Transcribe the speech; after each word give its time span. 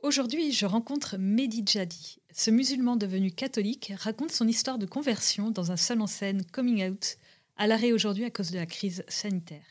Aujourd'hui, 0.00 0.52
je 0.52 0.64
rencontre 0.64 1.16
Mehdi 1.18 1.64
Jadi. 1.66 2.18
Ce 2.32 2.52
musulman 2.52 2.94
devenu 2.94 3.32
catholique 3.32 3.92
raconte 3.98 4.30
son 4.30 4.46
histoire 4.46 4.78
de 4.78 4.86
conversion 4.86 5.50
dans 5.50 5.72
un 5.72 5.76
seul 5.76 6.00
en 6.00 6.06
scène 6.06 6.44
coming 6.52 6.88
out, 6.88 7.16
à 7.56 7.66
l'arrêt 7.66 7.90
aujourd'hui 7.90 8.24
à 8.24 8.30
cause 8.30 8.52
de 8.52 8.58
la 8.58 8.66
crise 8.66 9.04
sanitaire. 9.08 9.64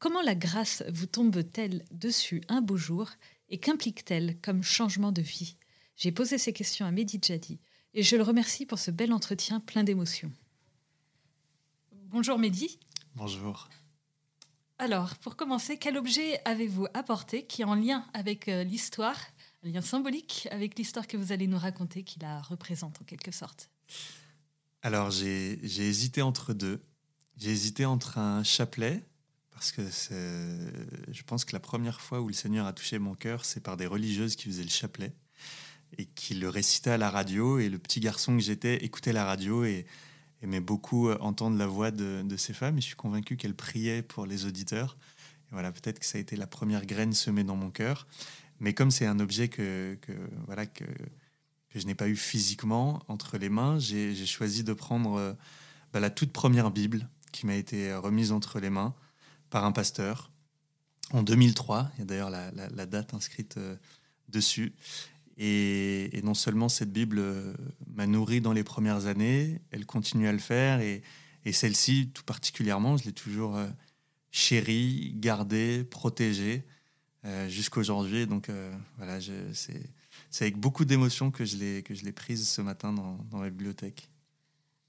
Comment 0.00 0.22
la 0.22 0.34
grâce 0.34 0.82
vous 0.88 1.06
tombe-t-elle 1.06 1.84
dessus 1.92 2.42
un 2.48 2.62
beau 2.62 2.76
jour 2.76 3.10
et 3.48 3.58
qu'implique-t-elle 3.58 4.40
comme 4.40 4.64
changement 4.64 5.12
de 5.12 5.22
vie? 5.22 5.56
J'ai 5.96 6.10
posé 6.10 6.36
ces 6.36 6.52
questions 6.52 6.84
à 6.84 6.90
Mehdi 6.90 7.20
Jadi 7.22 7.60
et 7.94 8.02
je 8.02 8.16
le 8.16 8.24
remercie 8.24 8.66
pour 8.66 8.80
ce 8.80 8.90
bel 8.90 9.12
entretien 9.12 9.60
plein 9.60 9.84
d'émotions. 9.84 10.32
Bonjour 11.92 12.40
Mehdi. 12.40 12.80
Bonjour. 13.14 13.68
Alors, 14.80 15.14
pour 15.18 15.36
commencer, 15.36 15.76
quel 15.76 15.98
objet 15.98 16.40
avez-vous 16.46 16.86
apporté 16.94 17.44
qui 17.44 17.62
est 17.62 17.66
en 17.66 17.74
lien 17.74 18.06
avec 18.14 18.48
euh, 18.48 18.64
l'histoire, 18.64 19.20
un 19.62 19.68
lien 19.68 19.82
symbolique 19.82 20.48
avec 20.50 20.78
l'histoire 20.78 21.06
que 21.06 21.16
vous 21.16 21.32
allez 21.32 21.46
nous 21.46 21.58
raconter, 21.58 22.02
qui 22.02 22.18
la 22.20 22.40
représente 22.40 23.00
en 23.00 23.04
quelque 23.04 23.30
sorte 23.30 23.70
Alors, 24.82 25.10
j'ai 25.10 25.58
hésité 25.62 26.22
entre 26.22 26.54
deux. 26.54 26.82
J'ai 27.36 27.50
hésité 27.50 27.84
entre 27.84 28.18
un 28.18 28.42
chapelet, 28.44 29.02
parce 29.50 29.72
que 29.72 29.82
je 31.10 31.22
pense 31.22 31.44
que 31.44 31.52
la 31.52 31.60
première 31.60 32.00
fois 32.00 32.20
où 32.20 32.28
le 32.28 32.34
Seigneur 32.34 32.66
a 32.66 32.72
touché 32.72 32.98
mon 32.98 33.14
cœur, 33.14 33.44
c'est 33.44 33.60
par 33.60 33.76
des 33.76 33.86
religieuses 33.86 34.36
qui 34.36 34.48
faisaient 34.48 34.62
le 34.62 34.70
chapelet 34.70 35.12
et 35.98 36.06
qui 36.06 36.34
le 36.34 36.48
récitaient 36.48 36.90
à 36.90 36.98
la 36.98 37.10
radio. 37.10 37.58
Et 37.58 37.68
le 37.68 37.78
petit 37.78 38.00
garçon 38.00 38.36
que 38.36 38.42
j'étais 38.42 38.76
écoutait 38.84 39.12
la 39.12 39.24
radio 39.24 39.64
et 39.64 39.86
aimait 40.42 40.60
beaucoup 40.60 41.08
euh, 41.08 41.18
entendre 41.20 41.58
la 41.58 41.66
voix 41.66 41.90
de, 41.90 42.36
ces 42.36 42.52
femmes. 42.52 42.78
Et 42.78 42.80
je 42.80 42.86
suis 42.86 42.96
convaincu 42.96 43.36
qu'elle 43.36 43.54
priait 43.54 44.02
pour 44.02 44.26
les 44.26 44.46
auditeurs. 44.46 44.96
Et 45.50 45.52
voilà, 45.52 45.72
peut-être 45.72 45.98
que 45.98 46.06
ça 46.06 46.18
a 46.18 46.20
été 46.20 46.36
la 46.36 46.46
première 46.46 46.86
graine 46.86 47.12
semée 47.12 47.44
dans 47.44 47.56
mon 47.56 47.70
cœur. 47.70 48.06
Mais 48.60 48.74
comme 48.74 48.90
c'est 48.90 49.06
un 49.06 49.20
objet 49.20 49.48
que, 49.48 49.98
voilà, 50.46 50.66
que, 50.66 50.84
je 51.74 51.86
n'ai 51.86 51.94
pas 51.94 52.08
eu 52.08 52.16
physiquement 52.16 53.02
entre 53.08 53.38
les 53.38 53.48
mains, 53.48 53.78
j'ai 53.78 54.26
choisi 54.26 54.64
de 54.64 54.72
prendre 54.72 55.14
euh, 55.14 55.32
bah, 55.92 56.00
la 56.00 56.10
toute 56.10 56.32
première 56.32 56.70
Bible 56.70 57.08
qui 57.32 57.46
m'a 57.46 57.54
été 57.54 57.94
remise 57.94 58.32
entre 58.32 58.60
les 58.60 58.70
mains 58.70 58.94
par 59.50 59.64
un 59.64 59.72
pasteur 59.72 60.30
en 61.12 61.22
2003. 61.22 61.90
Il 61.96 62.00
y 62.00 62.02
a 62.02 62.04
d'ailleurs 62.04 62.30
la, 62.30 62.86
date 62.86 63.14
inscrite 63.14 63.56
euh, 63.56 63.76
dessus. 64.28 64.72
Et, 65.36 66.20
non 66.22 66.34
seulement 66.34 66.68
cette 66.68 66.92
Bible 66.92 67.18
euh, 67.18 67.54
m'a 67.94 68.06
nourri 68.06 68.40
dans 68.40 68.52
les 68.52 68.64
premières 68.64 69.06
années, 69.06 69.60
elle 69.70 69.86
continue 69.86 70.28
à 70.28 70.32
le 70.32 70.38
faire, 70.38 70.80
et, 70.80 71.02
celle-ci 71.52 72.10
tout 72.12 72.22
particulièrement, 72.22 72.96
je 72.96 73.04
l'ai 73.04 73.12
toujours 73.12 73.56
euh, 73.56 73.66
chérie, 74.30 75.14
gardée, 75.16 75.84
protégée 75.84 76.64
euh, 77.24 77.48
jusqu'à 77.48 77.80
aujourd'hui. 77.80 78.26
Donc 78.26 78.50
voilà, 78.96 79.18
c'est 79.52 80.44
avec 80.44 80.56
beaucoup 80.56 80.84
d'émotion 80.84 81.30
que 81.30 81.44
je 81.44 81.56
l'ai 81.56 82.12
prise 82.12 82.48
ce 82.48 82.60
matin 82.62 82.92
dans, 82.92 83.18
dans, 83.30 83.40
la 83.40 83.50
bibliothèque. 83.50 84.08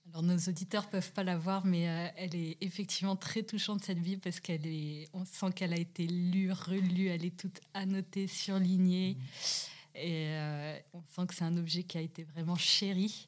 Alors 0.10 0.24
nos 0.24 0.38
auditeurs 0.38 0.90
peuvent 0.90 1.14
pas 1.14 1.24
la 1.24 1.38
voir, 1.38 1.66
mais 1.66 1.82
elle 2.18 2.36
est 2.36 2.58
effectivement 2.60 3.16
très 3.16 3.44
touchante 3.44 3.84
cette 3.84 4.02
Bible 4.02 4.20
parce 4.22 4.42
qu'elle 4.42 4.66
est, 4.66 5.08
on 5.14 5.24
sent 5.24 5.54
qu'elle 5.56 5.74
a 5.74 5.78
été 5.78 6.06
lue, 6.06 6.52
relue, 6.52 7.08
elle 7.08 7.24
est 7.24 7.38
toute 7.38 7.62
annotée, 7.74 8.28
surlignée. 8.28 9.16
Mmh. 9.16 9.72
Et 9.96 10.28
euh, 10.30 10.78
on 10.94 11.02
sent 11.16 11.28
que 11.28 11.36
c'est 11.36 11.44
un 11.44 11.58
objet 11.58 11.84
qui 11.84 11.98
a 11.98 12.02
été 12.02 12.24
vraiment 12.24 12.56
chéri. 12.56 13.28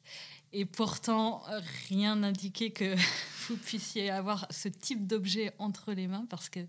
Et 0.52 0.64
pourtant, 0.64 1.42
rien 1.88 2.16
n'indiquait 2.16 2.70
que 2.70 2.94
vous 3.48 3.56
puissiez 3.56 4.10
avoir 4.10 4.46
ce 4.50 4.68
type 4.68 5.06
d'objet 5.06 5.52
entre 5.58 5.92
les 5.92 6.06
mains 6.06 6.26
parce 6.30 6.48
que 6.48 6.60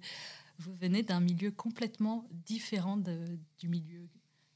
vous 0.60 0.74
venez 0.76 1.04
d'un 1.04 1.20
milieu 1.20 1.52
complètement 1.52 2.28
différent 2.46 2.98
du 2.98 3.70
milieu 3.70 4.08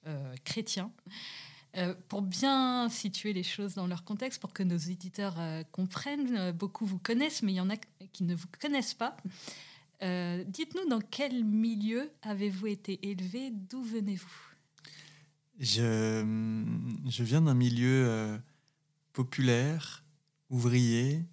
euh, 0.07 0.35
chrétien. 0.43 0.91
Euh, 1.77 1.93
pour 2.07 2.21
bien 2.23 2.89
situer 2.89 3.31
les 3.31 3.43
choses 3.43 3.75
dans 3.75 3.85
leur 3.85 4.03
contexte, 4.03 4.41
pour 4.41 4.53
que 4.53 4.63
nos 4.63 4.77
éditeurs 4.77 5.37
comprennent, 5.71 6.51
beaucoup 6.51 6.85
vous 6.85 6.99
connaissent, 6.99 7.43
mais 7.43 7.53
il 7.53 7.57
y 7.57 7.61
en 7.61 7.69
a 7.69 7.77
qui 8.11 8.23
ne 8.23 8.35
vous 8.35 8.47
connaissent 8.59 8.95
pas. 8.95 9.15
Dites-nous 10.01 10.87
dans 10.89 11.01
quel 11.01 11.43
milieu 11.43 12.09
avez-vous 12.21 12.67
été 12.67 12.99
élevé, 13.09 13.51
d'où 13.51 13.83
venez-vous? 13.83 14.49
Je, 15.59 16.23
je 17.05 17.23
viens 17.23 17.41
d'un 17.41 17.53
milieu 17.53 18.05
euh, 18.07 18.37
populaire, 19.11 20.05
ouvrier, 20.49 21.25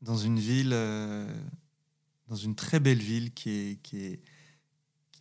dans 0.00 0.16
une 0.16 0.38
ville, 0.38 0.70
euh, 0.72 1.28
dans 2.28 2.36
une 2.36 2.54
très 2.54 2.80
belle 2.80 2.98
ville 2.98 3.32
qui 3.32 3.50
est, 3.50 3.82
qui 3.82 3.98
est, 4.04 4.20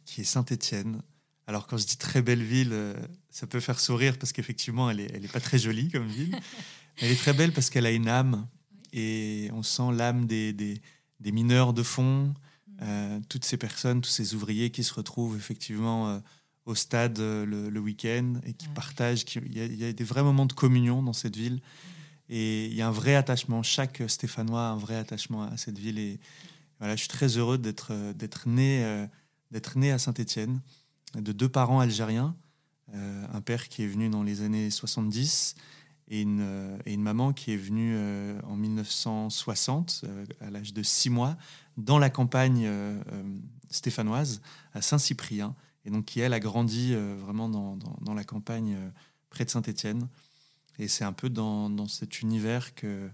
qui 0.06 0.22
est 0.22 0.24
Saint-Étienne. 0.24 1.02
Alors 1.48 1.68
quand 1.68 1.78
je 1.78 1.86
dis 1.86 1.98
très 1.98 2.22
belle 2.22 2.44
ville, 2.44 2.72
euh, 2.74 2.94
ça 3.30 3.48
peut 3.48 3.60
faire 3.60 3.80
sourire 3.80 4.18
parce 4.18 4.34
qu'effectivement, 4.34 4.90
elle 4.90 4.98
n'est 4.98 5.10
elle 5.14 5.26
est 5.26 5.32
pas 5.32 5.40
très 5.40 5.58
jolie 5.58 5.90
comme 5.90 6.08
ville. 6.08 6.38
elle 6.98 7.12
est 7.12 7.16
très 7.20 7.34
belle 7.34 7.54
parce 7.54 7.70
qu'elle 7.70 7.86
a 7.86 7.92
une 7.92 8.10
âme 8.10 8.48
et 8.94 9.50
on 9.54 9.64
sent 9.64 9.94
l'âme 9.94 10.26
des, 10.26 10.54
des, 10.54 10.82
des, 11.20 11.32
mineurs 11.32 11.74
de 11.74 11.84
fond, 11.84 12.34
mm. 12.82 13.22
toutes 13.30 13.46
ces 13.46 13.58
personnes, 13.58 14.02
tous 14.02 14.10
ces 14.10 14.34
ouvriers 14.34 14.72
qui 14.72 14.84
se 14.84 14.94
retrouvent 14.94 15.38
effectivement 15.38 16.22
au 16.68 16.76
stade 16.76 17.18
euh, 17.20 17.46
le, 17.46 17.80
week-end 17.80 18.36
et 18.46 18.54
qui 18.54 18.68
partagent. 18.68 19.24
il, 19.36 19.58
y 19.58 19.86
a, 19.86 19.94
des 19.94 20.04
vrais 20.04 20.22
moments 20.22 20.46
de 20.46 20.54
communion 20.54 21.02
dans 21.02 21.14
cette 21.14 21.36
ville. 21.36 21.62
Et 22.30 22.66
il 22.66 22.74
y 22.74 22.82
a 22.82 22.88
un 22.88 22.92
vrai 22.92 23.16
attachement. 23.16 23.64
Chaque 23.64 24.04
Stéphanois 24.08 24.68
a 24.68 24.72
un 24.72 24.78
vrai 24.78 24.98
attachement 24.98 25.44
à 25.44 25.56
cette 25.56 25.80
ville. 25.80 25.98
Et 25.98 26.20
voilà, 26.80 26.96
je 26.96 27.02
suis 27.02 27.10
très 27.10 27.38
heureux 27.38 27.58
d'être, 27.58 27.92
euh, 27.92 28.14
euh, 28.14 29.08
d'être 29.52 29.78
né 29.78 29.92
à 29.92 29.98
Saint-Étienne, 29.98 30.62
de 31.16 31.32
deux 31.32 31.50
parents 31.50 31.80
algériens. 31.80 32.36
un 32.94 33.42
père 33.42 33.68
qui 33.68 33.84
est 33.84 33.88
venu 33.88 34.10
dans 34.10 34.24
les 34.24 34.42
années 34.42 34.70
70 34.70 35.56
et 36.10 36.22
une, 36.22 37.02
maman 37.02 37.34
qui 37.34 37.52
est 37.52 37.58
venue 37.58 37.98
en 38.44 38.56
1960, 38.56 40.06
à 40.40 40.50
l'âge 40.50 40.74
de 40.74 40.84
six 40.84 41.10
mois, 41.10 41.38
dans 41.76 42.00
la 42.00 42.10
campagne 42.10 42.70
stéphanoise, 43.70 44.42
à 44.74 44.82
Saint-Cyprien 44.82 45.56
et 45.88 45.90
donc 45.90 46.06
qui, 46.06 46.20
elle, 46.20 46.34
a 46.34 46.40
grandi 46.40 46.94
euh, 46.94 47.16
vraiment 47.18 47.48
dans, 47.48 48.14
la 48.14 48.26
campagne 48.26 48.76
euh, 48.78 48.90
près 49.30 49.46
de 49.46 49.50
Saint-Étienne. 49.50 50.10
Et 50.80 50.90
c'est 50.90 51.06
un 51.06 51.14
peu 51.14 51.30
dans, 51.30 51.88
cet 51.88 52.22
univers 52.22 52.76
que, 52.76 53.10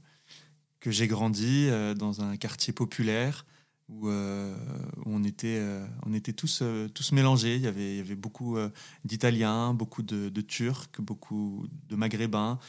j'ai 0.87 1.07
grandi, 1.07 1.67
euh, 1.69 1.93
dans 1.93 2.21
un 2.21 2.35
quartier 2.35 2.73
populaire 2.73 3.45
où, 3.89 4.09
on, 4.09 5.23
était, 5.23 5.61
on 6.05 6.13
était 6.13 6.33
tous, 6.33 6.63
tous 6.93 7.11
mélangés. 7.11 7.55
Il 7.55 7.61
y 7.61 7.67
avait, 7.67 7.93
il 7.93 7.97
y 7.97 7.99
avait 7.99 8.15
beaucoup 8.15 8.57
d'Italiens, 9.05 9.73
beaucoup 9.73 10.01
de, 10.01 10.41
Turcs, 10.41 10.99
beaucoup 10.99 11.67
de 11.89 11.95
Maghrébins, 11.95 12.59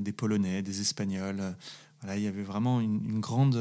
des 0.00 0.12
Polonais, 0.12 0.62
des 0.62 0.80
Espagnols. 0.80 1.56
Voilà, 2.00 2.16
il 2.16 2.22
y 2.22 2.26
avait 2.26 2.42
vraiment 2.42 2.80
une, 2.80 3.20
grande, 3.20 3.56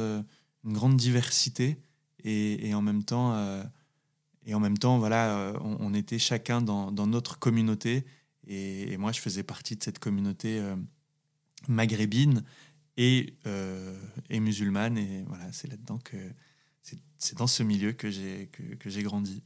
une 0.64 0.74
grande 0.74 0.96
diversité 0.96 1.78
et, 2.24 2.68
et 2.70 2.74
en 2.74 2.82
même 2.82 3.04
temps 3.04 3.34
et 4.46 4.54
en 4.54 4.60
même 4.60 4.78
temps, 4.78 4.98
voilà, 5.00 5.38
euh, 5.38 5.54
on, 5.62 5.94
était 5.94 6.20
chacun 6.20 6.62
dans, 6.62 6.92
notre 7.08 7.40
communauté. 7.40 8.06
Et, 8.48 8.98
moi, 8.98 9.12
je 9.12 9.22
faisais 9.22 9.44
partie 9.44 9.76
de 9.76 9.84
cette 9.84 10.00
communauté 10.00 10.60
euh, 10.60 10.76
maghrébine 11.68 12.44
et, 12.98 13.36
euh, 13.48 13.98
et, 14.30 14.40
musulmane. 14.40 14.98
Et 14.98 15.24
voilà, 15.28 15.52
c'est 15.52 15.70
là-dedans 15.70 16.00
que 16.04 16.18
c'est 17.18 17.38
dans 17.38 17.48
ce 17.48 17.64
milieu 17.64 17.94
que 17.94 18.10
j'ai 18.10 18.48
que, 18.48 19.02
grandi. 19.02 19.42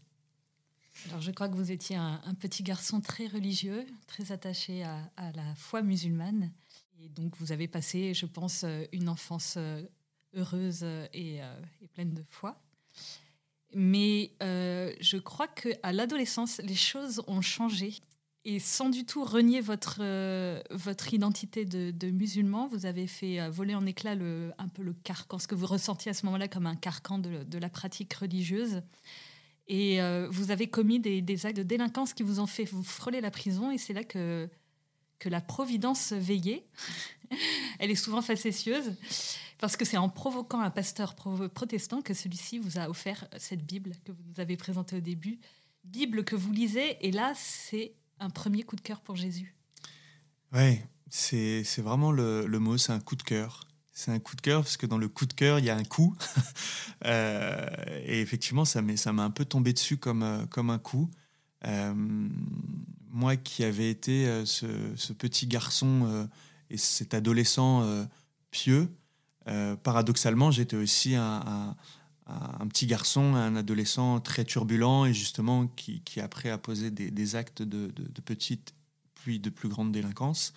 Alors, 1.05 1.21
je 1.21 1.31
crois 1.31 1.47
que 1.47 1.55
vous 1.55 1.71
étiez 1.71 1.95
un, 1.95 2.33
petit 2.39 2.63
garçon 2.63 3.01
très 3.01 3.27
religieux, 3.27 3.85
très 4.07 4.31
attaché 4.31 4.83
à, 4.83 5.31
la 5.35 5.55
foi 5.55 5.83
musulmane. 5.83 6.51
Et 6.99 7.09
donc, 7.09 7.37
vous 7.37 7.51
avez 7.51 7.67
passé, 7.67 8.15
je 8.15 8.25
pense, 8.25 8.65
une 8.91 9.07
enfance 9.07 9.59
heureuse 10.33 10.83
et, 11.13 11.35
et 11.81 11.87
pleine 11.93 12.15
de 12.15 12.23
foi. 12.29 12.59
Mais 13.75 14.31
je 14.41 15.17
crois 15.17 15.47
qu'à 15.47 15.91
l'adolescence, 15.93 16.57
les 16.63 16.75
choses 16.75 17.21
ont 17.27 17.41
changé 17.41 17.93
et 18.49 18.59
sans 18.59 18.88
du 18.88 19.03
tout 19.03 19.25
renier 19.25 19.59
votre, 19.59 19.97
euh, 19.99 20.61
votre 20.71 21.13
identité 21.13 21.65
de, 21.65 22.11
musulman, 22.11 22.65
vous 22.67 22.85
avez 22.85 23.05
fait 23.05 23.41
euh, 23.41 23.49
voler 23.49 23.75
en 23.75 23.85
éclats 23.85 24.15
le, 24.15 24.53
un 24.57 24.69
peu 24.69 24.83
le 24.83 24.94
carcan, 24.94 25.38
ce 25.38 25.47
que 25.47 25.53
vous 25.53 25.65
ressentiez 25.65 26.11
à 26.11 26.13
ce 26.13 26.25
moment-là 26.27 26.47
comme 26.47 26.65
un 26.65 26.77
carcan 26.77 27.19
de, 27.19 27.44
de 27.44 27.57
la 27.57 27.67
pratique 27.67 28.13
religieuse. 28.13 28.83
Et 29.67 30.01
euh, 30.01 30.29
vous 30.31 30.49
avez 30.49 30.67
commis 30.67 31.01
des, 31.01 31.21
des, 31.21 31.45
actes 31.45 31.57
de 31.57 31.63
délinquance 31.63 32.13
qui 32.13 32.23
vous 32.23 32.39
ont 32.39 32.47
fait 32.47 32.63
vous 32.63 32.83
frôler 32.83 33.19
la 33.19 33.31
prison. 33.31 33.69
Et 33.69 33.77
c'est 33.77 33.91
là 33.91 34.05
que, 34.05 34.47
que 35.19 35.27
la 35.27 35.41
providence 35.41 36.13
veillait. 36.13 36.65
Elle 37.79 37.91
est 37.91 37.95
souvent 37.95 38.21
facétieuse. 38.21 38.94
Parce 39.57 39.75
que 39.75 39.83
c'est 39.83 39.97
en 39.97 40.07
provoquant 40.07 40.61
un 40.61 40.69
pasteur 40.69 41.15
protestant 41.15 42.01
que 42.01 42.13
celui-ci 42.13 42.59
vous 42.59 42.79
a 42.79 42.89
offert 42.89 43.27
cette 43.38 43.65
Bible 43.65 43.91
que 44.05 44.13
vous 44.13 44.23
nous 44.25 44.39
avez 44.39 44.55
présentée 44.55 44.95
au 44.95 45.01
début. 45.01 45.38
Bible 45.83 46.23
que 46.23 46.38
vous 46.38 46.53
lisez. 46.53 46.95
Et 47.05 47.11
là, 47.11 47.33
c'est 47.35 47.94
un 48.19 48.29
premier 48.29 48.63
coup 48.63 48.75
de 48.75 48.81
cœur 48.81 49.01
pour 49.01 49.15
Jésus 49.15 49.55
Oui, 50.53 50.79
c'est 51.09 51.63
vraiment 51.79 52.11
le, 52.11 52.45
le 52.45 52.59
mot, 52.59 52.77
c'est 52.77 52.91
un 52.91 52.99
coup 52.99 53.15
de 53.15 53.23
cœur. 53.23 53.67
C'est 53.97 54.11
un 54.11 54.19
coup 54.19 54.35
de 54.35 54.41
cœur 54.41 54.61
parce 54.61 54.77
que 54.77 54.85
dans 54.85 54.99
le 54.99 55.07
coup 55.07 55.25
de 55.25 55.33
cœur, 55.33 55.57
il 55.57 55.65
y 55.65 55.71
a 55.71 55.75
un 55.75 55.83
coup. 55.83 56.15
euh, 57.05 57.67
et 58.05 58.21
effectivement, 58.21 58.63
ça 58.63 58.83
m'a 58.83 59.23
un 59.23 59.31
peu 59.31 59.43
tombé 59.43 59.73
dessus 59.73 59.97
comme, 59.97 60.21
euh, 60.21 60.45
comme 60.51 60.69
un 60.69 60.77
coup. 60.77 61.09
Euh, 61.65 61.95
moi 63.09 63.37
qui 63.37 63.63
avais 63.63 63.89
été 63.89 64.45
ce, 64.45 64.67
ce, 64.95 65.13
petit 65.13 65.47
garçon 65.47 66.29
et 66.69 66.77
cet 66.77 67.15
adolescent 67.15 67.83
pieux, 68.51 68.87
paradoxalement, 69.81 70.51
j'étais 70.51 70.75
aussi 70.75 71.15
un, 71.15 71.75
un, 72.27 72.68
petit 72.68 72.88
garçon, 72.88 73.35
un 73.35 73.56
adolescent 73.56 74.19
très 74.19 74.44
turbulent 74.44 75.06
et 75.06 75.13
justement 75.13 75.68
qui, 75.68 76.01
qui 76.01 76.19
après 76.19 76.50
a 76.50 76.57
posé 76.57 76.91
des, 76.91 77.09
des 77.09 77.35
actes 77.35 77.62
de, 77.62 77.88
de, 77.88 78.21
petite 78.21 78.74
puis 79.15 79.39
de 79.39 79.50
plus 79.50 79.69
grande 79.69 79.91
délinquance. 79.91 80.53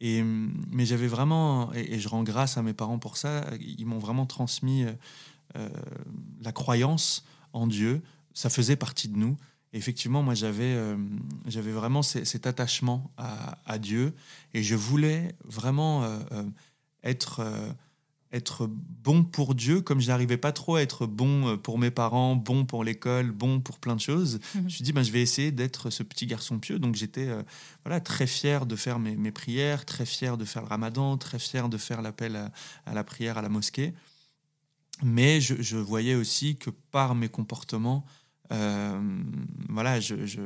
Et, 0.00 0.22
mais 0.22 0.86
j'avais 0.86 1.06
vraiment, 1.06 1.72
et, 1.72 1.98
je 1.98 2.08
rends 2.08 2.22
grâce 2.22 2.56
à 2.56 2.62
mes 2.62 2.72
parents 2.72 2.98
pour 2.98 3.16
ça, 3.16 3.44
ils 3.60 3.86
m'ont 3.86 3.98
vraiment 3.98 4.26
transmis 4.26 4.84
euh, 5.56 5.68
la 6.40 6.52
croyance 6.52 7.24
en 7.52 7.66
Dieu. 7.66 8.02
Ça 8.32 8.50
faisait 8.50 8.76
partie 8.76 9.08
de 9.08 9.16
nous. 9.16 9.36
Effectivement, 9.72 10.22
moi, 10.22 10.34
j'avais 10.34 10.74
euh, 10.74 10.96
j'avais 11.46 11.70
vraiment 11.70 12.02
cet 12.02 12.46
attachement 12.46 13.10
à, 13.16 13.78
Dieu 13.78 14.14
et 14.52 14.62
je 14.62 14.74
voulais 14.74 15.34
vraiment 15.44 16.04
euh, 16.04 16.18
euh 16.32 16.44
être 17.02 17.40
être 18.32 18.68
bon 18.68 19.24
pour 19.24 19.54
Dieu, 19.54 19.80
comme 19.80 20.00
je 20.00 20.08
n'arrivais 20.08 20.36
pas 20.36 20.52
trop 20.52 20.76
à 20.76 20.82
être 20.82 21.06
bon 21.06 21.48
euh, 21.48 21.56
pour 21.56 21.78
mes 21.78 21.90
parents, 21.90 22.36
bon 22.36 22.64
pour 22.64 22.84
l'école, 22.84 23.32
bon 23.32 23.60
pour 23.60 23.78
plein 23.78 23.96
de 23.96 24.00
choses. 24.00 24.36
Mmh. 24.36 24.40
Je 24.54 24.60
me 24.60 24.68
suis 24.68 24.84
dit, 24.84 24.92
ben, 24.92 25.02
je 25.02 25.10
vais 25.10 25.20
essayer 25.20 25.50
d'être 25.50 25.90
ce 25.90 26.02
petit 26.02 26.26
garçon 26.26 26.58
pieux. 26.58 26.78
Donc 26.78 26.94
j'étais 26.94 27.28
euh, 27.28 27.42
voilà, 27.84 28.00
très 28.00 28.26
fier 28.26 28.66
de 28.66 28.76
faire 28.76 28.98
mes, 28.98 29.16
mes, 29.16 29.32
prières, 29.32 29.84
très 29.84 30.06
fier 30.06 30.36
de 30.36 30.44
faire 30.44 30.62
le 30.62 30.68
ramadan, 30.68 31.16
très 31.18 31.38
fier 31.38 31.68
de 31.68 31.76
faire 31.76 32.02
l'appel 32.02 32.36
à, 32.36 32.52
à, 32.86 32.94
la 32.94 33.02
prière 33.02 33.36
à 33.36 33.42
la 33.42 33.48
mosquée. 33.48 33.94
Mais 35.02 35.40
je, 35.40 35.60
je, 35.60 35.76
voyais 35.76 36.14
aussi 36.14 36.56
que 36.56 36.70
par 36.70 37.14
mes 37.14 37.28
comportements, 37.28 38.04
euh, 38.52 39.00
voilà, 39.68 39.98
je, 39.98 40.26
je 40.26 40.40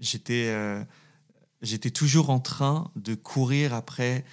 j'étais, 0.00 0.46
euh, 0.48 0.82
j'étais 1.62 1.90
toujours 1.90 2.30
en 2.30 2.40
train 2.40 2.90
de 2.96 3.14
courir 3.14 3.74
après 3.74 4.24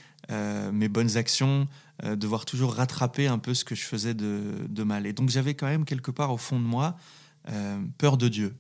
mes 0.74 0.90
bonnes 0.90 1.16
actions, 1.16 1.68
euh, 2.04 2.16
devoir 2.16 2.46
toujours 2.46 2.76
rattraper 2.76 3.26
un 3.26 3.40
peu 3.40 3.56
ce 3.56 3.66
que 3.66 3.74
je 3.74 3.84
faisais 3.84 4.14
de, 4.14 4.84
mal. 4.84 5.08
Et 5.08 5.14
donc 5.14 5.30
j'avais 5.30 5.56
quand 5.56 5.66
même 5.66 5.84
quelque 5.84 6.12
part 6.12 6.32
au 6.32 6.38
fond 6.38 6.60
de 6.60 6.66
moi 6.66 6.96
euh, 7.50 7.82
peur 7.98 8.18
de 8.18 8.28
Dieu, 8.28 8.56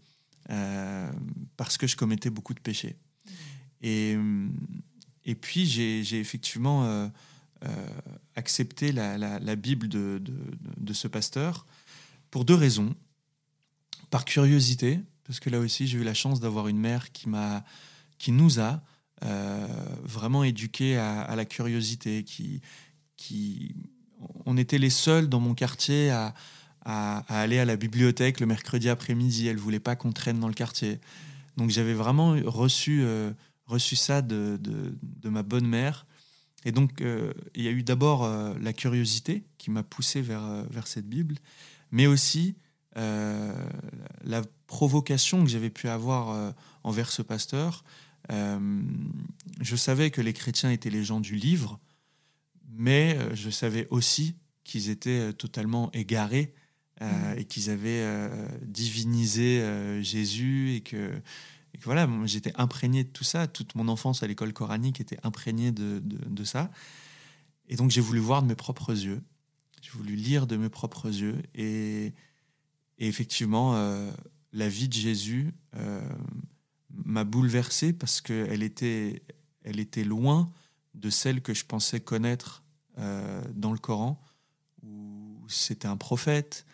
euh, 0.50 1.12
parce 1.56 1.78
que 1.78 1.86
je 1.86 1.96
commettais 1.96 2.32
beaucoup 2.32 2.56
de 2.56 2.60
péchés. 2.60 2.96
Et, 3.82 4.18
et 5.26 5.36
puis 5.36 5.68
j'ai 5.68 6.20
effectivement 6.20 7.12
accepté 8.36 8.92
la, 8.92 9.20
la, 9.20 9.56
Bible 9.56 9.88
de, 9.88 10.20
de, 10.78 10.94
ce 10.94 11.08
pasteur 11.08 11.68
pour 12.32 12.44
deux 12.44 12.56
raisons. 12.56 12.96
Par 14.10 14.26
curiosité, 14.26 15.00
parce 15.26 15.40
que 15.40 15.52
là 15.52 15.60
aussi 15.60 15.86
j'ai 15.86 16.00
eu 16.00 16.04
la 16.04 16.16
chance 16.16 16.40
d'avoir 16.40 16.70
une 16.70 16.80
mère 16.80 17.12
qui 17.12 17.30
m'a, 17.30 17.64
qui 18.18 18.32
nous 18.32 18.60
a 18.60 18.82
vraiment 20.02 20.44
éduqués 20.44 20.98
à, 20.98 21.22
à, 21.22 21.36
la 21.36 21.46
curiosité, 21.46 22.24
qui, 22.24 22.62
qui, 23.18 23.76
on 24.46 24.58
était 24.58 24.78
les 24.78 24.90
seuls 24.90 25.28
dans 25.28 25.40
mon 25.40 25.54
quartier 25.54 26.10
à, 26.10 26.34
aller 26.86 27.60
à 27.60 27.66
la 27.66 27.76
bibliothèque 27.76 28.40
le 28.40 28.46
mercredi 28.46 28.88
après-midi. 28.88 29.48
Elle 29.48 29.58
voulait 29.58 29.82
pas 29.82 29.98
qu'on 29.98 30.14
traîne 30.14 30.40
dans 30.40 30.48
le 30.48 30.54
quartier. 30.54 31.02
Donc 31.58 31.70
j'avais 31.70 31.94
vraiment 31.94 32.38
reçu, 32.46 33.02
euh, 33.04 33.34
ça 33.80 34.22
de, 34.22 34.58
ma 35.26 35.44
bonne 35.44 35.68
mère. 35.68 36.06
Et 36.64 36.72
donc 36.72 37.02
euh, 37.02 37.34
il 37.56 37.64
y 37.64 37.68
a 37.68 37.72
eu 37.72 37.84
d'abord 37.84 38.24
euh, 38.24 38.54
la 38.62 38.72
curiosité 38.72 39.44
qui 39.58 39.70
m'a 39.70 39.84
poussé 39.84 40.22
vers, 40.22 40.64
cette 40.86 41.10
Bible, 41.10 41.36
mais 41.92 42.08
aussi 42.08 42.56
la 42.96 44.42
provocation 44.66 45.44
que 45.44 45.50
j'avais 45.50 45.70
pu 45.70 45.88
avoir 45.88 46.54
envers 46.84 47.12
ce 47.12 47.22
pasteur 47.22 47.84
je 48.30 49.76
savais 49.76 50.12
que 50.12 50.22
les 50.22 50.34
chrétiens 50.34 50.72
étaient 50.72 50.90
les 50.90 51.04
gens 51.04 51.20
du 51.20 51.36
livre, 51.36 51.80
mais 52.68 53.16
euh, 53.18 53.36
je 53.36 53.50
savais 53.50 53.88
aussi 53.90 54.36
qu'ils 54.64 54.90
étaient 54.90 55.30
euh, 55.30 55.32
totalement 55.32 55.92
égarés 55.94 56.54
euh, 57.02 57.36
mmh. 57.36 57.40
et 57.40 57.46
qu'ils 57.46 57.70
avaient 57.70 58.04
euh, 58.04 58.48
divinisé 58.64 59.62
euh, 59.62 60.02
Jésus 60.02 60.74
et 60.74 60.82
que, 60.82 61.14
et 61.74 61.78
que 61.78 61.84
voilà, 61.84 62.10
j'étais 62.26 62.54
imprégné 62.56 63.04
de 63.04 63.10
tout 63.10 63.24
ça. 63.24 63.48
Toute 63.48 63.76
mon 63.76 63.88
enfance 63.88 64.24
à 64.24 64.28
l'école 64.28 64.54
coranique 64.54 65.00
était 65.00 65.20
imprégnée 65.24 65.72
de, 65.72 66.00
de, 66.04 66.18
de 66.18 66.44
ça. 66.44 66.72
Et 67.70 67.76
donc 67.76 67.92
j'ai 67.92 68.02
voulu 68.02 68.20
voir 68.20 68.42
de 68.42 68.48
mes 68.48 68.56
propres 68.56 68.92
yeux. 68.92 69.22
J'ai 69.82 69.92
voulu 69.92 70.16
lire 70.16 70.48
de 70.48 70.58
mes 70.58 70.70
propres 70.70 71.08
yeux. 71.08 71.42
Et, 71.54 72.14
et 72.98 73.08
effectivement, 73.08 73.76
la 74.52 74.70
vie 74.70 74.90
de 74.90 74.94
Jésus 74.94 75.54
m'a 77.06 77.24
bouleversé 77.24 77.94
parce 77.94 78.22
qu'elle 78.22 78.64
était, 78.64 79.22
elle 79.64 79.80
était 79.80 80.04
loin 80.04 80.52
de 80.98 81.10
celle 81.10 81.42
que 81.42 81.54
je 81.54 81.66
pensais 81.66 82.00
connaître 82.00 82.64
euh, 82.98 83.42
dans 83.54 83.72
le 83.72 83.80
Coran, 83.80 84.22
où 84.84 85.46
c'était 85.48 85.88
un 85.88 85.98
prophète, 85.98 86.66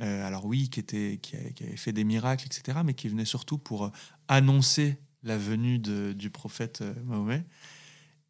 euh, 0.00 0.26
alors 0.26 0.46
oui, 0.46 0.70
qui, 0.70 0.80
était, 0.80 1.18
qui, 1.20 1.36
avait 1.36 1.76
fait 1.76 1.92
des 1.92 2.04
miracles, 2.04 2.46
etc., 2.46 2.78
mais 2.84 2.94
qui 2.94 3.08
venait 3.08 3.24
surtout 3.24 3.58
pour 3.58 3.90
annoncer 4.28 4.98
la 5.22 5.36
venue 5.36 5.78
de, 5.78 6.12
du 6.12 6.30
prophète 6.30 6.80
euh, 6.80 6.94
Mahomet. 7.04 7.44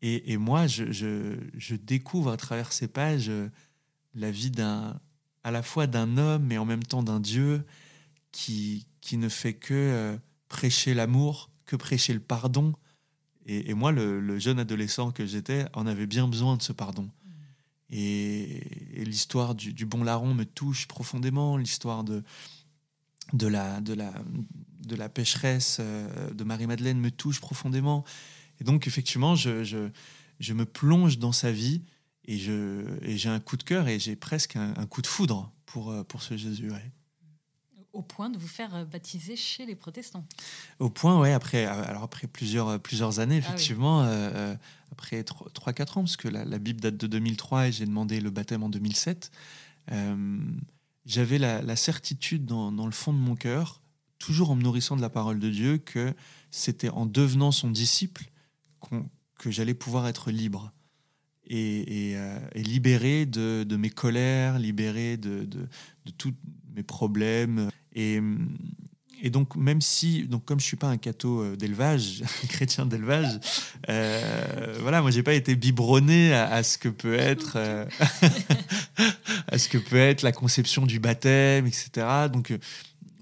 Et, 0.02 0.37
moi, 0.37 0.69
je, 0.69 0.93
je, 0.93 1.37
je, 1.57 1.75
découvre 1.75 2.31
à 2.31 2.37
travers 2.37 2.73
ces 2.73 2.87
pages 2.87 3.28
euh, 3.28 3.49
la 4.14 4.31
vie 4.31 4.52
d'un, 4.52 5.00
à 5.43 5.50
la 5.50 5.64
fois 5.64 5.88
d'un 5.88 6.16
homme, 6.16 6.45
mais 6.45 6.59
en 6.59 6.64
même 6.64 6.85
temps 6.85 7.02
d'un 7.02 7.19
Dieu 7.19 7.64
qui, 8.31 8.87
qui 9.00 9.16
ne 9.16 9.28
fait 9.28 9.55
que 9.55 9.75
euh, 9.75 10.16
prêcher 10.49 10.95
l'amour, 10.95 11.50
que 11.64 11.75
prêcher 11.75 12.12
le 12.12 12.21
pardon. 12.21 12.73
Et, 13.47 13.71
et 13.71 13.75
moi, 13.75 13.93
le, 13.93 14.21
le, 14.21 14.38
jeune 14.38 14.59
adolescent 14.59 15.12
que 15.12 15.25
j'étais, 15.25 15.67
en 15.73 15.87
avait 15.87 16.07
bien 16.07 16.29
besoin 16.29 16.57
de 16.57 16.62
ce 16.62 16.73
pardon. 16.73 17.03
Mmh. 17.03 17.31
Et, 17.91 19.00
et 19.00 19.05
l'histoire 19.05 19.55
du, 19.55 19.73
du, 19.73 19.87
bon 19.87 20.03
larron 20.03 20.35
me 20.35 20.45
touche 20.45 20.87
profondément, 20.87 21.57
l'histoire 21.57 22.03
de, 22.03 22.25
de, 23.33 23.47
la, 23.47 23.81
de, 23.81 23.95
la, 23.95 24.12
de 24.85 24.97
la 24.97 25.09
pécheresse 25.09 25.79
euh, 25.81 26.31
de 26.33 26.45
Marie-Madeleine 26.45 26.99
me 26.99 27.11
touche 27.11 27.41
profondément. 27.41 28.05
Et 28.61 28.65
donc, 28.65 28.87
effectivement, 28.87 29.37
je, 29.37 29.62
je, 29.62 29.91
je 30.41 30.53
me 30.53 30.65
plonge 30.65 31.19
dans 31.19 31.33
sa 31.33 31.53
vie 31.53 31.83
et 32.25 32.38
j'ai 32.38 33.29
un 33.29 33.38
coup 33.38 33.57
de 33.57 33.62
cœur 33.62 33.87
et 33.87 34.00
j'ai 34.00 34.17
presque 34.17 34.57
un, 34.57 34.75
un, 34.76 34.87
coup 34.87 35.03
de 35.03 35.07
foudre 35.07 35.53
pour, 35.67 35.93
euh, 35.93 36.03
pour 36.03 36.23
ce 36.23 36.37
Jésus. 36.37 36.71
Ouais 36.71 36.93
au 37.97 38.03
point 38.03 38.31
de 38.31 38.38
vous 38.38 38.47
faire 38.49 38.75
euh, 38.75 38.85
baptiser 38.85 39.37
chez 39.37 39.67
les 39.67 39.75
protestants. 39.75 40.26
Au 40.79 40.91
point, 40.91 41.21
oui, 41.21 41.31
après, 41.31 41.67
euh, 41.67 41.85
alors 41.85 42.03
après 42.03 42.26
plusieurs, 42.26 42.79
plusieurs 42.81 43.19
années, 43.19 43.38
effectivement, 43.38 44.00
ah 44.00 44.05
oui. 44.05 44.11
euh, 44.12 44.57
après 44.93 45.23
3-4 45.23 45.99
ans, 45.99 46.03
parce 46.03 46.17
que 46.17 46.29
la, 46.29 46.45
la, 46.45 46.59
Bible 46.59 46.81
date 46.81 46.97
de 46.97 47.07
2003 47.07 47.69
et 47.69 47.73
j'ai 47.73 47.87
demandé 47.87 48.21
le 48.21 48.31
baptême 48.31 48.62
en 48.62 48.69
2007, 48.69 49.31
euh, 49.93 50.38
j'avais 51.05 51.38
la, 51.38 51.62
la, 51.62 51.76
certitude 51.76 52.45
dans, 52.45 52.73
dans, 52.73 52.87
le 52.87 52.93
fond 52.93 53.12
de 53.12 53.19
mon 53.19 53.35
cœur, 53.35 53.81
toujours 54.19 54.50
en 54.50 54.57
me 54.57 54.62
nourrissant 54.62 54.97
de 54.97 55.03
la 55.03 55.11
parole 55.11 55.38
de 55.38 55.50
Dieu, 55.50 55.79
que 55.79 56.15
c'était 56.50 56.91
en 56.91 57.07
devenant 57.07 57.50
son 57.50 57.71
disciple 57.71 58.31
qu 58.81 58.97
que 59.38 59.50
j'allais 59.50 59.75
pouvoir 59.75 60.07
être 60.09 60.31
libre. 60.31 60.73
Et, 61.49 62.11
et, 62.11 62.17
euh, 62.17 62.38
et 62.55 62.62
libéré 62.62 63.26
de, 63.26 63.65
de, 63.69 63.76
mes 63.76 63.91
colères, 63.91 64.59
libéré 64.59 65.19
de, 65.19 65.45
de, 65.45 65.69
de 66.07 66.11
tous 66.17 66.33
mes 66.75 66.83
problèmes, 66.83 67.71
et, 67.97 69.31
donc, 69.31 69.57
même 69.57 69.81
si, 69.81 70.25
donc 70.25 70.45
comme 70.45 70.61
je 70.61 70.67
suis 70.67 70.76
pas 70.76 70.88
un 70.88 70.99
catho 70.99 71.41
euh, 71.41 71.57
d'élevage, 71.57 72.23
un 72.45 72.47
chrétien 72.47 72.85
d'élevage, 72.85 73.41
euh, 73.88 74.76
voilà, 74.83 75.00
moi 75.00 75.11
j'ai 75.11 75.23
pas 75.23 75.33
été 75.33 75.57
biberonné 75.57 76.35
à, 76.35 76.62
ce 76.62 76.76
que 76.76 76.91
peut 76.91 77.15
être, 77.15 77.55
euh, 77.57 77.87
à 79.49 79.59
ce 79.59 79.69
que 79.69 79.79
peut 79.79 79.97
être 79.97 80.23
la 80.23 80.33
conception 80.33 80.85
du 80.85 81.00
baptême, 81.00 81.67
etc. 81.67 82.07
Donc, 82.31 82.55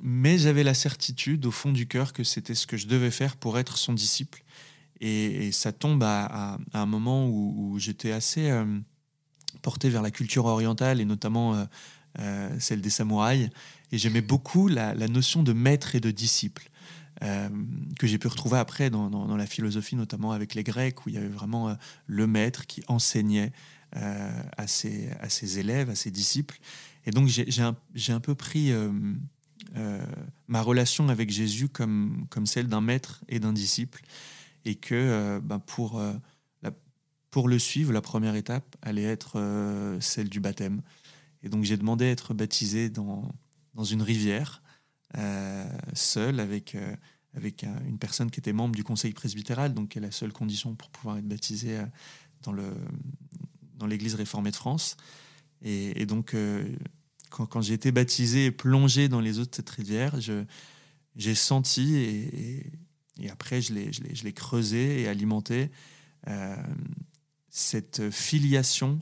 mais 0.02 0.37
j'avais 0.37 0.64
la 0.64 0.75
certitude 0.75 1.47
au 1.47 1.52
fond 1.52 1.73
du 1.73 1.87
cœur 1.87 2.12
que 2.12 2.25
c'était 2.25 2.57
ce 2.57 2.66
que 2.66 2.76
je 2.76 2.88
devais 2.88 3.12
faire 3.12 3.37
pour 3.37 3.59
être 3.59 3.78
son 3.78 3.93
disciple. 3.95 4.43
Et, 5.00 5.52
ça 5.52 5.73
tombe 5.73 6.02
à, 6.02 6.59
un 6.73 6.87
moment 6.87 7.28
où, 7.28 7.78
j'étais 7.78 8.12
assez 8.12 8.50
porté 9.61 9.88
vers 9.88 10.02
la 10.02 10.11
culture 10.11 10.47
orientale 10.47 11.00
et 11.00 11.04
notamment 11.04 11.66
celle 12.59 12.81
des 12.81 12.90
samouraïs. 12.90 13.50
Et 13.94 13.98
j'aimais 13.98 14.22
beaucoup 14.22 14.66
la, 14.66 14.92
notion 15.06 15.44
de 15.44 15.52
maître 15.52 15.94
et 15.94 16.00
de 16.00 16.10
disciple. 16.10 16.68
Euh, 17.22 17.48
que 17.96 18.08
j'ai 18.08 18.18
pu 18.18 18.26
retrouver 18.26 18.58
après 18.58 18.90
dans, 18.90 19.36
la 19.36 19.46
philosophie, 19.46 19.94
notamment 19.94 20.32
avec 20.32 20.56
les 20.56 20.64
Grecs, 20.64 21.06
où 21.06 21.10
il 21.10 21.14
y 21.14 21.18
avait 21.18 21.28
vraiment 21.28 21.68
euh, 21.68 21.74
le 22.08 22.26
maître 22.26 22.66
qui 22.66 22.82
enseignait 22.88 23.52
euh, 23.94 24.42
à, 24.56 24.66
ses, 24.66 25.58
élèves, 25.60 25.90
à 25.90 25.94
ses 25.94 26.10
disciples. 26.10 26.58
Et 27.06 27.12
donc 27.12 27.28
j'ai 27.28 27.62
un, 27.62 28.20
peu 28.20 28.34
pris 28.34 28.72
ma 30.48 30.60
relation 30.60 31.08
avec 31.08 31.30
Jésus 31.30 31.68
comme, 31.68 32.26
celle 32.46 32.66
d'un 32.66 32.80
maître 32.80 33.22
et 33.28 33.38
d'un 33.38 33.52
disciple, 33.52 34.02
et 34.64 34.74
que 34.74 35.38
ben 35.38 35.60
pour, 35.60 36.02
pour 37.30 37.46
le 37.46 37.60
suivre, 37.60 37.92
la 37.92 38.00
première 38.00 38.34
étape 38.34 38.74
allait 38.82 39.04
être 39.04 39.96
celle 40.00 40.28
du 40.28 40.40
baptême. 40.40 40.82
Et 41.44 41.48
donc 41.48 41.62
j'ai 41.62 41.76
demandé 41.76 42.06
à 42.06 42.10
être 42.10 42.34
baptisé 42.34 42.88
dans, 42.88 43.30
dans 43.75 43.85
une 43.85 44.02
rivière, 44.02 44.62
euh, 45.16 45.64
seul, 45.93 46.40
avec, 46.40 46.75
euh, 46.75 46.95
avec 47.35 47.62
une 47.62 47.99
personne 47.99 48.31
qui 48.31 48.40
était 48.40 48.52
membre 48.52 48.75
du 48.75 48.85
conseil 48.85 49.12
presbytéral, 49.12 49.75
donc 49.75 49.90
qui 49.90 49.99
est 49.99 50.00
la 50.00 50.11
seule 50.11 50.33
condition 50.33 50.75
pour 50.75 50.90
pouvoir 50.90 51.19
être 51.19 51.28
baptisé 51.28 51.78
euh, 51.78 51.87
dans, 52.43 52.52
le, 52.52 52.75
dans 53.76 53.87
l'Église 53.87 54.14
réformée 54.14 54.50
de 54.50 54.57
France. 54.57 54.97
Et, 55.66 56.04
donc, 56.04 56.37
quand, 57.31 57.47
quand 57.47 57.62
j'ai 57.62 57.73
été 57.73 57.90
baptisé 57.90 58.47
et 58.47 58.50
plongé 58.50 59.09
dans 59.09 59.21
les 59.21 59.38
eaux 59.38 59.47
de 59.47 59.54
cette 59.54 59.71
rivière, 59.71 60.21
je, 60.21 60.45
j'ai 61.16 61.35
senti, 61.35 61.97
et, 61.97 62.71
et, 63.19 63.31
après 63.31 63.62
je 63.62 63.73
l'ai, 63.73 63.90
je, 63.90 64.02
l'ai, 64.02 64.14
je 64.14 64.25
l'ai 64.25 64.35
creusé 64.35 65.00
et 65.00 65.09
alimenté, 65.09 65.71
cette 67.49 68.11
filiation 68.11 69.00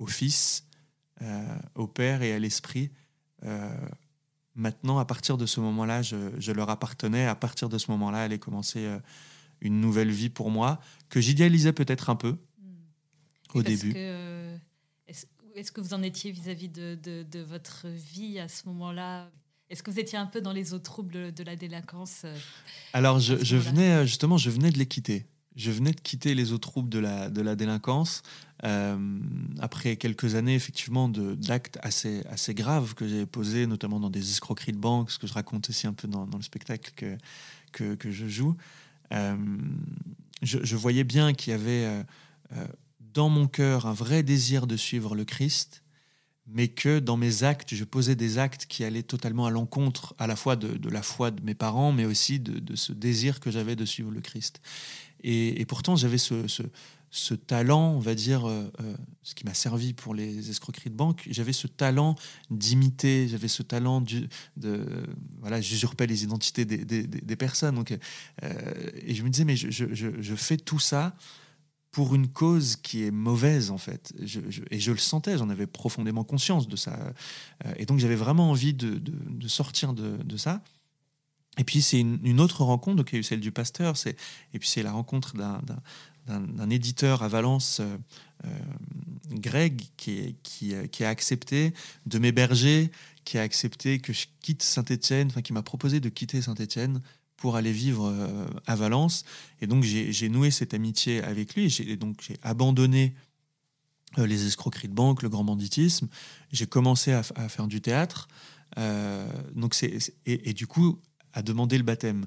au 0.00 0.08
Fils, 0.08 0.66
au 1.76 1.86
Père 1.86 2.22
et 2.22 2.32
à 2.32 2.40
l'Esprit 2.40 2.90
Maintenant, 4.54 4.98
à 4.98 5.04
partir 5.04 5.38
de 5.38 5.46
ce 5.46 5.60
moment-là, 5.60 6.02
je, 6.02 6.52
leur 6.52 6.68
appartenais. 6.68 7.26
À 7.26 7.34
partir 7.34 7.68
de 7.68 7.78
ce 7.78 7.90
moment-là, 7.90 8.22
allait 8.22 8.38
commencer 8.38 8.84
euh, 8.84 8.98
une 9.60 9.80
nouvelle 9.80 10.10
vie 10.10 10.28
pour 10.28 10.50
moi, 10.50 10.80
que 11.08 11.20
j'idéalisais 11.20 11.72
peut-être 11.72 12.10
un 12.10 12.16
peu 12.16 12.32
hmm. 12.32 12.74
au 13.54 13.62
début. 13.62 13.92
Euh, 13.96 14.56
est-ce 15.54 15.72
que 15.72 15.80
vous 15.80 15.94
en 15.94 16.02
étiez 16.02 16.30
vis-à-vis 16.30 16.68
de, 16.68 17.42
votre 17.42 17.88
vie 17.88 18.38
à 18.38 18.48
ce 18.48 18.66
moment-là? 18.68 19.30
Est-ce 19.70 19.82
que 19.82 19.90
vous 19.90 20.00
étiez 20.00 20.18
un 20.18 20.26
peu 20.26 20.40
dans 20.40 20.52
les 20.52 20.74
eaux 20.74 20.78
troubles 20.78 21.32
de 21.32 21.44
la 21.44 21.56
délinquance 21.56 22.22
euh, 22.24 22.36
Alors, 22.92 23.18
je, 23.20 23.56
venais 23.56 24.06
justement, 24.06 24.36
je 24.36 24.50
venais 24.50 24.70
de 24.70 24.78
les 24.78 24.86
quitter. 24.86 25.26
Je 25.56 25.70
venais 25.70 25.92
de 25.92 26.00
quitter 26.00 26.34
les 26.34 26.52
eaux 26.52 26.58
troubles 26.58 26.88
de 26.88 26.98
la, 26.98 27.28
de 27.28 27.42
la 27.42 27.56
délinquance. 27.56 28.22
Euh, 28.64 28.96
après 29.58 29.96
quelques 29.96 30.34
années, 30.34 30.54
effectivement, 30.54 31.08
d'actes 31.08 31.78
assez, 31.82 32.22
assez 32.30 32.54
graves 32.54 32.94
que 32.94 33.08
j'ai 33.08 33.26
posés, 33.26 33.66
notamment 33.66 33.98
dans 33.98 34.10
des 34.10 34.30
escroqueries 34.30 34.72
de 34.72 34.78
banque, 34.78 35.10
ce 35.10 35.18
que 35.18 35.26
je 35.26 35.32
raconte 35.32 35.68
aussi 35.68 35.86
un 35.86 35.92
peu 35.92 36.06
dans, 36.06 36.26
le 36.26 36.42
spectacle 36.42 36.92
que, 36.94 37.18
que, 37.72 37.94
que 37.94 38.10
je 38.10 38.28
joue, 38.28 38.56
euh, 39.12 39.36
je, 40.42 40.76
voyais 40.76 41.04
bien 41.04 41.34
qu'il 41.34 41.50
y 41.50 41.54
avait 41.54 42.04
euh, 42.56 42.66
dans 43.00 43.28
mon 43.28 43.46
cœur 43.46 43.86
un 43.86 43.92
vrai 43.92 44.22
désir 44.22 44.66
de 44.66 44.76
suivre 44.76 45.14
le 45.14 45.24
Christ, 45.24 45.82
mais 46.46 46.68
que 46.68 46.98
dans 46.98 47.16
mes 47.16 47.42
actes, 47.42 47.74
je 47.74 47.84
posais 47.84 48.16
des 48.16 48.38
actes 48.38 48.66
qui 48.66 48.84
allaient 48.84 49.02
totalement 49.02 49.46
à 49.46 49.50
l'encontre 49.50 50.14
à 50.18 50.26
la 50.26 50.36
fois 50.36 50.56
de, 50.56 50.76
de, 50.76 50.88
la 50.88 51.02
foi 51.02 51.30
de 51.30 51.42
mes 51.42 51.54
parents, 51.54 51.92
mais 51.92 52.04
aussi 52.04 52.40
de 52.40 52.76
ce 52.76 52.92
désir 52.92 53.40
que 53.40 53.50
j'avais 53.50 53.76
de 53.76 53.84
suivre 53.84 54.10
le 54.10 54.20
Christ. 54.20 54.60
Et, 55.24 55.64
pourtant, 55.66 55.96
j'avais 55.96 56.18
ce, 56.18 57.34
talent, 57.34 57.92
on 57.92 57.98
va 57.98 58.14
dire, 58.14 58.46
euh, 58.46 58.70
euh, 58.80 58.96
ce 59.22 59.34
qui 59.34 59.44
m'a 59.44 59.54
servi 59.54 59.92
pour 59.92 60.14
les 60.14 60.50
escroqueries 60.50 60.90
de 60.90 60.96
banque, 60.96 61.26
j'avais 61.30 61.52
ce 61.52 61.66
talent 61.66 62.16
d'imiter, 62.50 63.28
j'avais 63.28 63.48
ce 63.48 63.62
talent 63.62 64.02
de, 64.56 64.88
voilà, 65.40 65.60
j'usurpais 65.60 66.06
les 66.06 66.24
identités 66.24 66.64
des, 66.64 67.36
personnes. 67.36 67.76
Donc, 67.76 67.92
euh, 68.42 68.90
et 69.02 69.14
je 69.14 69.22
me 69.22 69.30
disais, 69.30 69.44
mais 69.44 69.56
je, 69.56 70.34
fais 70.34 70.56
tout 70.56 70.80
ça 70.80 71.14
pour 71.90 72.14
une 72.14 72.28
cause 72.28 72.76
qui 72.76 73.04
est 73.04 73.10
mauvaise 73.10 73.70
en 73.70 73.76
fait. 73.76 74.14
et 74.70 74.80
je 74.80 74.92
le 74.92 74.98
sentais, 74.98 75.36
j'en 75.36 75.50
avais 75.50 75.66
profondément 75.66 76.24
conscience 76.24 76.66
de 76.66 76.76
ça. 76.76 77.12
et 77.76 77.84
donc 77.84 77.98
j'avais 77.98 78.16
vraiment 78.16 78.50
envie 78.50 78.72
de 78.72 79.48
sortir 79.48 79.92
de, 79.92 80.36
ça. 80.38 80.62
Et 81.58 81.64
puis 81.64 81.82
c'est 81.82 82.00
une, 82.00 82.40
autre 82.40 82.64
rencontre, 82.64 82.96
donc 82.96 83.12
a 83.12 83.18
eu 83.18 83.22
celle 83.22 83.40
du 83.40 83.52
pasteur, 83.52 83.94
et 84.06 84.58
puis 84.58 84.68
c'est 84.68 84.82
la 84.82 84.92
rencontre 84.92 85.34
d'un 85.36 86.70
éditeur 86.70 87.22
à 87.22 87.28
Valence, 87.28 87.80
euh, 87.80 87.96
euh, 88.46 88.48
Greg, 89.32 89.82
qui, 89.98 90.36
qui, 90.42 90.74
euh, 90.74 90.86
qui, 90.86 91.04
a 91.04 91.10
accepté 91.10 91.74
de 92.06 92.18
m'héberger, 92.18 92.90
qui 93.24 93.36
a 93.36 93.42
accepté 93.42 93.98
que 93.98 94.14
je 94.14 94.26
quitte 94.40 94.62
Saint-Étienne, 94.62 95.28
enfin 95.28 95.42
qui 95.42 95.52
m'a 95.52 95.62
proposé 95.62 96.00
de 96.00 96.08
quitter 96.08 96.40
Saint-Étienne 96.40 97.02
pour 97.36 97.56
aller 97.56 97.72
vivre 97.72 98.14
à 98.66 98.76
Valence. 98.76 99.24
Et 99.60 99.66
donc 99.66 99.82
j'ai 99.82 100.28
noué 100.28 100.52
cette 100.52 100.74
amitié 100.74 101.22
avec 101.24 101.56
lui. 101.56 101.74
Et 101.80 101.96
donc 101.96 102.22
j'ai 102.22 102.36
abandonné 102.42 103.14
les 104.16 104.46
escroqueries 104.46 104.88
de 104.88 104.94
banque, 104.94 105.22
le 105.22 105.28
grand 105.28 105.42
banditisme. 105.42 106.06
J'ai 106.52 106.66
commencé 106.66 107.12
à, 107.12 107.22
faire 107.22 107.66
du 107.66 107.80
théâtre. 107.80 108.28
donc 109.56 109.74
c'est 109.74 110.14
et, 110.24 110.52
du 110.52 110.68
coup 110.68 111.00
à 111.32 111.42
demander 111.42 111.78
le 111.78 111.84
baptême. 111.84 112.26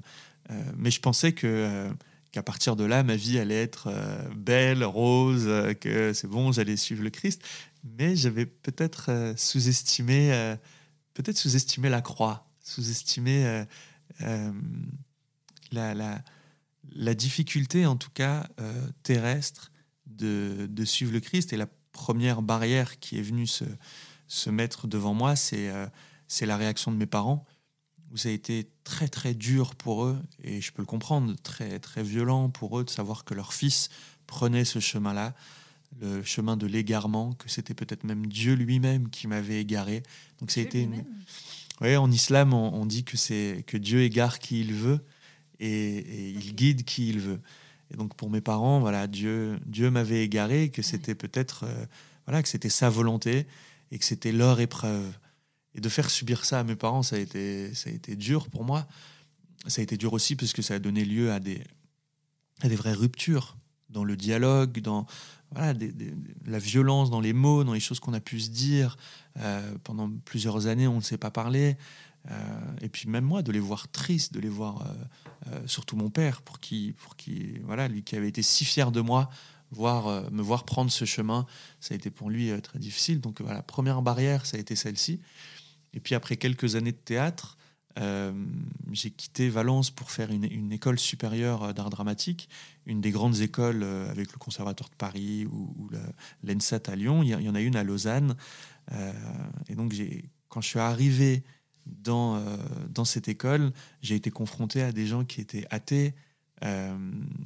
mais 0.76 0.90
je 0.90 1.00
pensais 1.00 1.32
que 1.32 1.90
qu'à 2.36 2.42
partir 2.42 2.76
de 2.76 2.84
là, 2.84 3.02
ma 3.02 3.16
vie 3.16 3.38
allait 3.38 3.62
être 3.62 3.88
euh, 3.88 4.28
belle, 4.34 4.84
rose, 4.84 5.44
euh, 5.46 5.72
que 5.72 6.12
c'est 6.12 6.26
bon, 6.26 6.52
j'allais 6.52 6.76
suivre 6.76 7.02
le 7.02 7.08
Christ. 7.08 7.42
Mais 7.82 8.14
j'avais 8.14 8.44
peut-être 8.44 9.06
euh, 9.08 9.32
sous-estimé, 9.38 10.54
peut-être 11.14 11.38
sous-estimé 11.38 11.88
la 11.88 12.02
croix, 12.02 12.46
sous-estimé 12.62 13.64
la, 15.72 15.94
la, 15.94 16.22
la, 16.92 17.14
difficulté, 17.14 17.86
en 17.86 17.96
tout 17.96 18.10
cas 18.12 18.48
terrestre, 19.02 19.72
de, 20.04 20.66
de, 20.68 20.84
suivre 20.84 21.12
le 21.12 21.20
Christ. 21.20 21.54
Et 21.54 21.56
la 21.56 21.68
première 21.92 22.42
barrière 22.42 22.98
qui 22.98 23.18
est 23.18 23.22
venue 23.22 23.46
se, 23.46 23.64
se 24.26 24.50
mettre 24.50 24.88
devant 24.88 25.14
moi, 25.14 25.36
c'est 25.36 25.70
c'est 26.28 26.44
la 26.44 26.56
réaction 26.56 26.90
de 26.90 26.96
mes 26.96 27.06
parents 27.06 27.46
où 28.16 28.18
ça 28.18 28.30
a 28.30 28.32
été 28.32 28.66
très 28.82 29.08
très 29.08 29.34
dur 29.34 29.74
pour 29.74 30.06
eux, 30.06 30.18
et 30.42 30.62
je 30.62 30.72
peux 30.72 30.80
le 30.80 30.86
comprendre, 30.86 31.36
très 31.42 31.78
très 31.78 32.02
violent 32.02 32.48
pour 32.48 32.80
eux 32.80 32.84
de 32.84 32.88
savoir 32.88 33.26
que 33.26 33.34
leur 33.34 33.52
fils 33.52 33.90
prenait 34.26 34.64
ce 34.64 34.80
chemin-là, 34.80 35.34
le 36.00 36.22
chemin 36.22 36.56
de 36.56 36.66
l'égarement, 36.66 37.34
que 37.34 37.50
c'était 37.50 37.74
peut-être 37.74 38.04
même 38.04 38.26
Dieu 38.26 38.54
lui-même 38.54 39.10
qui 39.10 39.28
m'avait 39.28 39.60
égaré. 39.60 40.02
Donc 40.40 40.50
ça 40.50 40.60
a 40.60 40.62
été 40.62 40.80
une... 40.80 41.04
ouais, 41.82 41.96
en 41.98 42.10
islam, 42.10 42.54
on, 42.54 42.86
dit 42.86 43.04
que 43.04 43.18
c'est 43.18 43.62
que 43.66 43.76
Dieu 43.76 44.00
égare 44.00 44.38
qui 44.38 44.60
il 44.60 44.72
veut 44.72 45.04
et, 45.60 46.30
il 46.30 46.54
guide 46.54 46.84
qui 46.84 47.10
il 47.10 47.20
veut. 47.20 47.40
Et 47.92 47.98
donc 47.98 48.16
pour 48.16 48.30
mes 48.30 48.40
parents, 48.40 48.80
voilà, 48.80 49.08
Dieu 49.08 49.60
Dieu 49.66 49.90
m'avait 49.90 50.24
égaré, 50.24 50.70
que 50.70 50.80
c'était 50.80 51.14
peut-être 51.14 51.64
euh, 51.64 51.84
voilà 52.24 52.42
que 52.42 52.48
c'était 52.48 52.70
sa 52.70 52.88
volonté 52.88 53.46
et 53.90 53.98
que 53.98 54.06
c'était 54.06 54.32
leur 54.32 54.58
épreuve. 54.58 55.12
Et 55.76 55.80
de 55.80 55.88
faire 55.88 56.10
subir 56.10 56.44
ça 56.44 56.60
à 56.60 56.64
mes 56.64 56.74
parents, 56.74 57.02
ça 57.02 57.16
a 57.16 57.18
été, 57.18 57.72
ça 57.74 57.90
a 57.90 57.92
été 57.92 58.16
dur 58.16 58.48
pour 58.48 58.64
moi. 58.64 58.88
Ça 59.66 59.80
a 59.80 59.84
été 59.84 59.96
dur 59.96 60.12
aussi 60.12 60.34
parce 60.34 60.52
que 60.52 60.62
ça 60.62 60.74
a 60.74 60.78
donné 60.78 61.04
lieu 61.04 61.30
à 61.32 61.38
des, 61.38 61.62
à 62.62 62.68
des 62.68 62.76
vraies 62.76 62.94
ruptures 62.94 63.56
dans 63.90 64.02
le 64.02 64.16
dialogue, 64.16 64.80
dans 64.80 65.06
voilà, 65.52 65.78
la 66.44 66.58
violence 66.58 67.10
dans 67.10 67.20
les 67.20 67.32
mots, 67.32 67.64
dans 67.64 67.72
les 67.72 67.80
choses 67.80 68.00
qu'on 68.00 68.14
a 68.14 68.20
pu 68.20 68.40
se 68.40 68.50
dire. 68.50 68.96
Euh, 69.38 69.76
pendant 69.84 70.10
plusieurs 70.24 70.66
années, 70.66 70.88
on 70.88 70.96
ne 70.96 71.02
s'est 71.02 71.18
pas 71.18 71.30
parlé. 71.30 71.76
Euh, 72.30 72.60
et 72.80 72.88
puis 72.88 73.08
même 73.08 73.24
moi, 73.24 73.42
de 73.42 73.52
les 73.52 73.60
voir 73.60 73.88
tristes, 73.88 74.32
de 74.32 74.40
les 74.40 74.48
voir, 74.48 74.84
euh, 75.48 75.66
surtout 75.66 75.96
mon 75.96 76.10
père, 76.10 76.42
pour 76.42 76.58
qui, 76.58 76.94
pour 76.98 77.16
qui, 77.16 77.58
voilà, 77.64 77.86
lui 77.86 78.02
qui 78.02 78.16
avait 78.16 78.28
été 78.28 78.42
si 78.42 78.64
fier 78.64 78.90
de 78.90 79.00
moi, 79.00 79.30
voir, 79.70 80.30
me 80.30 80.42
voir 80.42 80.64
prendre 80.64 80.90
ce 80.90 81.04
chemin, 81.04 81.46
ça 81.80 81.94
a 81.94 81.96
été 81.96 82.10
pour 82.10 82.30
lui 82.30 82.50
très 82.62 82.78
difficile. 82.78 83.20
Donc 83.20 83.40
voilà, 83.40 83.62
première 83.62 84.02
barrière, 84.02 84.46
ça 84.46 84.56
a 84.56 84.60
été 84.60 84.74
celle-ci. 84.74 85.20
Et 85.96 86.00
puis 86.00 86.14
après 86.14 86.36
quelques 86.36 86.76
années 86.76 86.92
de 86.92 86.96
théâtre, 86.96 87.56
euh, 87.98 88.32
j'ai 88.92 89.10
quitté 89.10 89.48
Valence 89.48 89.90
pour 89.90 90.10
faire 90.10 90.30
une, 90.30 90.70
école 90.70 90.98
supérieure 90.98 91.72
d'art 91.72 91.88
dramatique, 91.88 92.50
une 92.84 93.00
des 93.00 93.10
grandes 93.10 93.40
écoles 93.40 93.82
euh, 93.82 94.10
avec 94.10 94.30
le 94.30 94.38
Conservatoire 94.38 94.90
de 94.90 94.94
Paris 94.96 95.46
ou, 95.46 95.90
l'ENSAT 96.44 96.82
à 96.88 96.96
Lyon. 96.96 97.22
Il 97.22 97.30
y, 97.30 97.48
en 97.48 97.54
a 97.54 97.60
une 97.60 97.76
à 97.76 97.82
Lausanne. 97.82 98.36
Euh, 98.92 99.12
et 99.68 99.74
donc, 99.74 99.94
quand 100.48 100.60
je 100.60 100.68
suis 100.68 100.78
arrivé 100.78 101.42
dans, 101.86 102.44
dans 102.90 103.04
cette 103.04 103.28
école, 103.28 103.72
j'ai 104.02 104.16
été 104.16 104.30
confronté 104.30 104.82
à 104.82 104.92
des 104.92 105.06
gens 105.06 105.24
qui 105.24 105.40
étaient 105.40 105.66
athées, 105.70 106.14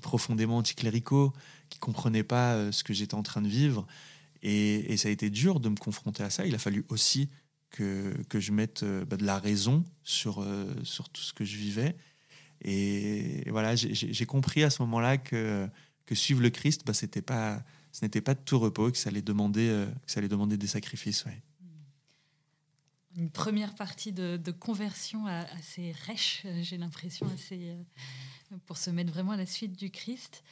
profondément 0.00 0.56
anticléricaux, 0.56 1.32
qui 1.68 1.78
ne 1.78 1.82
comprenaient 1.82 2.24
pas 2.24 2.72
ce 2.72 2.82
que 2.82 2.94
j'étais 2.94 3.14
en 3.14 3.22
train 3.22 3.42
de 3.42 3.48
vivre. 3.48 3.86
Et, 4.42 4.96
ça 4.96 5.08
a 5.08 5.12
été 5.12 5.30
dur 5.30 5.60
de 5.60 5.68
me 5.68 5.76
confronter 5.76 6.22
à 6.22 6.30
ça. 6.30 6.46
Il 6.46 6.54
a 6.54 6.58
fallu 6.58 6.84
aussi 6.88 7.28
que, 7.70 8.14
que 8.28 8.40
je 8.40 8.52
mette 8.52 8.84
bah, 8.84 9.16
de 9.16 9.24
la 9.24 9.38
raison 9.38 9.84
sur, 10.04 10.46
sur 10.82 11.08
tout 11.08 11.22
ce 11.22 11.32
que 11.32 11.44
je 11.44 11.56
vivais. 11.56 11.96
Et 12.62 13.48
voilà, 13.50 13.74
j'ai 13.74 14.26
compris 14.26 14.62
à 14.64 14.70
ce 14.70 14.82
moment-là 14.82 15.16
que, 15.16 15.68
que 16.10 16.14
suivre 16.14 16.42
le 16.42 16.50
Christ, 16.50 16.82
bah, 16.84 16.92
pas, 17.24 17.62
ce 17.92 18.04
n'était 18.04 18.20
pas 18.20 18.34
de 18.34 18.40
tout 18.40 18.58
repos, 18.58 18.90
que 18.90 18.98
ça 18.98 19.10
allait 19.10 19.22
demander, 19.22 19.68
euh, 19.68 19.86
que 19.86 20.10
ça 20.10 20.18
allait 20.18 20.28
demander 20.28 20.56
des 20.56 20.66
sacrifices. 20.66 21.24
Une 23.16 23.30
première 23.30 23.74
partie 23.74 24.12
de, 24.12 24.50
conversion 24.50 25.26
assez 25.26 25.92
rêche, 26.06 26.42
euh, 26.44 26.62
j'ai 26.62 26.78
l'impression, 26.78 27.26
assez 27.32 27.70
euh, 27.70 28.56
pour 28.66 28.76
se 28.76 28.90
mettre 28.90 29.12
vraiment 29.12 29.32
à 29.32 29.36
la 29.36 29.46
suite 29.46 29.76
du 29.76 29.90
Christ. 29.90 30.44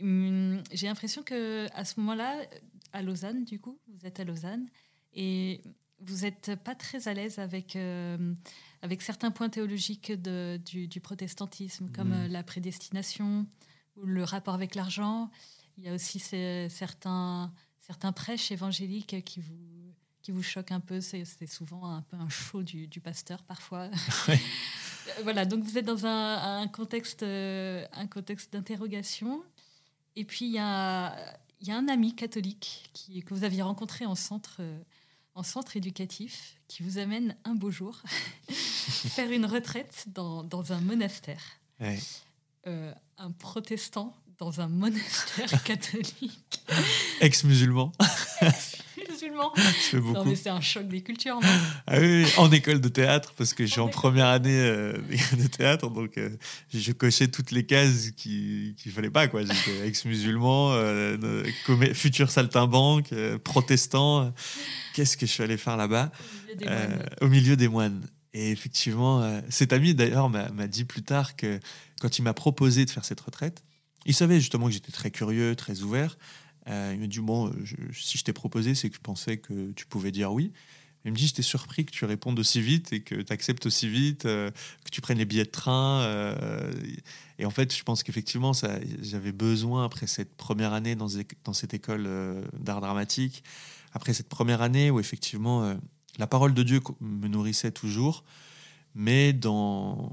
Hum, 0.00 0.62
j'ai 0.72 0.86
l'impression 0.86 1.22
que 1.22 1.66
à 1.74 1.84
ce 1.84 1.98
moment-là, 2.00 2.46
à 2.92 3.02
Lausanne, 3.02 3.44
du 3.44 3.58
coup, 3.58 3.78
vous 3.88 4.06
êtes 4.06 4.20
à 4.20 4.24
Lausanne 4.24 4.68
et 5.14 5.62
vous 6.00 6.22
n'êtes 6.22 6.56
pas 6.64 6.74
très 6.74 7.08
à 7.08 7.14
l'aise 7.14 7.38
avec 7.38 7.76
avec 8.82 9.02
certains 9.02 9.30
points 9.30 9.48
théologiques 9.48 10.12
de, 10.12 10.58
du, 10.64 11.00
protestantisme, 11.00 11.90
comme 11.92 12.10
mm. 12.10 12.24
euh, 12.24 12.28
la 12.28 12.42
prédestination 12.42 13.46
ou 13.96 14.06
le 14.06 14.24
rapport 14.24 14.54
avec 14.54 14.74
l'argent. 14.74 15.30
Il 15.76 15.84
y 15.84 15.88
a 15.88 15.94
aussi 15.94 16.18
certains, 16.18 17.52
certains 17.80 18.12
prêches 18.12 18.50
évangéliques 18.50 19.22
qui 19.24 19.40
vous, 19.40 19.94
qui 20.22 20.30
vous 20.30 20.42
choquent 20.42 20.72
un 20.72 20.80
peu. 20.80 21.00
C'est 21.00 21.24
souvent 21.46 21.86
un 21.86 22.02
peu 22.02 22.16
un 22.16 22.28
show 22.28 22.62
du, 22.62 22.86
du 22.86 23.00
pasteur 23.00 23.42
parfois. 23.42 23.88
voilà, 25.22 25.44
donc 25.44 25.62
vous 25.64 25.78
êtes 25.78 25.86
dans 25.86 26.06
un, 26.06 26.60
un 26.62 26.68
contexte, 26.68 27.22
euh, 27.22 27.86
un 27.92 28.06
contexte 28.06 28.52
d'interrogation. 28.52 29.42
Et 30.16 30.24
puis 30.24 30.46
il 30.46 30.52
y 30.52 30.58
a, 30.58 31.16
il 31.60 31.68
y 31.68 31.70
a 31.70 31.76
un 31.76 31.88
ami 31.88 32.14
catholique 32.14 32.90
qui, 32.92 33.22
que 33.22 33.34
vous 33.34 33.44
aviez 33.44 33.62
rencontré 33.62 34.06
en 34.06 34.14
centre 34.14 34.56
euh, 34.60 34.78
en 35.34 35.42
centre 35.42 35.76
éducatif 35.76 36.56
qui 36.68 36.82
vous 36.82 36.98
amène 36.98 37.36
un 37.44 37.54
beau 37.54 37.70
jour 37.70 38.02
faire 38.48 39.30
une 39.30 39.46
retraite 39.46 40.04
dans, 40.08 40.42
dans 40.44 40.72
un 40.72 40.80
monastère. 40.80 41.42
Euh, 42.66 42.92
un 43.16 43.30
protestant 43.32 44.14
dans 44.38 44.60
un 44.60 44.68
monastère 44.68 45.62
catholique. 45.64 46.62
Ex-musulman. 47.20 47.92
Ex-musulman. 49.22 49.52
Non, 50.14 50.24
mais 50.24 50.36
c'est 50.36 50.50
un 50.50 50.60
choc 50.60 50.88
des 50.88 51.02
cultures. 51.02 51.38
Ah 51.86 51.98
oui, 51.98 52.26
en 52.36 52.50
école 52.50 52.80
de 52.80 52.88
théâtre, 52.88 53.32
parce 53.36 53.54
que 53.54 53.66
je 53.66 53.72
suis 53.72 53.80
en 53.80 53.88
première 53.88 54.26
année 54.26 54.60
euh, 54.60 54.92
de 55.32 55.46
théâtre, 55.46 55.90
donc 55.90 56.16
euh, 56.18 56.30
je 56.72 56.92
cochais 56.92 57.28
toutes 57.28 57.50
les 57.50 57.66
cases 57.66 58.10
qu'il 58.16 58.74
ne 58.86 58.90
fallait 58.90 59.10
pas. 59.10 59.26
J'étais 59.26 59.86
ex-musulman, 59.86 60.74
futur 61.94 62.30
saltimbanque, 62.30 63.12
protestant 63.44 64.32
qu'est-ce 64.94 65.16
que 65.16 65.26
je 65.26 65.32
suis 65.32 65.42
allé 65.42 65.56
faire 65.56 65.76
là-bas? 65.76 66.10
Au 67.20 67.28
milieu 67.28 67.56
des 67.56 67.68
moines. 67.68 68.06
Et 68.32 68.50
effectivement, 68.50 69.22
euh, 69.22 69.40
cet 69.48 69.72
ami 69.72 69.94
d'ailleurs 69.94 70.28
m'a 70.28 70.66
dit 70.66 70.84
plus 70.84 71.02
tard 71.02 71.36
que 71.36 71.58
quand 72.00 72.18
il 72.18 72.22
m'a 72.22 72.34
proposé 72.34 72.84
de 72.84 72.90
faire 72.90 73.04
cette 73.04 73.20
retraite, 73.20 73.64
il 74.06 74.14
savait 74.14 74.38
justement 74.38 74.66
que 74.66 74.72
j'étais 74.72 74.92
très 74.92 75.10
curieux, 75.10 75.56
très 75.56 75.80
ouvert. 75.80 76.16
Euh, 76.70 76.92
il 76.94 77.00
m'a 77.00 77.06
dit 77.06 77.20
Bon, 77.20 77.52
si 77.92 78.18
je 78.18 78.24
t'ai 78.24 78.32
proposé, 78.32 78.74
c'est 78.74 78.88
que 78.88 78.96
je 78.96 79.00
pensais 79.00 79.38
que 79.38 79.72
tu 79.72 79.86
pouvais 79.86 80.12
dire 80.12 80.32
oui. 80.32 80.52
Il 81.04 81.12
me 81.12 81.16
dit 81.16 81.26
J'étais 81.26 81.42
surpris 81.42 81.84
que 81.84 81.92
tu 81.92 82.04
répondes 82.04 82.38
aussi 82.38 82.60
vite 82.60 82.92
et 82.92 83.00
que 83.00 83.16
tu 83.16 83.32
acceptes 83.32 83.66
aussi 83.66 83.88
vite, 83.88 84.26
euh, 84.26 84.50
que 84.84 84.90
tu 84.90 85.00
prennes 85.00 85.18
les 85.18 85.24
billets 85.24 85.44
de 85.44 85.50
train. 85.50 86.06
et 87.38 87.44
en 87.44 87.50
fait, 87.50 87.74
je 87.74 87.82
pense 87.82 88.02
qu'effectivement, 88.02 88.52
j'avais 89.00 89.32
besoin, 89.32 89.84
après 89.84 90.06
cette 90.06 90.36
première 90.36 90.72
année 90.72 90.94
dans, 90.94 91.08
cette 91.08 91.74
école 91.74 92.08
d'art 92.58 92.80
dramatique, 92.80 93.42
après 93.92 94.14
cette 94.14 94.28
première 94.28 94.62
année 94.62 94.90
où 94.90 95.00
effectivement 95.00 95.64
euh, 95.64 95.74
la 96.18 96.26
parole 96.26 96.54
de 96.54 96.62
Dieu 96.62 96.80
me 97.00 97.28
nourrissait 97.28 97.72
toujours, 97.72 98.24
mais 98.94 99.32
dans, 99.32 100.12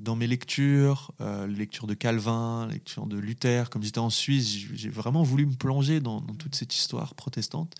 dans 0.00 0.16
mes 0.16 0.26
lectures, 0.26 1.12
euh, 1.20 1.46
lectures 1.46 1.86
de 1.86 1.94
Calvin, 1.94 2.66
lectures 2.68 3.06
de 3.06 3.18
Luther, 3.18 3.70
comme 3.70 3.82
j'étais 3.82 3.98
en 3.98 4.10
Suisse, 4.10 4.48
j'ai 4.72 4.88
vraiment 4.88 5.22
voulu 5.22 5.46
me 5.46 5.54
plonger 5.54 6.00
dans, 6.00 6.20
toute 6.20 6.54
cette 6.54 6.74
histoire 6.74 7.14
protestante. 7.14 7.74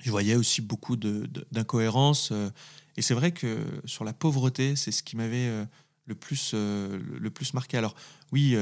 Je 0.00 0.10
voyais 0.10 0.36
aussi 0.36 0.60
beaucoup 0.60 0.96
d'incohérences. 0.96 2.30
Euh, 2.32 2.50
et 2.96 3.02
c'est 3.02 3.14
vrai 3.14 3.32
que 3.32 3.58
sur 3.84 4.04
la 4.04 4.12
pauvreté, 4.12 4.76
c'est 4.76 4.92
ce 4.92 5.02
qui 5.02 5.16
m'avait 5.16 5.48
euh, 5.48 5.64
le 6.06 6.14
plus, 6.14 6.52
le 6.54 7.28
plus 7.30 7.54
marqué. 7.54 7.76
Alors 7.76 7.94
oui, 8.30 8.56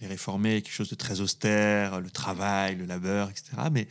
les 0.00 0.06
réformés, 0.06 0.60
quelque 0.60 0.74
chose 0.74 0.90
de 0.90 0.94
très 0.94 1.20
austère, 1.20 2.00
le 2.02 2.10
travail, 2.10 2.76
le 2.76 2.84
labeur, 2.84 3.30
etc. 3.30 3.52
Mais 3.72 3.88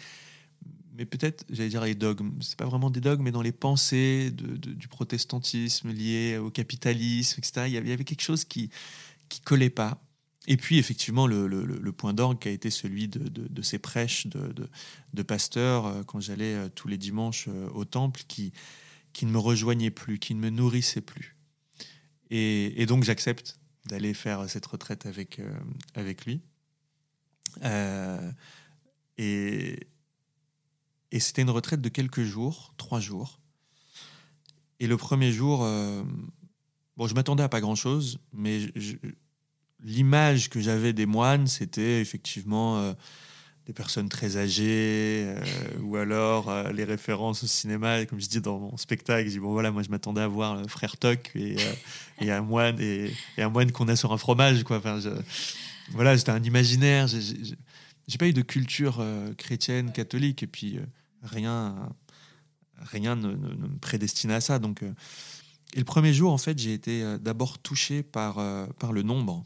mais 0.98 1.06
peut-être, 1.06 1.46
j'allais 1.50 1.70
dire 1.70 1.84
les 1.84 1.96
dogmes, 1.96 2.32
c'est 2.42 2.58
pas 2.58 2.66
vraiment 2.66 2.90
des 2.90 3.02
dogmes, 3.02 3.24
mais 3.24 3.32
dans 3.32 3.42
les 3.42 3.52
pensées 3.52 4.32
du 4.32 4.88
protestantisme 4.88 5.92
lié 5.92 6.38
au 6.38 6.50
capitalisme, 6.50 7.40
etc., 7.40 7.68
il 7.68 7.74
y 7.74 7.92
avait 7.92 8.04
quelque 8.04 8.22
chose 8.22 8.46
qui 8.46 8.70
qui 9.30 9.42
collait 9.42 9.70
pas. 9.70 10.02
Et 10.48 10.58
puis, 10.58 10.78
effectivement, 10.78 11.26
le, 11.26 11.48
le, 11.48 11.92
point 11.92 12.14
d'orgue 12.14 12.38
qui 12.38 12.48
a 12.48 12.52
été 12.52 12.70
celui 12.70 13.08
de, 13.08 13.28
de, 13.28 13.62
ces 13.64 13.80
prêches 13.80 14.28
de, 14.28 15.24
pasteurs, 15.24 15.88
euh, 15.88 16.04
quand 16.04 16.20
j'allais 16.20 16.54
euh, 16.54 16.70
tous 16.70 16.88
les 16.88 17.00
dimanches 17.00 17.48
euh, 17.48 17.68
au 17.70 17.84
temple, 17.84 18.22
qui, 18.28 18.54
qui 19.12 19.26
ne 19.26 19.32
me 19.32 19.40
rejoignaient 19.40 19.90
plus, 19.90 20.20
qui 20.20 20.36
ne 20.36 20.40
me 20.40 20.52
nourrissaient 20.52 21.02
plus. 21.02 21.36
Et, 22.30 22.80
et 22.80 22.86
donc, 22.86 23.04
j'accepte 23.04 23.58
d'aller 23.88 24.14
faire 24.14 24.48
cette 24.48 24.66
retraite 24.68 25.08
avec, 25.08 25.42
avec 25.96 26.26
lui. 26.26 26.42
et, 29.18 29.80
et 31.16 31.20
c'était 31.22 31.44
une 31.44 31.50
retraite 31.50 31.80
de 31.80 31.88
quelques 31.88 32.24
jours, 32.24 32.74
trois 32.76 33.00
jours. 33.00 33.40
Et 34.82 34.88
le 34.88 34.98
premier 34.98 35.32
jour, 35.32 35.64
euh, 35.64 36.04
bon, 36.98 37.08
je 37.08 37.16
m'attendais 37.16 37.42
à 37.42 37.48
pas 37.48 37.62
grand-chose, 37.62 38.20
mais 38.34 38.60
l'image 39.82 40.50
que 40.50 40.60
j'avais 40.60 40.92
des 40.92 41.06
moines, 41.06 41.48
c'était 41.48 42.02
effectivement 42.02 42.80
euh, 42.80 42.94
des 43.66 43.72
personnes 43.72 44.10
très 44.10 44.36
âgées, 44.36 45.24
euh, 45.26 45.40
ou 45.84 45.96
alors 45.96 46.52
les 46.74 46.84
références 46.84 47.46
au 47.46 47.48
cinéma. 47.48 48.06
comme 48.08 48.20
je 48.20 48.28
dis 48.28 48.42
dans 48.42 48.60
mon 48.60 48.76
spectacle, 48.76 49.30
je 49.30 49.36
dis 49.36 49.40
bon 49.40 49.54
voilà, 49.54 49.72
moi 49.72 49.84
je 49.84 49.90
m'attendais 49.90 50.20
à 50.20 50.28
voir 50.28 50.58
le 50.58 50.68
frère 50.68 50.98
Toc 50.98 51.32
et, 51.34 51.56
un 52.30 52.42
moine 52.42 52.78
et, 52.82 53.14
un 53.38 53.48
moine 53.48 53.72
qu'on 53.72 53.88
a 53.88 53.96
sur 53.96 54.12
un 54.12 54.18
fromage, 54.18 54.66
quoi. 54.66 54.82
Voilà, 55.92 56.18
c'était 56.18 56.32
un 56.32 56.44
imaginaire. 56.44 57.08
J'ai 57.08 58.18
pas 58.18 58.28
eu 58.28 58.34
de 58.34 58.42
culture 58.42 59.02
chrétienne, 59.38 59.94
catholique, 59.94 60.44
et 60.44 60.48
puis 60.48 60.78
rien, 61.26 61.90
rien 62.78 63.16
ne, 63.16 63.36
me 63.36 63.78
prédestinait 63.80 64.36
à 64.36 64.42
ça. 64.42 64.60
Donc, 64.60 64.84
euh, 64.84 64.94
et 65.74 65.80
le 65.80 65.86
premier 65.86 66.14
jour, 66.14 66.32
en 66.32 66.38
fait, 66.38 66.58
j'ai 66.58 66.74
été 66.74 67.04
euh, 67.04 67.18
d'abord 67.18 67.60
touché 67.60 68.04
par, 68.04 68.40
euh, 68.40 68.68
par 68.80 68.94
le 68.94 69.02
nombre. 69.02 69.46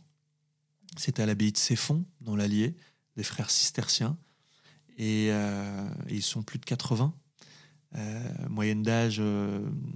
C'était 0.98 1.24
à 1.24 1.26
l'abbaye 1.26 1.52
de 1.52 1.58
Céphon, 1.58 2.06
dans 2.22 2.36
l'Allier, 2.36 2.76
des 3.16 3.24
frères 3.24 3.50
cisterciens. 3.50 4.18
Et, 4.98 5.30
ils 6.10 6.22
sont 6.22 6.44
plus 6.44 6.60
de 6.60 6.66
80. 6.66 7.14
moyenne 8.50 8.84
d'âge 8.84 9.22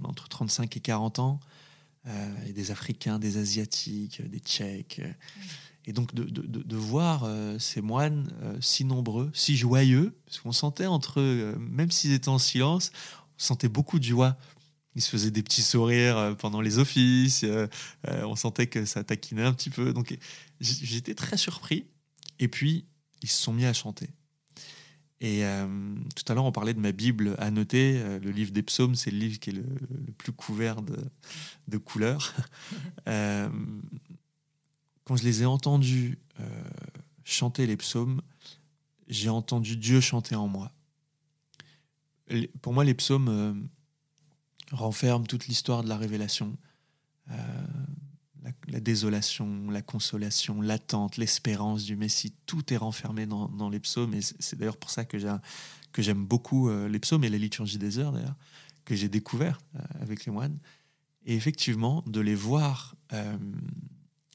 entre 0.02 0.28
35 0.28 0.74
et 0.74 0.80
40 0.80 1.18
ans. 1.18 1.40
et 2.46 2.52
des 2.54 2.70
Africains, 2.70 3.18
des 3.18 3.36
Asiatiques, 3.36 4.22
des 4.26 4.38
Tchèques. 4.38 5.02
Et 5.86 5.92
donc 5.92 6.14
de, 6.14 6.24
de, 6.24 6.62
de 6.62 6.76
voir 6.76 7.24
euh, 7.24 7.58
ces 7.58 7.82
moines 7.82 8.32
euh, 8.42 8.56
si 8.60 8.84
nombreux, 8.84 9.30
si 9.34 9.56
joyeux, 9.56 10.16
parce 10.24 10.40
qu'on 10.40 10.52
sentait 10.52 10.86
entre 10.86 11.20
eux, 11.20 11.54
euh, 11.54 11.58
même 11.58 11.90
s'ils 11.90 12.12
étaient 12.12 12.30
en 12.30 12.38
silence, 12.38 12.90
on 13.38 13.42
sentait 13.42 13.68
beaucoup 13.68 13.98
de 13.98 14.04
joie. 14.04 14.36
Ils 14.94 15.02
se 15.02 15.10
faisaient 15.10 15.30
des 15.30 15.42
petits 15.42 15.62
sourires 15.62 16.36
pendant 16.38 16.60
les 16.60 16.78
offices, 16.78 17.44
on 18.04 18.36
sentait 18.36 18.68
que 18.68 18.84
ça 18.84 19.02
taquinait 19.02 19.42
un 19.42 19.52
petit 19.52 19.68
peu. 19.68 19.92
Donc 19.92 20.16
j'étais 20.60 21.16
très 21.16 21.36
surpris. 21.36 21.84
Et 22.38 22.46
puis, 22.46 22.84
ils 23.20 23.28
se 23.28 23.42
sont 23.42 23.52
mis 23.52 23.64
à 23.64 23.72
chanter. 23.72 24.08
Et 25.20 25.42
tout 26.14 26.22
à 26.28 26.34
l'heure, 26.34 26.44
on 26.44 26.52
parlait 26.52 26.74
de 26.74 26.78
ma 26.78 26.92
Bible 26.92 27.34
à 27.38 27.50
noter. 27.50 28.00
le 28.22 28.30
livre 28.30 28.52
des 28.52 28.62
psaumes, 28.62 28.94
c'est 28.94 29.10
le 29.10 29.18
livre 29.18 29.40
qui 29.40 29.50
est 29.50 29.54
le, 29.54 29.64
le 30.06 30.12
plus 30.12 30.30
couvert 30.30 30.80
de, 30.80 30.96
de 31.66 31.76
couleurs. 31.76 32.32
quand 35.04 35.16
je 35.16 35.24
les 35.24 35.42
ai 35.42 35.46
entendus 35.46 36.18
euh, 36.40 36.64
chanter 37.24 37.66
les 37.66 37.76
psaumes, 37.76 38.22
j'ai 39.08 39.28
entendu 39.28 39.76
Dieu 39.76 40.00
chanter 40.00 40.34
en 40.34 40.48
moi. 40.48 40.72
Pour 42.62 42.72
moi, 42.72 42.84
les 42.84 42.94
psaumes 42.94 43.28
euh, 43.28 43.54
renferment 44.72 45.26
toute 45.26 45.46
l'histoire 45.46 45.84
de 45.84 45.88
la 45.88 45.98
révélation, 45.98 46.56
euh, 47.30 47.36
la, 48.66 48.80
désolation, 48.80 49.70
la 49.70 49.82
consolation, 49.82 50.62
l'attente, 50.62 51.18
l'espérance 51.18 51.84
du 51.84 51.96
Messie. 51.96 52.32
Tout 52.46 52.72
est 52.72 52.78
renfermé 52.78 53.26
dans, 53.26 53.68
les 53.68 53.80
psaumes, 53.80 54.14
et 54.14 54.20
c'est 54.22 54.58
d'ailleurs 54.58 54.78
pour 54.78 54.90
ça 54.90 55.04
que 55.04 55.18
j'aime 55.98 56.24
beaucoup 56.24 56.70
les 56.70 56.98
psaumes 56.98 57.24
et 57.24 57.30
la 57.30 57.38
liturgie 57.38 57.78
des 57.78 57.98
heures, 57.98 58.12
d'ailleurs, 58.12 58.36
que 58.84 58.94
j'ai 58.94 59.08
découvert 59.08 59.60
avec 60.00 60.26
les 60.26 60.32
moines. 60.32 60.58
Et 61.24 61.34
effectivement, 61.36 62.02
de 62.06 62.20
les 62.20 62.34
voir 62.34 62.96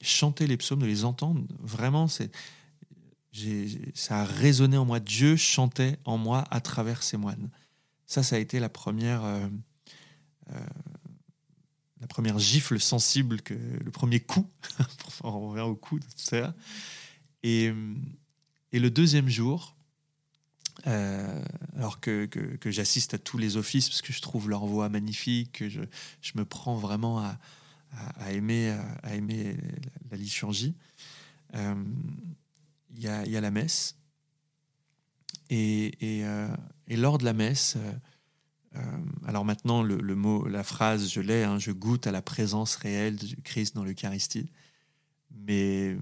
chanter 0.00 0.46
les 0.46 0.56
psaumes, 0.56 0.80
de 0.80 0.86
les 0.86 1.04
entendre, 1.04 1.42
vraiment, 1.60 2.08
c'est, 2.08 2.30
ça 3.94 4.20
a 4.20 4.24
résonné 4.24 4.76
en 4.76 4.84
moi. 4.84 5.00
Dieu 5.00 5.36
chantait 5.36 5.98
en 6.04 6.18
moi 6.18 6.44
à 6.50 6.60
travers 6.60 7.02
ces 7.02 7.16
moines. 7.16 7.50
Ça, 8.06 8.22
ça 8.22 8.36
a 8.36 8.38
été 8.38 8.58
la 8.58 8.68
première, 8.68 9.24
euh, 9.24 9.46
euh, 10.52 10.60
la 12.00 12.06
première 12.06 12.38
gifle 12.38 12.80
sensible, 12.80 13.40
que, 13.40 13.54
le 13.54 13.90
premier 13.90 14.20
coup. 14.20 14.48
on 15.22 15.50
revient 15.50 15.62
au 15.62 15.76
coup 15.76 15.98
tout 15.98 16.08
ça. 16.16 16.54
Et, 17.42 17.72
le 18.72 18.88
deuxième 18.88 19.28
jour, 19.28 19.76
euh, 20.86 21.44
alors 21.76 22.00
que, 22.00 22.26
que, 22.26 22.70
j'assiste 22.70 23.14
à 23.14 23.18
tous 23.18 23.36
les 23.36 23.56
offices 23.56 23.88
parce 23.88 24.02
que 24.02 24.12
je 24.12 24.22
trouve 24.22 24.48
leur 24.48 24.64
voix 24.64 24.88
magnifique, 24.88 25.52
que 25.52 25.68
je 25.68 25.80
me 26.34 26.44
prends 26.44 26.76
vraiment 26.76 27.20
à, 27.20 27.38
à, 27.92 28.32
aimer, 28.32 28.76
à, 29.02 29.14
aimer 29.14 29.56
la, 30.10 30.16
liturgie. 30.16 30.74
Euh, 31.54 31.74
il 32.90 33.02
y, 33.02 33.08
a, 33.08 33.26
y, 33.26 33.36
a, 33.36 33.40
la 33.40 33.50
messe. 33.50 33.96
Et, 35.48 36.18
et, 36.18 36.24
euh, 36.24 36.48
et 36.86 36.96
lors 36.96 37.18
de 37.18 37.24
la 37.24 37.32
messe, 37.32 37.76
alors 39.26 39.44
maintenant 39.44 39.82
le, 39.82 39.96
le, 39.96 40.14
mot, 40.14 40.46
la 40.46 40.62
phrase, 40.62 41.10
je 41.10 41.20
l'ai, 41.20 41.42
hein, 41.42 41.58
je 41.58 41.72
goûte 41.72 42.06
à 42.06 42.12
la 42.12 42.22
présence 42.22 42.76
réelle 42.76 43.16
du 43.16 43.36
Christ 43.36 43.74
dans 43.74 43.84
l'Eucharistie. 43.84 44.50
Mais, 45.32 45.96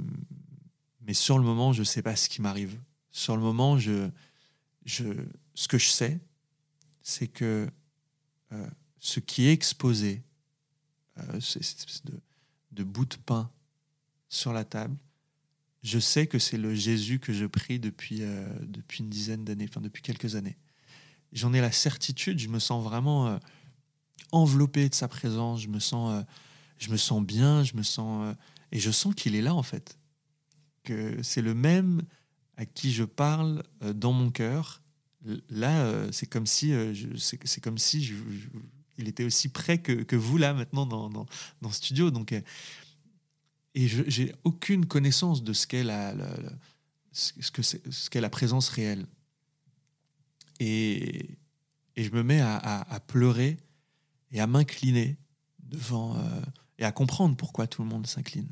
mais 1.03 1.14
sur 1.14 1.38
le 1.38 1.44
moment, 1.44 1.72
je 1.72 1.81
ne 1.81 1.85
sais 1.85 2.03
pas 2.03 2.16
ce 2.16 2.29
qui 2.29 2.42
m'arrive. 2.42 2.79
Sur 3.11 3.37
le 3.37 3.42
moment, 3.42 3.79
je, 3.79 4.11
ce 4.85 5.68
que 5.68 5.79
je 5.79 5.88
sais, 5.88 6.20
c'est 7.03 7.29
que 7.29 7.68
euh, 8.53 8.66
ce 9.01 9.20
qui 9.20 9.46
est 9.46 9.53
exposé, 9.53 10.22
euh, 11.18 11.40
cette 11.40 12.04
de, 12.04 12.20
de, 12.72 12.85
bout 12.85 13.04
de 13.04 13.16
pain 13.16 13.50
sur 14.28 14.52
la 14.52 14.64
table, 14.64 14.96
je 15.83 15.98
sais 15.98 16.26
que 16.26 16.38
c'est 16.38 16.59
le 16.59 16.74
Jésus 16.74 17.18
que 17.18 17.33
je 17.33 17.46
prie 17.46 17.78
depuis, 17.78 18.22
euh, 18.22 18.46
depuis 18.62 19.00
une 19.00 19.09
dizaine 19.09 19.44
d'années, 19.44 19.66
enfin 19.68 19.81
depuis 19.81 20.02
quelques 20.02 20.35
années. 20.35 20.57
J'en 21.33 21.52
ai 21.52 21.61
la 21.61 21.72
certitude, 21.72 22.38
je 22.38 22.48
me 22.48 22.59
sens 22.59 22.83
vraiment 22.83 23.38
enveloppé 24.33 24.88
de 24.88 24.94
sa 24.94 25.09
présence, 25.09 25.61
je 25.61 25.68
me 25.68 25.78
sens, 25.78 26.24
je 26.78 26.90
me 26.90 26.96
sens 26.96 27.22
bien, 27.22 27.62
je 27.64 27.76
me 27.76 27.83
sens 27.83 28.35
et 28.72 28.78
je 28.78 28.90
sens 28.90 29.14
qu'il 29.14 29.35
est 29.35 29.42
là 29.42 29.54
en 29.54 29.62
fait, 29.62 29.98
que 30.85 31.22
c'est 31.22 31.42
le 31.42 31.52
même 31.52 32.02
à 32.59 32.66
qui 32.66 32.92
je 32.92 33.04
parle 33.04 33.62
euh, 33.83 33.92
dans 33.94 34.12
mon 34.12 34.31
cœur, 34.31 34.83
là, 35.48 35.85
euh, 35.85 36.09
c'est 36.12 36.26
comme 36.26 36.46
si, 36.46 36.72
euh, 36.72 36.92
c'est 37.16 37.61
comme 37.61 37.78
si 37.78 38.12
il 38.98 39.08
était 39.08 39.24
aussi 39.24 39.48
près 39.48 39.78
que, 39.78 40.16
vous 40.16 40.37
là 40.37 40.52
maintenant 40.52 40.87
dans, 40.87 41.08
dans, 41.08 41.70
studio. 41.70 42.11
Donc, 42.11 42.32
et 42.32 43.88
j'ai 43.88 44.34
aucune 44.44 44.87
connaissance 44.87 45.42
de 45.42 45.52
ce 45.52 45.66
qu'est 45.66 45.84
la, 45.84 46.14
ce 47.12 47.50
que 47.50 47.62
ce 47.62 48.11
qu'est 48.11 48.20
la 48.20 48.30
présence 48.30 48.68
réelle. 48.68 49.06
Et, 50.61 51.38
et 51.96 52.04
je 52.04 52.11
me 52.11 52.22
mets 52.22 52.40
à, 52.40 53.00
pleurer 53.06 53.56
et 54.32 54.40
à 54.40 54.46
m'incliner 54.46 55.16
devant 55.61 56.16
et 56.78 56.84
à 56.84 56.92
comprendre 56.92 57.37
pourquoi 57.37 57.66
tout 57.66 57.82
le 57.82 57.88
monde 57.88 58.06
s'incline. 58.06 58.48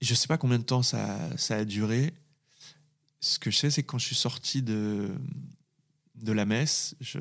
Je 0.00 0.12
ne 0.12 0.16
sais 0.16 0.26
pas 0.26 0.38
combien 0.38 0.58
de 0.58 0.64
temps 0.64 0.82
ça, 0.82 1.36
ça, 1.38 1.56
a 1.56 1.64
duré. 1.64 2.12
Ce 3.20 3.38
que 3.38 3.50
je 3.50 3.56
sais, 3.56 3.70
c'est 3.70 3.82
que 3.82 3.88
quand 3.88 3.98
je 3.98 4.06
suis 4.06 4.16
sorti 4.16 4.62
de, 4.62 5.14
de 6.16 6.32
la 6.32 6.44
messe, 6.44 6.94
je, 7.00 7.18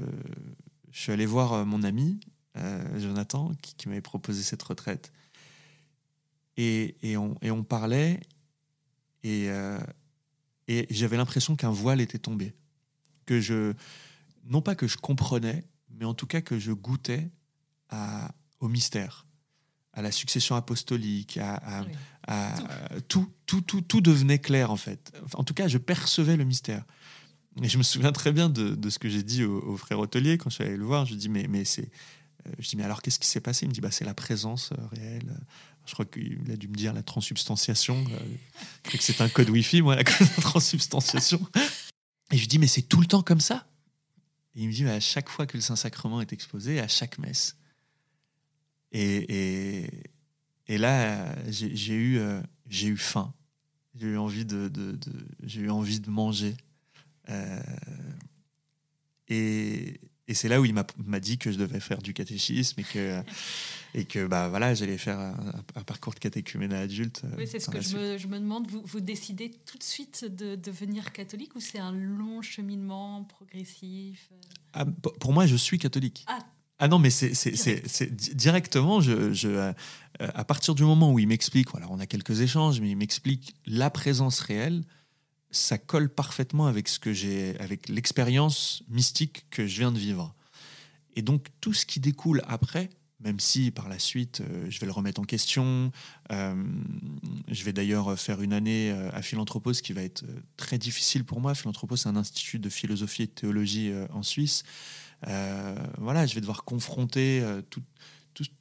je 0.96 1.02
suis 1.02 1.12
allé 1.12 1.26
voir 1.26 1.52
euh, 1.52 1.66
mon 1.66 1.84
ami, 1.84 2.22
euh, 2.56 3.00
Jonathan, 3.00 3.52
qui, 3.62 3.76
qui 3.76 3.90
m'avait 3.90 4.00
proposé 4.00 4.44
cette 4.44 4.64
retraite. 4.64 5.12
Et, 6.56 6.96
et, 7.02 7.18
on, 7.18 7.36
et 7.42 7.52
on, 7.52 7.66
parlait, 7.66 8.22
et, 9.22 9.50
euh, 9.50 9.78
et 10.70 10.88
j'avais 10.90 11.18
l'impression 11.18 11.58
qu'un 11.58 11.70
voile 11.70 12.00
était 12.00 12.18
tombé. 12.18 12.54
Que 13.26 13.42
je, 13.42 13.74
non 14.46 14.62
pas 14.62 14.74
que 14.74 14.88
je 14.88 14.96
comprenais, 14.96 15.66
mais 15.90 16.06
en 16.06 16.14
tout 16.14 16.28
cas 16.28 16.40
que 16.40 16.58
je 16.58 16.72
goûtais 16.72 17.30
à, 17.90 18.32
au 18.62 18.70
mystère 18.70 19.26
à 19.92 20.02
la 20.02 20.12
succession 20.12 20.56
apostolique, 20.56 21.38
à, 21.38 21.86
tout. 23.08 23.32
Tout, 23.46 23.62
tout, 23.62 23.82
tout. 23.82 24.02
devenait 24.02 24.40
clair 24.40 24.72
en 24.72 24.76
fait. 24.76 25.14
En 25.36 25.44
tout 25.44 25.54
cas, 25.54 25.68
je 25.68 25.78
percevais 25.78 26.36
le 26.36 26.44
mystère. 26.44 26.84
Et 27.62 27.70
je 27.70 27.78
me 27.78 27.84
souviens 27.84 28.12
très 28.12 28.32
bien 28.32 28.50
de, 28.50 28.90
ce 28.90 29.00
que 29.00 29.08
j'ai 29.08 29.24
dit 29.24 29.44
au, 29.44 29.78
frère 29.78 30.00
hôtelier 30.00 30.38
quand 30.38 30.50
je 30.50 30.56
suis 30.56 30.64
allé 30.64 30.78
le 30.78 30.84
voir. 30.84 31.06
Je 31.06 31.16
dis 31.16 31.30
mais, 31.30 31.48
mais 31.48 31.64
c'est, 31.64 31.90
euh, 32.48 32.52
je 32.60 32.68
dis 32.68 32.76
mais 32.76 32.84
alors 32.84 33.02
qu'est-ce 33.02 33.20
qui 33.20 33.28
s'est 33.28 33.40
passé? 33.40 33.66
Il 33.66 33.70
me 33.70 33.74
dit 33.74 33.82
bah 33.82 33.92
c'est 33.92 34.06
la 34.06 34.14
présence 34.14 34.72
euh, 34.74 34.88
réelle. 34.92 35.38
Je 35.86 35.94
crois 35.94 36.06
qu'il 36.06 36.52
a 36.52 36.58
dû 36.58 36.68
me 36.68 36.76
dire 36.76 36.94
la 36.94 37.04
transubstantiation. 37.04 38.04
Je 38.06 38.90
crois 38.90 38.98
que 38.98 39.04
c'est 39.04 39.22
un 39.22 39.30
code 39.30 39.50
Wi-Fi, 39.50 39.82
moi, 39.82 39.96
la 39.96 40.04
transubstantiation. 40.42 41.40
Et 42.32 42.36
je 42.36 42.42
lui 42.42 42.48
dis 42.48 42.60
mais 42.60 42.68
c'est 42.68 42.82
tout 42.82 43.00
le 43.00 43.08
temps 43.08 43.22
comme 43.22 43.40
ça? 43.40 43.68
Et 44.56 44.64
il 44.64 44.68
me 44.68 44.74
dit 44.74 44.88
à 44.88 45.00
chaque 45.00 45.30
fois 45.30 45.46
que 45.46 45.58
le 45.58 45.62
Saint-Sacrement 45.62 46.22
est 46.22 46.34
exposé, 46.34 46.80
à 46.80 46.88
chaque 46.88 47.20
messe. 47.20 47.58
Et, 48.92 49.90
et, 50.68 50.78
là, 50.78 51.36
j'ai 51.50 51.94
eu, 51.94 52.18
euh, 52.18 52.42
j'ai 52.70 52.88
eu 52.88 52.98
faim. 52.98 53.34
J'ai 53.96 54.08
eu 54.08 54.18
envie 54.18 54.46
de, 54.46 54.72
j'ai 55.44 55.62
eu 55.62 55.70
envie 55.70 56.00
de 56.00 56.10
manger. 56.10 56.56
Euh, 57.30 57.60
et, 59.28 60.00
et 60.28 60.34
c'est 60.34 60.50
là 60.50 60.60
où 60.60 60.66
il 60.66 60.74
m'a 60.74 61.20
dit 61.20 61.38
que 61.38 61.52
je 61.52 61.58
devais 61.58 61.80
faire 61.80 62.02
du 62.02 62.14
catéchisme 62.14 62.80
et 62.80 62.84
que, 62.84 63.22
et 63.94 64.06
que 64.06 64.26
bah, 64.26 64.50
voilà, 64.50 64.74
j'allais 64.74 64.98
faire 64.98 65.20
un, 65.20 65.84
parcours 65.84 66.14
de 66.14 66.20
catéchuménat 66.20 66.80
adulte. 66.80 67.22
Euh, 67.26 67.36
oui, 67.38 67.48
c'est 67.48 67.60
ce 67.60 67.70
que 67.70 67.82
je 67.82 67.96
me, 67.96 68.18
je 68.18 68.28
me, 68.28 68.40
demande. 68.40 68.70
Vous, 68.70 68.82
vous 68.84 69.02
décidez 69.02 69.52
tout 69.66 69.78
de 69.78 69.84
suite 69.84 70.26
de 70.26 70.56
devenir 70.56 71.12
catholique 71.12 71.56
ou 71.56 71.60
c'est 71.60 71.80
un 71.80 71.92
long 71.92 72.42
cheminement 72.42 73.24
progressif 73.24 74.30
ah, 74.74 74.86
Pour 75.20 75.34
moi, 75.34 75.46
je 75.46 75.56
suis 75.56 75.78
catholique. 75.78 76.26
Ah, 76.28 76.40
ah 76.80 76.88
non, 76.88 77.00
mais 77.00 77.10
c'est 77.10 78.36
directement, 78.36 79.00
je, 79.00 79.32
je, 79.32 79.48
euh, 79.48 79.74
à 80.20 80.44
partir 80.44 80.76
du 80.76 80.84
moment 80.84 81.14
où 81.14 81.20
il 81.20 81.28
m'explique, 81.28 81.72
voilà, 81.72 81.88
on 81.90 82.00
a 82.00 82.06
quelques 82.06 82.42
échanges, 82.42 82.82
mais 82.82 82.90
il 82.90 82.98
m'explique 82.98 83.56
la 83.66 83.90
présence 83.90 84.40
réelle, 84.40 84.84
ça 85.56 85.78
colle 85.78 86.10
parfaitement 86.10 86.68
avec 86.68 86.88
ce 86.88 87.00
que 87.00 87.14
j'ai, 87.14 87.58
avec 87.60 87.90
l'expérience 87.90 88.84
mystique 88.90 89.46
que 89.50 89.68
je 89.68 89.80
viens 89.80 89.92
de 89.92 90.00
vivre. 90.00 90.36
Et 91.16 91.22
donc 91.22 91.48
tout 91.62 91.74
ce 91.74 91.86
qui 91.86 92.00
découle 92.00 92.42
après, 92.48 92.90
même 93.22 93.40
si 93.40 93.72
par 93.72 93.88
la 93.88 93.98
suite 93.98 94.42
euh, 94.42 94.68
je 94.70 94.80
vais 94.80 94.86
le 94.86 94.92
remettre 94.92 95.22
en 95.22 95.24
question, 95.24 95.92
euh, 96.32 96.64
je 97.50 97.64
vais 97.64 97.74
d'ailleurs 97.74 98.20
faire 98.20 98.42
une 98.42 98.54
année 98.54 98.92
à 99.14 99.22
Philanthropos 99.22 99.72
qui 99.72 99.94
va 99.94 100.04
être 100.04 100.26
très 100.58 100.78
difficile 100.78 101.24
pour 101.24 101.40
moi. 101.40 101.56
Philanthropos, 101.56 101.96
c'est 101.96 102.10
un 102.10 102.18
institut 102.18 102.60
de 102.60 102.70
philosophie 102.70 103.24
et 103.24 103.28
de 103.28 103.32
théologie 103.32 103.92
en 104.12 104.24
Suisse. 104.24 104.64
Euh, 105.28 105.76
voilà, 105.98 106.26
je 106.26 106.36
vais 106.36 106.42
devoir 106.42 106.64
confronter 106.64 107.42
euh, 107.42 107.62
tout, 107.70 107.82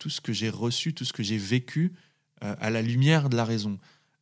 ce 0.09 0.21
que 0.21 0.33
j'ai 0.33 0.51
reçu, 0.51 0.95
tout 0.95 1.05
ce 1.05 1.13
que 1.13 1.23
j'ai 1.23 1.39
vécu 1.39 1.93
euh, 2.43 2.55
à 2.61 2.71
la 2.71 2.83
lumière 2.83 3.29
de 3.29 3.37
la 3.37 3.45
raison. 3.45 3.79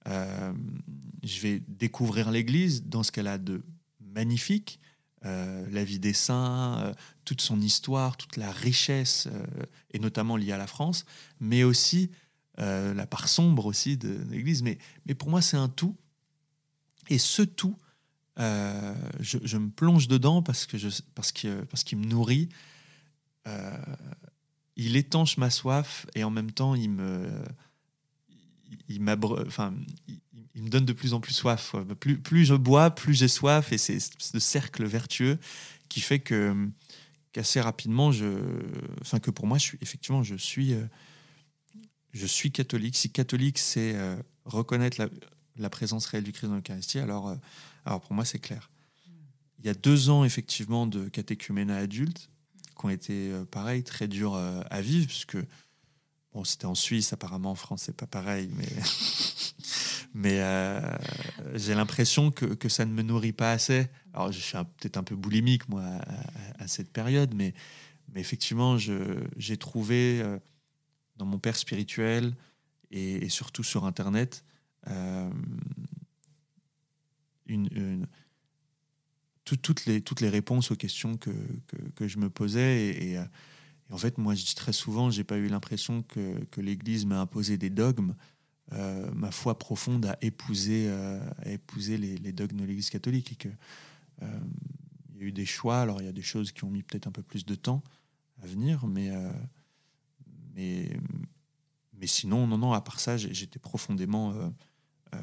Je 0.07 1.41
vais 1.41 1.63
découvrir 1.69 2.31
l'Église 2.31 2.85
dans 2.85 3.03
ce 3.03 3.13
qu'elle 3.13 3.29
a 3.29 3.39
de 3.39 3.63
magnifique, 4.01 4.81
la 5.23 5.85
vie 5.85 6.01
des 6.01 6.13
saints, 6.13 6.93
toute 7.25 7.41
son 7.41 7.61
histoire, 7.61 8.17
toute 8.17 8.37
la 8.37 8.51
richesse, 8.51 9.29
et 9.93 9.99
notamment 9.99 10.37
liée 10.37 10.53
à 10.53 10.59
la 10.59 10.67
France, 10.67 11.05
mais 11.39 11.63
aussi 11.63 12.11
la 12.59 13.07
part 13.07 13.29
sombre 13.29 13.67
aussi 13.67 13.97
de, 13.97 14.19
l'Église. 14.31 14.63
Mais, 14.63 14.79
pour 15.15 15.31
moi, 15.31 15.41
c'est 15.41 15.57
un 15.57 15.69
tout. 15.69 15.97
Et 17.09 17.19
ce 17.19 17.43
tout, 17.43 17.77
euh, 18.39 18.95
je, 19.21 19.57
me 19.57 19.69
plonge 19.69 20.09
dedans 20.09 20.43
parce 20.43 20.67
que 20.67 20.77
parce 21.15 21.33
qu'il 21.33 21.99
me 21.99 22.07
nourrit. 22.07 22.49
Euh, 23.47 23.77
il 24.77 24.97
étanche 24.97 25.37
ma 25.37 25.51
soif 25.51 26.07
et 26.15 26.25
en 26.25 26.31
même 26.31 26.51
temps 26.51 26.75
il 26.75 26.91
me 26.91 27.29
il, 28.89 29.01
me 29.01 30.69
donne 30.69 30.85
de 30.85 30.93
plus 30.93 31.15
en 31.15 31.21
plus 31.21 31.33
soif. 31.33 31.75
Plus, 32.01 32.19
plus 32.19 32.45
je 32.45 32.55
bois, 32.55 32.91
plus 32.91 33.15
j'ai 33.15 33.29
soif 33.29 33.73
et 33.73 33.79
c'est 33.79 33.99
ce 34.01 34.39
cercle 34.39 34.85
vertueux 34.85 35.39
qui 35.89 36.01
fait 36.01 36.21
que 36.21 36.55
qu'assez 37.33 37.61
rapidement 37.61 38.13
je 38.13 38.27
enfin 39.01 39.19
que 39.19 39.31
pour 39.31 39.47
moi 39.47 39.57
je 39.57 39.63
suis 39.63 39.79
effectivement 39.81 40.23
je 40.23 40.35
suis 40.35 40.75
euh, 40.75 40.85
je 42.13 42.27
suis 42.27 42.53
catholique. 42.53 42.97
Si 42.97 43.11
catholique 43.11 43.59
c'est 43.59 43.97
reconnaître 44.45 45.03
la, 45.57 45.71
présence 45.71 46.07
réelle 46.07 46.25
du 46.25 46.33
Christ 46.33 46.49
dans 46.49 46.57
l'Eucharistie, 46.57 46.99
alors 46.99 47.37
alors 47.85 48.01
pour 48.01 48.15
moi, 48.15 48.25
c'est 48.25 48.39
clair. 48.39 48.71
Il 49.59 49.67
y 49.67 49.69
a 49.69 49.75
deux 49.75 50.11
ans, 50.11 50.25
effectivement, 50.25 50.87
de 50.87 51.09
catéchuménat 51.09 51.77
adulte 51.77 52.31
qui 52.79 52.87
ont 52.87 52.91
été, 52.91 53.31
euh, 53.31 53.45
pareil, 53.45 53.85
très 53.85 54.09
durs 54.09 54.35
euh, 54.35 54.61
à 54.71 54.81
vivre, 54.81 55.07
puisque 55.07 55.37
bon, 56.33 56.45
c'était 56.45 56.67
en 56.67 56.75
Suisse, 56.75 57.13
apparemment 57.13 57.51
en 57.51 57.55
France, 57.55 57.83
c'est 57.85 57.97
pas 57.97 58.07
pareil, 58.07 58.51
mais, 58.57 58.69
mais 60.15 60.41
euh, 60.41 60.81
j'ai 61.55 61.75
l'impression 61.75 62.31
que, 62.31 62.47
que, 62.47 62.69
ça 62.69 62.85
ne 62.85 62.93
me 62.93 63.03
nourrit 63.03 63.33
pas 63.33 63.53
assez. 63.53 63.89
Alors, 64.13 64.33
je 64.33 64.41
suis 64.41 64.57
peut-être 64.79 64.97
un 64.97 65.05
peu 65.05 65.17
boulimique, 65.17 65.69
moi, 65.69 65.85
à, 66.59 66.67
cette 66.69 66.93
période, 66.93 67.35
mais, 67.35 67.55
Mais 68.13 68.21
effectivement, 68.21 68.79
j'ai 68.79 69.57
trouvé 69.57 70.21
euh, 70.23 70.39
dans 71.17 71.27
mon 71.27 71.39
père 71.39 71.57
spirituel 71.57 72.35
et, 72.91 73.29
surtout 73.29 73.63
sur 73.63 73.85
Internet 73.85 74.45
euh, 74.89 75.31
une, 77.47 78.07
toutes, 79.45 79.87
les, 79.87 80.01
toutes 80.01 80.21
les 80.21 80.29
réponses 80.29 80.71
aux 80.71 80.77
questions 80.77 81.17
que, 81.17 81.31
que, 81.95 82.09
je 82.09 82.19
me 82.19 82.31
posais. 82.31 82.89
Et, 82.89 83.19
en 83.93 83.99
fait, 83.99 84.19
moi, 84.19 84.35
je 84.35 84.45
dis 84.45 84.55
très 84.55 84.73
souvent, 84.73 85.11
j'ai 85.11 85.25
pas 85.25 85.37
eu 85.37 85.49
l'impression 85.49 86.03
que, 86.03 86.61
l'Église 86.61 87.07
m'a 87.07 87.21
imposé 87.21 87.59
des 87.59 87.71
dogmes. 87.71 88.15
Euh, 88.73 89.11
ma 89.13 89.31
foi 89.31 89.59
profonde 89.59 90.07
a 90.07 90.17
épousé, 90.23 90.91
a 90.91 91.49
épousé 91.51 91.99
les, 91.99 92.33
dogmes 92.33 92.61
de 92.61 92.65
l'Église 92.65 92.91
catholique 92.91 93.39
que 93.39 93.49
il 95.15 95.21
y 95.21 95.25
a 95.25 95.29
eu 95.29 95.33
des 95.33 95.47
choix. 95.47 95.81
Alors, 95.81 96.01
il 96.01 96.05
y 96.05 96.09
a 96.09 96.13
des 96.13 96.23
choses 96.23 96.53
qui 96.53 96.65
ont 96.65 96.71
mis 96.71 96.83
peut-être 96.83 97.07
un 97.07 97.13
peu 97.13 97.23
plus 97.23 97.45
de 97.45 97.55
temps, 97.55 97.83
à 98.43 98.47
venir. 98.47 98.87
Mais, 98.87 99.11
euh, 99.11 99.33
mais, 100.55 100.91
mais 101.95 102.07
sinon, 102.07 102.47
non, 102.47 102.59
non, 102.59 102.73
à 102.73 102.81
part 102.81 103.01
ça, 103.01 103.17
j'étais 103.17 103.59
profondément 103.59 104.33
euh, 104.33 104.49
euh, 105.15 105.19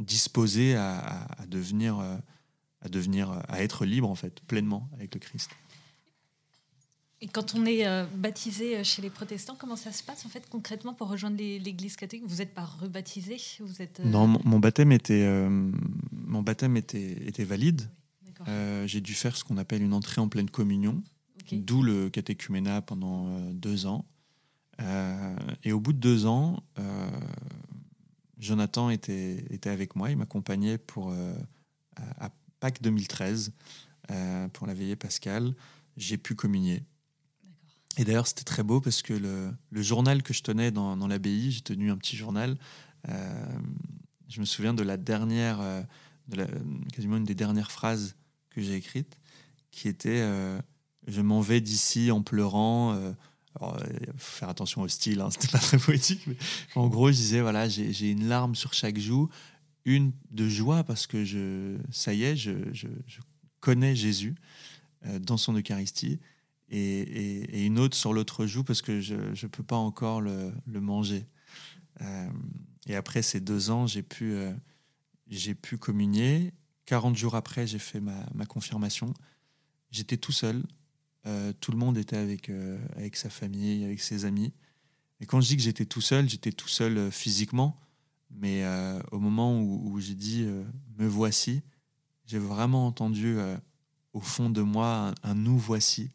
disposé 0.00 0.74
à, 0.74 0.98
à, 0.98 1.46
devenir, 1.46 1.98
à 2.80 2.88
devenir, 2.88 3.30
à 3.48 3.62
être 3.62 3.84
libre, 3.84 4.10
en 4.10 4.14
fait, 4.14 4.40
pleinement 4.42 4.88
avec 4.94 5.14
le 5.14 5.20
Christ. 5.20 5.50
Et 7.20 7.28
quand 7.28 7.54
on 7.54 7.64
est 7.64 7.86
baptisé 8.16 8.84
chez 8.84 9.00
les 9.00 9.08
protestants, 9.08 9.56
comment 9.58 9.76
ça 9.76 9.92
se 9.92 10.02
passe 10.02 10.26
en 10.26 10.28
fait 10.28 10.46
concrètement 10.50 10.92
pour 10.92 11.08
rejoindre 11.08 11.38
l'Église 11.38 11.96
catholique? 11.96 12.24
Vous 12.26 12.36
n'êtes 12.36 12.52
pas 12.52 12.64
rebaptisé? 12.64 13.36
Vous 13.60 13.80
êtes 13.80 14.00
Non, 14.00 14.26
mon, 14.44 14.58
baptême 14.58 14.92
était 14.92 15.26
mon 16.12 16.42
baptême 16.42 16.76
était, 16.76 17.26
était 17.26 17.44
valide. 17.44 17.88
J'ai 18.84 19.00
dû 19.00 19.14
faire 19.14 19.36
ce 19.36 19.44
qu'on 19.44 19.56
appelle 19.56 19.82
une 19.82 19.94
entrée 19.94 20.20
en 20.20 20.28
pleine 20.28 20.50
communion. 20.50 21.02
D'où 21.52 21.82
le 21.82 22.10
catéchuménat 22.10 22.82
pendant 22.82 23.28
euh, 23.28 23.52
deux 23.52 23.86
ans. 23.86 24.04
Euh, 24.80 25.36
et 25.62 25.72
au 25.72 25.80
bout 25.80 25.92
de 25.92 25.98
deux 25.98 26.26
ans, 26.26 26.62
euh, 26.78 27.10
Jonathan 28.38 28.90
était, 28.90 29.44
était 29.50 29.70
avec 29.70 29.94
moi, 29.94 30.10
il 30.10 30.16
m'accompagnait 30.16 30.78
pour 30.78 31.14
à, 31.96 32.30
Pâques 32.60 32.82
2013 32.82 33.52
pour 34.52 34.66
la 34.66 34.74
veillée 34.74 34.96
pascale. 34.96 35.54
J'ai 35.96 36.18
pu 36.18 36.34
communier. 36.34 36.82
Et 37.96 38.04
d'ailleurs, 38.04 38.26
c'était 38.26 38.44
très 38.44 38.62
beau 38.62 38.80
parce 38.80 39.02
que 39.02 39.12
le, 39.12 39.82
journal 39.82 40.22
que 40.22 40.34
je 40.34 40.42
tenais 40.42 40.70
dans, 40.70 41.06
l'abbaye, 41.06 41.50
j'ai 41.52 41.60
tenu 41.60 41.90
un 41.90 41.96
petit 41.96 42.16
journal. 42.16 42.56
je 43.06 44.40
me 44.40 44.44
souviens 44.44 44.74
de 44.74 44.82
la 44.82 44.96
dernière, 44.96 45.60
de 46.28 46.36
la, 46.36 46.46
quasiment 46.92 47.16
une 47.16 47.24
des 47.24 47.34
dernières 47.34 47.70
phrases 47.70 48.16
que 48.50 48.60
j'ai 48.60 48.74
écrites, 48.74 49.18
qui 49.70 49.88
était 49.88 50.22
je 51.06 51.20
m'en 51.20 51.40
vais 51.40 51.60
d'ici 51.60 52.10
en 52.10 52.22
pleurant. 52.22 52.94
Euh, 52.94 53.12
euh, 53.62 53.68
faut 54.16 54.38
faire 54.38 54.48
attention 54.48 54.82
au 54.82 54.88
style, 54.88 55.20
hein, 55.20 55.28
c'était 55.30 55.48
pas 55.48 55.58
très 55.58 55.78
poétique, 55.78 56.26
mais 56.26 56.36
en 56.74 56.88
gros, 56.88 57.10
je 57.10 57.16
disais 57.16 57.40
voilà, 57.40 57.68
j'ai 57.68 58.10
une 58.10 58.26
larme 58.26 58.54
sur 58.54 58.74
chaque 58.74 58.98
joue, 58.98 59.28
une 59.84 60.12
de 60.30 60.48
joie 60.48 60.82
parce 60.82 61.06
que 61.06 61.24
je, 61.24 61.76
ça 61.90 62.12
y 62.14 62.24
est, 62.24 62.36
je, 62.36 62.52
connais 63.60 63.94
Jésus 63.96 64.34
euh, 65.06 65.18
dans 65.18 65.36
son 65.36 65.54
Eucharistie, 65.54 66.20
et, 66.70 67.66
une 67.66 67.78
autre 67.78 67.96
sur 67.96 68.12
l'autre 68.12 68.46
joue 68.46 68.64
parce 68.64 68.82
que 68.82 69.00
je 69.00 69.14
ne 69.14 69.48
peux 69.48 69.62
pas 69.62 69.76
encore 69.76 70.20
le, 70.20 70.52
manger. 70.66 71.26
et 72.86 72.96
après 72.96 73.22
ces 73.22 73.40
deux 73.40 73.70
ans, 73.70 73.86
j'ai 73.86 74.02
pu, 74.02 74.36
j'ai 75.28 75.54
pu 75.54 75.78
communier. 75.78 76.52
40 76.86 77.16
jours 77.16 77.34
après, 77.34 77.66
j'ai 77.66 77.78
fait 77.78 78.00
ma, 78.00 78.26
ma 78.34 78.44
confirmation. 78.44 79.14
J'étais 79.90 80.16
tout 80.16 80.32
seul, 80.32 80.62
euh, 81.26 81.52
tout 81.60 81.72
le 81.72 81.78
monde 81.78 81.96
était 81.96 82.16
avec, 82.16 82.50
euh, 82.50 82.78
avec 82.96 83.16
sa 83.16 83.30
famille, 83.30 83.84
avec 83.84 84.00
ses 84.00 84.24
amis. 84.24 84.52
Et 85.20 85.26
quand 85.26 85.40
je 85.40 85.48
dis 85.48 85.56
que 85.56 85.62
j'étais 85.62 85.86
tout 85.86 86.00
seul, 86.00 86.28
j'étais 86.28 86.52
tout 86.52 86.68
seul 86.68 86.98
euh, 86.98 87.10
physiquement. 87.10 87.80
Mais 88.36 88.64
au 89.12 89.20
moment 89.20 89.60
où, 89.60 90.00
j'ai 90.00 90.16
dit 90.16 90.44
me 90.98 91.06
voici, 91.06 91.62
j'ai 92.26 92.40
vraiment 92.40 92.88
entendu 92.88 93.36
au 94.12 94.20
fond 94.20 94.50
de 94.50 94.60
moi 94.60 95.14
un, 95.22 95.34
nous 95.36 95.56
voici. 95.56 96.10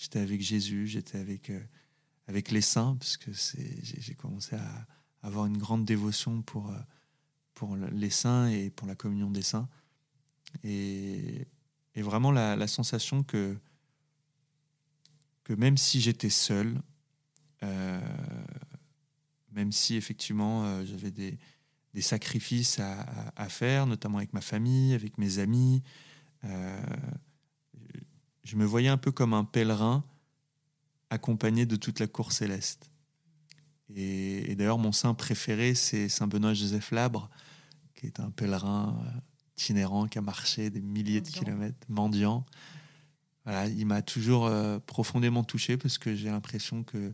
J'étais 0.00 0.20
avec 0.20 0.40
Jésus, 0.40 0.86
j'étais 0.86 1.18
avec, 1.18 1.52
avec 2.26 2.50
les 2.50 2.62
saints, 2.62 2.96
parce 2.98 3.18
que 3.18 3.30
j'ai 3.32 4.14
commencé 4.14 4.56
à 4.56 4.86
avoir 5.22 5.44
une 5.44 5.58
grande 5.58 5.84
dévotion 5.84 6.40
pour, 6.40 6.72
pour 7.52 7.76
les 7.76 8.08
saints 8.08 8.48
et 8.48 8.70
pour 8.70 8.88
la 8.88 8.94
communion 8.94 9.30
des 9.30 9.42
saints. 9.42 9.68
Et, 10.64 11.46
et 11.94 12.02
vraiment 12.02 12.32
la, 12.32 12.66
sensation 12.66 13.22
que, 13.22 13.58
que 15.44 15.52
même 15.52 15.76
si 15.76 16.00
j'étais 16.00 16.30
seul, 16.30 16.80
euh, 17.62 18.00
même 19.52 19.70
si 19.70 19.96
effectivement 19.96 20.64
euh, 20.64 20.84
j'avais 20.86 21.10
des, 21.10 21.38
des, 21.92 22.00
sacrifices 22.00 22.78
à, 22.78 23.02
à, 23.36 23.48
faire, 23.50 23.86
notamment 23.86 24.16
avec 24.16 24.32
ma 24.32 24.40
famille, 24.40 24.94
avec 24.94 25.18
mes 25.18 25.38
amis, 25.38 25.82
euh, 26.44 26.80
je 28.44 28.56
me 28.56 28.64
voyais 28.64 28.88
un 28.88 28.96
peu 28.96 29.12
comme 29.12 29.34
un 29.34 29.44
pèlerin 29.44 30.04
accompagné 31.10 31.66
de 31.66 31.76
toute 31.76 32.00
la 32.00 32.06
cour 32.06 32.32
céleste. 32.32 32.90
Et, 33.94 34.54
d'ailleurs, 34.54 34.78
mon 34.78 34.92
saint 34.92 35.14
préféré, 35.14 35.74
c'est 35.74 36.08
Saint 36.08 36.28
Benoît-Joseph 36.28 36.92
Labre, 36.92 37.28
qui 37.94 38.06
est 38.06 38.20
un 38.20 38.30
pèlerin 38.30 38.96
itinérant 39.56 40.06
qui 40.06 40.18
a 40.18 40.22
marché 40.22 40.70
des 40.70 40.80
milliers 40.80 41.20
de 41.20 41.28
kilomètres, 41.28 41.86
mendiant 41.88 42.46
il 43.76 43.86
m'a 43.86 44.02
toujours 44.02 44.46
euh, 44.46 44.78
profondément 44.78 45.44
touché 45.44 45.76
parce 45.76 45.98
que 45.98 46.14
j'ai 46.14 46.28
l'impression 46.28 46.84
que 46.84 47.12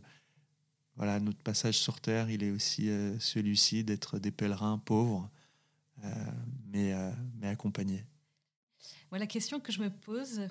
voilà, 0.95 1.19
notre 1.19 1.41
passage 1.43 1.77
sur 1.77 2.01
Terre, 2.01 2.29
il 2.29 2.43
est 2.43 2.49
aussi 2.49 2.89
euh, 2.89 3.17
celui-ci 3.19 3.83
d'être 3.83 4.17
des 4.17 4.31
pèlerins 4.31 4.79
pauvres, 4.79 5.29
euh, 6.03 6.09
mais, 6.71 6.93
mais 7.39 7.47
accompagnés. 7.47 8.03
la 9.11 9.27
question 9.27 9.59
que 9.59 9.71
je 9.71 9.81
me 9.81 9.89
pose, 9.89 10.47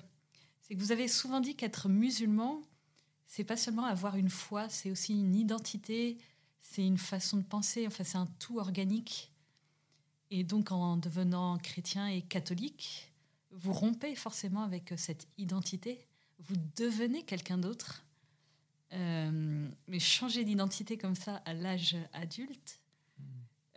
c'est 0.67 0.75
que 0.75 0.81
vous 0.81 0.91
avez 0.91 1.07
souvent 1.07 1.39
dit 1.39 1.55
qu'être 1.55 1.87
musulman, 1.87 2.61
c'est 3.25 3.45
pas 3.45 3.55
seulement 3.55 3.85
avoir 3.85 4.17
une 4.17 4.29
foi, 4.29 4.67
c'est 4.67 4.91
aussi 4.91 5.13
une 5.13 5.33
identité, 5.33 6.17
c'est 6.59 6.85
une 6.85 6.97
façon 6.97 7.37
de 7.37 7.43
penser, 7.43 7.87
enfin 7.87 8.03
c'est 8.03 8.17
un 8.17 8.27
tout 8.39 8.59
organique. 8.59 9.31
Et 10.29 10.43
donc 10.43 10.73
en 10.73 10.97
devenant 10.97 11.57
chrétien 11.57 12.07
et 12.07 12.21
catholique, 12.21 13.13
vous 13.51 13.71
rompez 13.71 14.13
forcément 14.15 14.61
avec 14.61 14.91
euh, 14.91 14.97
cette 14.97 15.29
identité, 15.37 16.05
vous 16.39 16.55
devenez 16.75 17.23
quelqu'un 17.23 17.57
d'autre. 17.57 18.03
Euh, 18.91 19.69
mais 19.87 19.99
changer 19.99 20.43
d'identité 20.43 20.97
comme 20.97 21.15
ça 21.15 21.37
à 21.45 21.53
l'âge 21.53 21.95
adulte, 22.11 22.81
hmm. 23.17 23.23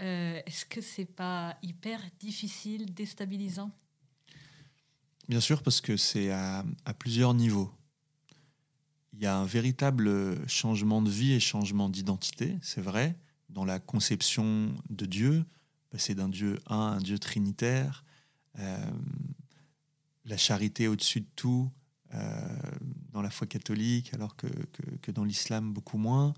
euh, 0.00 0.42
est-ce 0.44 0.66
que 0.66 0.80
c'est 0.80 1.04
pas 1.04 1.56
hyper 1.62 2.00
difficile, 2.18 2.92
déstabilisant? 2.92 3.70
Bien 5.30 5.38
sûr, 5.38 5.62
parce 5.62 5.80
que 5.80 5.96
c'est 5.96 6.32
à, 6.32 6.64
plusieurs 6.98 7.34
niveaux. 7.34 7.70
Il 9.12 9.20
y 9.20 9.26
a 9.26 9.36
un 9.36 9.44
véritable 9.44 10.36
changement 10.48 11.02
de 11.02 11.08
vie 11.08 11.34
et 11.34 11.38
changement 11.38 11.88
d'identité, 11.88 12.58
c'est 12.62 12.80
vrai, 12.80 13.16
dans 13.48 13.64
la 13.64 13.78
conception 13.78 14.74
de 14.88 15.06
Dieu, 15.06 15.44
passer 15.90 16.16
d'un 16.16 16.28
Dieu 16.28 16.58
un 16.66 16.80
à 16.80 16.96
un 16.96 16.98
Dieu 16.98 17.16
trinitaire, 17.20 18.04
la 18.56 20.36
charité 20.36 20.88
au-dessus 20.88 21.20
de 21.20 21.28
tout 21.36 21.70
euh, 22.12 22.58
dans 23.12 23.22
la 23.22 23.30
foi 23.30 23.46
catholique, 23.46 24.12
alors 24.12 24.34
que, 24.34 24.48
que, 25.00 25.12
dans 25.12 25.22
l'islam 25.22 25.72
beaucoup 25.72 25.98
moins. 25.98 26.34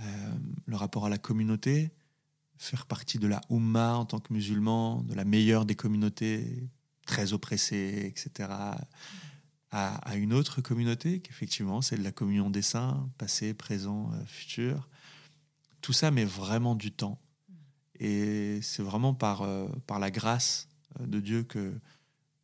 Euh, 0.00 0.34
le 0.66 0.76
rapport 0.76 1.06
à 1.06 1.08
la 1.08 1.18
communauté, 1.18 1.90
faire 2.56 2.86
partie 2.86 3.18
de 3.18 3.26
la 3.26 3.40
Ummah 3.50 3.96
en 3.96 4.04
tant 4.04 4.20
que 4.20 4.32
musulman, 4.32 5.02
de 5.02 5.14
la 5.14 5.24
meilleure 5.24 5.66
des 5.66 5.74
communautés, 5.74 6.68
très 7.06 7.32
oppressée, 7.32 8.04
etc., 8.06 8.48
à, 9.74 10.16
une 10.16 10.34
autre 10.34 10.60
communauté, 10.60 11.20
qu'effectivement, 11.20 11.80
c'est 11.80 11.96
de 11.96 12.04
la 12.04 12.12
communion 12.12 12.50
des 12.50 12.60
saints, 12.60 13.08
passé, 13.16 13.54
présent, 13.54 14.12
euh, 14.12 14.24
futur. 14.26 14.86
Tout 15.80 15.94
ça 15.94 16.10
met 16.10 16.26
vraiment 16.26 16.74
du 16.74 16.92
temps. 16.92 17.18
Et 17.98 18.60
c'est 18.60 18.82
vraiment 18.82 19.14
par, 19.14 19.46
par 19.86 19.98
la 19.98 20.10
grâce 20.10 20.68
de 21.00 21.20
Dieu 21.20 21.42
que, 21.42 21.72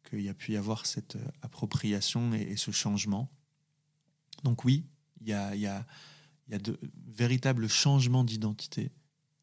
qu'il 0.09 0.23
y 0.23 0.29
a 0.29 0.35
pu 0.35 0.53
y 0.53 0.57
avoir 0.57 0.87
cette 0.87 1.17
euh, 1.17 1.29
appropriation 1.43 2.33
et, 2.33 2.57
ce 2.57 2.71
changement. 2.71 3.31
Donc 4.45 4.65
oui, 4.65 4.87
il 5.21 5.29
y 5.29 5.33
a, 5.33 5.55
y 5.55 5.61
y 5.61 6.55
a 6.55 6.59
de 6.59 6.79
véritables 7.07 7.69
changements 7.69 8.25
d'identité. 8.25 8.91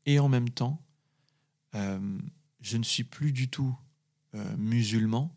Et 0.06 0.20
en 0.20 0.30
même 0.30 0.50
temps, 0.50 0.84
euh, 1.76 2.20
je 2.62 2.78
ne 2.78 2.84
suis 2.84 3.04
plus 3.04 3.32
du 3.32 3.50
tout 3.50 3.76
euh, 4.36 4.58
musulman, 4.58 5.36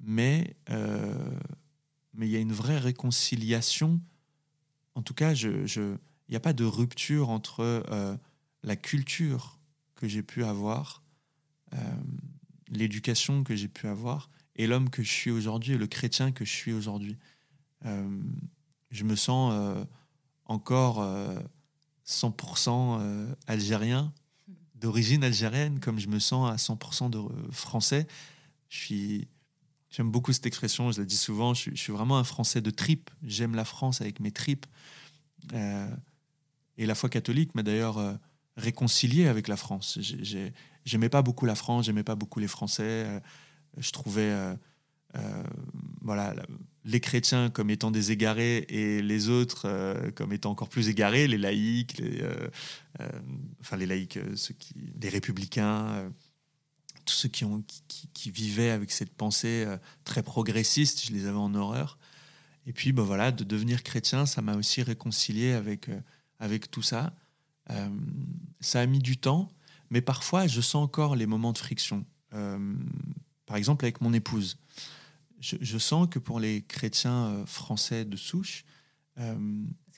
mais, 0.00 0.56
mais 0.68 2.26
il 2.26 2.30
y 2.30 2.36
a 2.36 2.40
une 2.40 2.52
vraie 2.52 2.78
réconciliation. 2.78 4.00
En 4.94 5.02
tout 5.02 5.14
cas, 5.14 5.32
il 5.32 5.98
n'y 6.28 6.36
a 6.36 6.40
pas 6.40 6.52
de 6.52 6.64
rupture 6.64 7.30
entre 7.30 8.18
la 8.62 8.76
culture 8.76 9.58
que 9.94 10.06
j'ai 10.06 10.22
pu 10.22 10.44
avoir, 10.44 11.02
l'éducation 12.68 13.42
que 13.42 13.56
j'ai 13.56 13.68
pu 13.68 13.86
avoir, 13.86 14.28
et 14.56 14.66
l'homme 14.66 14.90
que 14.90 15.02
je 15.02 15.10
suis 15.10 15.30
aujourd'hui 15.30 15.78
le 15.78 15.86
chrétien 15.86 16.30
que 16.30 16.44
je 16.44 16.52
suis 16.52 16.74
aujourd'hui. 16.74 17.16
je 17.84 19.04
me 19.04 19.16
sens 19.16 19.86
encore 20.44 21.02
100% 22.06 23.34
algérien, 23.46 24.12
d'origine 24.76 25.24
algérienne, 25.24 25.80
comme 25.80 25.98
je 25.98 26.08
me 26.08 26.18
sens 26.18 26.50
à 26.50 26.56
100% 26.56 27.10
de 27.10 27.20
français. 27.52 28.06
Je 28.68 28.76
suis 28.76 29.28
J'aime 29.96 30.10
beaucoup 30.10 30.30
cette 30.30 30.44
expression, 30.44 30.92
je 30.92 31.00
la 31.00 31.06
dis 31.06 31.16
souvent, 31.16 31.54
je, 31.54 31.74
suis 31.74 31.92
vraiment 31.92 32.18
un 32.18 32.24
Français 32.24 32.60
de 32.60 32.68
tripes. 32.68 33.08
J'aime 33.22 33.54
la 33.54 33.64
France 33.64 34.02
avec 34.02 34.20
mes 34.20 34.30
tripes. 34.30 34.66
Euh, 35.54 35.88
et 36.76 36.84
la 36.84 36.94
foi 36.94 37.08
catholique 37.08 37.54
m'a 37.54 37.62
d'ailleurs 37.62 37.96
euh, 37.96 38.12
réconcilié 38.58 39.26
avec 39.26 39.48
la 39.48 39.56
France. 39.56 39.98
J'aimais 40.84 41.08
pas 41.08 41.22
beaucoup 41.22 41.46
la 41.46 41.54
France, 41.54 41.86
j'aimais 41.86 42.02
pas 42.02 42.14
beaucoup 42.14 42.40
les 42.40 42.48
Français. 42.48 42.82
Euh, 43.06 43.20
je 43.78 43.90
trouvais 43.90 44.34
voilà, 46.02 46.34
les 46.86 47.00
chrétiens 47.00 47.50
comme 47.50 47.68
étant 47.68 47.90
des 47.90 48.12
égarés 48.12 48.64
et 48.68 49.02
les 49.02 49.28
autres 49.28 49.66
comme 50.14 50.32
étant 50.32 50.50
encore 50.52 50.68
plus 50.68 50.88
égarés, 50.88 51.26
les 51.26 51.36
laïcs, 51.36 51.98
les, 51.98 52.24
enfin 53.60 53.76
les 53.76 53.86
laïcs, 53.86 54.18
ceux 54.36 54.54
républicains 55.08 56.10
tous 57.06 57.14
ceux 57.14 57.28
qui, 57.28 57.46
qui, 58.12 58.30
vivaient 58.30 58.70
avec 58.70 58.90
cette 58.90 59.14
pensée 59.14 59.64
euh, 59.66 59.78
très 60.04 60.22
progressiste, 60.22 61.06
je 61.06 61.12
les 61.12 61.26
avais 61.26 61.38
en 61.38 61.54
horreur. 61.54 61.98
Et 62.66 62.72
puis, 62.72 62.92
ben 62.92 63.04
voilà, 63.04 63.30
de 63.32 63.44
devenir 63.44 63.82
chrétien, 63.82 64.26
ça 64.26 64.42
m'a 64.42 64.56
aussi 64.56 64.82
réconcilié 64.82 65.52
avec, 65.52 65.88
euh, 65.88 66.00
avec 66.40 66.70
tout 66.70 66.82
ça. 66.82 67.14
Euh, 67.70 67.88
ça 68.60 68.80
a 68.80 68.86
mis 68.86 68.98
du 68.98 69.16
temps, 69.16 69.48
mais 69.88 70.00
parfois, 70.00 70.48
je 70.48 70.60
sens 70.60 70.82
encore 70.82 71.16
les 71.16 71.26
moments 71.26 71.52
de 71.52 71.58
friction. 71.58 72.04
par 73.46 73.56
exemple, 73.56 73.84
avec 73.84 74.00
mon 74.00 74.12
épouse. 74.12 74.58
Je, 75.40 75.78
sens 75.78 76.08
que 76.08 76.18
pour 76.18 76.40
les 76.40 76.62
chrétiens 76.62 77.44
français 77.46 78.04
de 78.04 78.16
souche, 78.16 78.64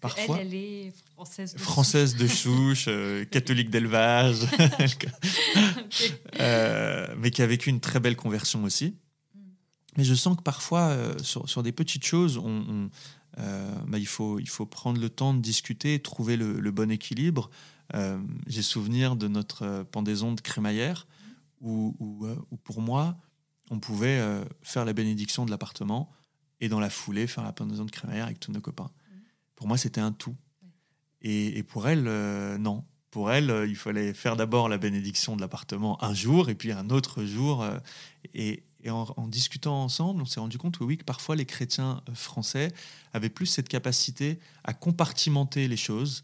Parfois, 0.01 0.38
elle, 0.40 0.55
est 0.55 0.92
française 1.14 1.55
de 1.55 1.59
française 1.59 2.12
souche, 2.12 2.20
de 2.20 2.27
souche 2.29 2.85
euh, 2.88 3.24
catholique 3.31 3.70
d'élevage, 3.70 4.40
euh, 6.40 7.14
mais 7.18 7.31
qui 7.31 7.42
a 7.42 7.46
vécu 7.46 7.70
une 7.70 7.81
très 7.81 7.98
belle 7.98 8.14
conversion 8.14 8.62
aussi. 8.62 8.94
Mm. 9.35 9.40
Mais 9.96 10.05
je 10.05 10.14
sens 10.14 10.37
que 10.37 10.42
parfois, 10.42 10.90
euh, 10.90 11.18
sur, 11.22 11.48
sur, 11.48 11.64
des 11.64 11.72
petites 11.72 12.05
choses, 12.05 12.38
on, 12.38 12.90
bah, 13.37 13.98
il, 13.98 14.07
faut, 14.07 14.38
il 14.38 14.48
faut 14.48 14.66
prendre 14.66 15.01
le 15.01 15.11
temps 15.11 15.35
de 15.35 15.40
discuter, 15.40 16.01
trouver 16.01 16.37
le, 16.37 16.70
bon 16.70 16.90
équilibre. 16.90 17.51
J'ai 18.46 18.62
souvenir 18.62 19.16
de 19.16 19.29
notre 19.29 19.85
pendaison 19.90 20.33
de 20.33 20.40
crémaillère, 20.40 21.07
où, 21.61 21.96
où, 21.98 22.27
où, 22.51 22.57
pour 22.57 22.81
moi, 22.81 23.16
on 23.70 23.78
pouvait 23.78 24.20
faire 24.62 24.85
la 24.85 24.92
bénédiction 24.92 25.44
de 25.44 25.50
l'appartement 25.50 26.11
et 26.61 26.68
dans 26.68 26.81
la 26.81 26.90
foulée 26.90 27.26
faire 27.26 27.44
la 27.44 27.52
pendaison 27.52 27.85
de 27.85 27.90
crémaillère 27.90 28.26
avec 28.26 28.40
tous 28.40 28.52
nos 28.52 28.61
copains. 28.61 28.90
Pour 29.54 29.66
moi, 29.66 29.76
c'était 29.76 30.00
un 30.00 30.12
tout. 30.12 30.37
Et, 31.22 31.62
pour 31.64 31.88
elle, 31.88 32.07
euh, 32.07 32.59
non. 32.59 32.85
Pour 33.11 33.33
elle, 33.33 33.50
euh, 33.50 33.66
il 33.66 33.76
fallait 33.76 34.14
faire 34.14 34.37
d'abord 34.37 34.68
la 34.68 34.78
bénédiction 34.78 35.35
de 35.35 35.40
l'appartement 35.40 36.02
un 36.04 36.14
jour 36.14 36.48
et 36.48 36.54
puis 36.54 36.70
un 36.72 36.90
autre 36.90 37.24
jour. 37.24 37.62
Euh, 37.62 37.78
et, 38.35 38.62
en, 38.88 39.26
discutant 39.26 39.83
ensemble, 39.83 40.22
on 40.22 40.24
s'est 40.24 40.38
rendu 40.38 40.57
compte 40.57 40.78
que 40.78 40.85
oui, 40.85 40.96
que 40.96 41.04
parfois 41.04 41.35
les 41.35 41.44
chrétiens 41.44 42.00
français 42.14 42.72
avaient 43.12 43.28
plus 43.28 43.46
cette 43.46 43.68
capacité 43.68 44.38
à 44.62 44.72
compartimenter 44.72 45.66
les 45.66 45.76
choses 45.76 46.22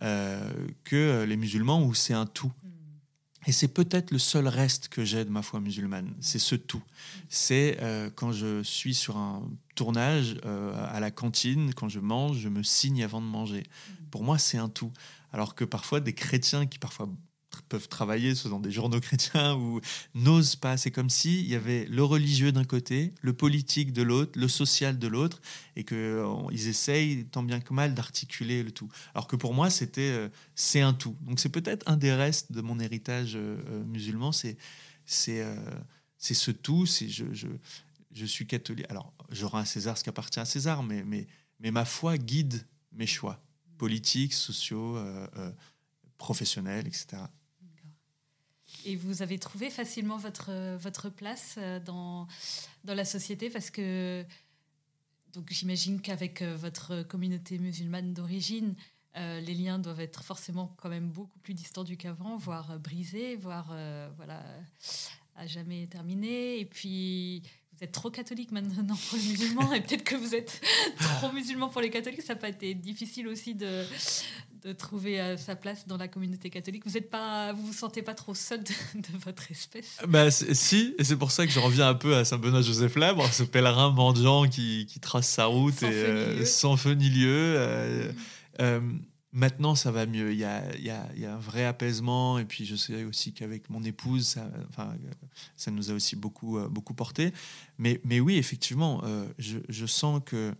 que 0.00 1.24
les 1.24 1.36
musulmans 1.38 1.82
où 1.82 1.94
c'est 1.94 2.12
un 2.12 2.26
tout. 2.26 2.52
Mm. 2.62 2.68
Et 3.46 3.52
c'est 3.52 3.68
peut-être 3.68 4.10
le 4.10 4.18
seul 4.18 4.48
reste 4.48 4.88
que 4.88 5.04
j'ai 5.04 5.24
de 5.24 5.30
ma 5.30 5.42
foi 5.42 5.60
musulmane. 5.60 6.14
C'est 6.20 6.38
ce 6.38 6.54
tout. 6.54 6.82
C'est 7.28 7.78
euh, 7.80 8.10
quand 8.14 8.32
je 8.32 8.62
suis 8.62 8.94
sur 8.94 9.16
un 9.16 9.48
tournage 9.74 10.36
euh, 10.46 10.72
à 10.88 11.00
la 11.00 11.10
cantine, 11.10 11.74
quand 11.74 11.88
je 11.88 12.00
mange, 12.00 12.38
je 12.38 12.48
me 12.48 12.62
signe 12.62 13.02
avant 13.04 13.20
de 13.20 13.26
manger. 13.26 13.64
Pour 14.10 14.24
moi, 14.24 14.38
c'est 14.38 14.58
un 14.58 14.68
tout. 14.68 14.92
Alors 15.32 15.54
que 15.54 15.64
parfois, 15.64 16.00
des 16.00 16.14
chrétiens 16.14 16.66
qui 16.66 16.78
parfois 16.78 17.08
peuvent 17.62 17.88
travailler 17.88 18.34
dans 18.44 18.60
des 18.60 18.70
journaux 18.70 19.00
chrétiens 19.00 19.54
ou 19.54 19.80
n'osent 20.14 20.56
pas. 20.56 20.76
C'est 20.76 20.90
comme 20.90 21.10
s'il 21.10 21.46
y 21.46 21.54
avait 21.54 21.86
le 21.86 22.02
religieux 22.04 22.52
d'un 22.52 22.64
côté, 22.64 23.14
le 23.20 23.32
politique 23.32 23.92
de 23.92 24.02
l'autre, 24.02 24.38
le 24.38 24.48
social 24.48 24.98
de 24.98 25.06
l'autre, 25.06 25.40
et 25.76 25.84
qu'ils 25.84 25.96
euh, 25.96 26.50
essayent 26.50 27.26
tant 27.26 27.42
bien 27.42 27.60
que 27.60 27.72
mal 27.72 27.94
d'articuler 27.94 28.62
le 28.62 28.70
tout. 28.70 28.88
Alors 29.14 29.26
que 29.26 29.36
pour 29.36 29.54
moi, 29.54 29.70
c'était 29.70 30.00
euh, 30.02 30.28
c'est 30.54 30.80
un 30.80 30.94
tout. 30.94 31.16
Donc 31.22 31.40
c'est 31.40 31.48
peut-être 31.48 31.88
un 31.88 31.96
des 31.96 32.12
restes 32.12 32.52
de 32.52 32.60
mon 32.60 32.78
héritage 32.80 33.34
euh, 33.36 33.84
musulman, 33.84 34.32
c'est 34.32 34.56
c'est 35.06 35.44
c'est 36.16 36.34
ce 36.34 36.50
tout. 36.50 36.86
C'est 36.86 37.08
je, 37.08 37.26
je, 37.32 37.48
je 38.12 38.24
suis 38.24 38.46
catholique. 38.46 38.86
Alors 38.88 39.12
je 39.30 39.44
rends 39.44 39.58
à 39.58 39.64
César 39.64 39.98
ce 39.98 40.02
qui 40.02 40.08
appartient 40.08 40.40
à 40.40 40.44
César, 40.44 40.82
mais 40.82 41.04
mais 41.04 41.26
mais 41.60 41.70
ma 41.70 41.84
foi 41.84 42.16
guide 42.18 42.66
mes 42.92 43.06
choix 43.06 43.40
politiques, 43.76 44.32
sociaux, 44.32 44.96
professionnels, 46.18 46.86
etc. 46.86 47.22
Et 48.84 48.96
vous 48.96 49.22
avez 49.22 49.38
trouvé 49.38 49.70
facilement 49.70 50.18
votre, 50.18 50.76
votre 50.76 51.08
place 51.08 51.56
euh, 51.58 51.80
dans, 51.80 52.26
dans 52.84 52.94
la 52.94 53.04
société 53.04 53.48
parce 53.48 53.70
que 53.70 54.24
donc 55.32 55.50
j'imagine 55.50 56.00
qu'avec 56.00 56.42
euh, 56.42 56.54
votre 56.54 57.02
communauté 57.02 57.58
musulmane 57.58 58.12
d'origine, 58.12 58.74
euh, 59.16 59.40
les 59.40 59.54
liens 59.54 59.78
doivent 59.78 60.00
être 60.00 60.22
forcément 60.22 60.74
quand 60.76 60.90
même 60.90 61.08
beaucoup 61.08 61.38
plus 61.38 61.54
distendus 61.54 61.96
qu'avant, 61.96 62.36
voire 62.36 62.78
brisés, 62.78 63.36
voire 63.36 63.74
voilà 64.16 64.42
à 65.36 65.46
jamais 65.46 65.86
terminés. 65.86 66.58
Et 66.58 66.66
puis 66.66 67.42
vous 67.76 67.84
êtes 67.84 67.92
trop 67.92 68.10
catholique 68.10 68.52
maintenant 68.52 68.96
pour 69.08 69.18
les 69.18 69.24
musulmans 69.24 69.72
et 69.72 69.80
peut-être 69.80 70.04
que 70.04 70.14
vous 70.14 70.34
êtes 70.34 70.60
trop 71.18 71.32
musulman 71.32 71.68
pour 71.68 71.80
les 71.80 71.90
catholiques. 71.90 72.22
Ça 72.22 72.34
n'a 72.34 72.40
pas 72.40 72.48
été 72.48 72.74
difficile 72.74 73.26
aussi 73.26 73.54
de, 73.54 73.84
de 74.62 74.72
trouver 74.72 75.20
euh, 75.20 75.36
sa 75.36 75.56
place 75.56 75.88
dans 75.88 75.96
la 75.96 76.06
communauté 76.06 76.50
catholique. 76.50 76.84
Vous 76.86 76.96
êtes 76.96 77.10
pas, 77.10 77.52
vous 77.52 77.66
vous 77.66 77.72
sentez 77.72 78.02
pas 78.02 78.14
trop 78.14 78.34
seul 78.34 78.62
de, 78.62 79.18
votre 79.24 79.50
espèce 79.50 79.98
Bah 80.06 80.30
si, 80.30 80.94
et 80.98 81.04
c'est 81.04 81.16
pour 81.16 81.32
ça 81.32 81.46
que 81.46 81.52
je 81.52 81.58
reviens 81.58 81.88
un 81.88 81.94
peu 81.94 82.16
à 82.16 82.24
Saint 82.24 82.38
Benoît 82.38 82.62
Joseph 82.62 82.94
Labre, 82.94 83.26
ce 83.32 83.42
pèlerin 83.42 83.90
mendiant 83.90 84.48
qui, 84.48 84.86
qui 84.86 85.00
trace 85.00 85.28
sa 85.28 85.46
route 85.46 85.74
sans, 85.74 85.86
et, 85.86 85.90
feu, 85.90 86.06
euh, 86.08 86.44
sans 86.44 86.76
feu 86.76 86.92
ni 86.92 87.08
lieu. 87.10 87.54
Euh, 87.58 88.12
mm. 88.80 89.00
Maintenant, 89.34 89.74
ça 89.74 89.90
va 89.90 90.06
mieux. 90.06 90.32
Il 90.32 90.38
y, 90.38 90.44
a, 90.44 91.34
un 91.34 91.38
vrai 91.38 91.66
apaisement. 91.66 92.38
Et 92.38 92.46
puis, 92.46 92.64
je 92.64 92.76
sais 92.76 93.04
aussi 93.04 93.34
qu'avec 93.34 93.68
mon 93.68 93.82
épouse, 93.82 94.38
ça, 95.56 95.70
nous 95.70 95.90
a 95.90 95.94
aussi 95.94 96.16
beaucoup, 96.16 96.58
beaucoup 96.70 96.94
porté. 96.94 97.34
Mais, 97.76 98.00
oui, 98.20 98.36
effectivement, 98.36 99.02
je, 99.38 99.58
je, 99.68 99.86
sens 99.86 100.22
que 100.24 100.54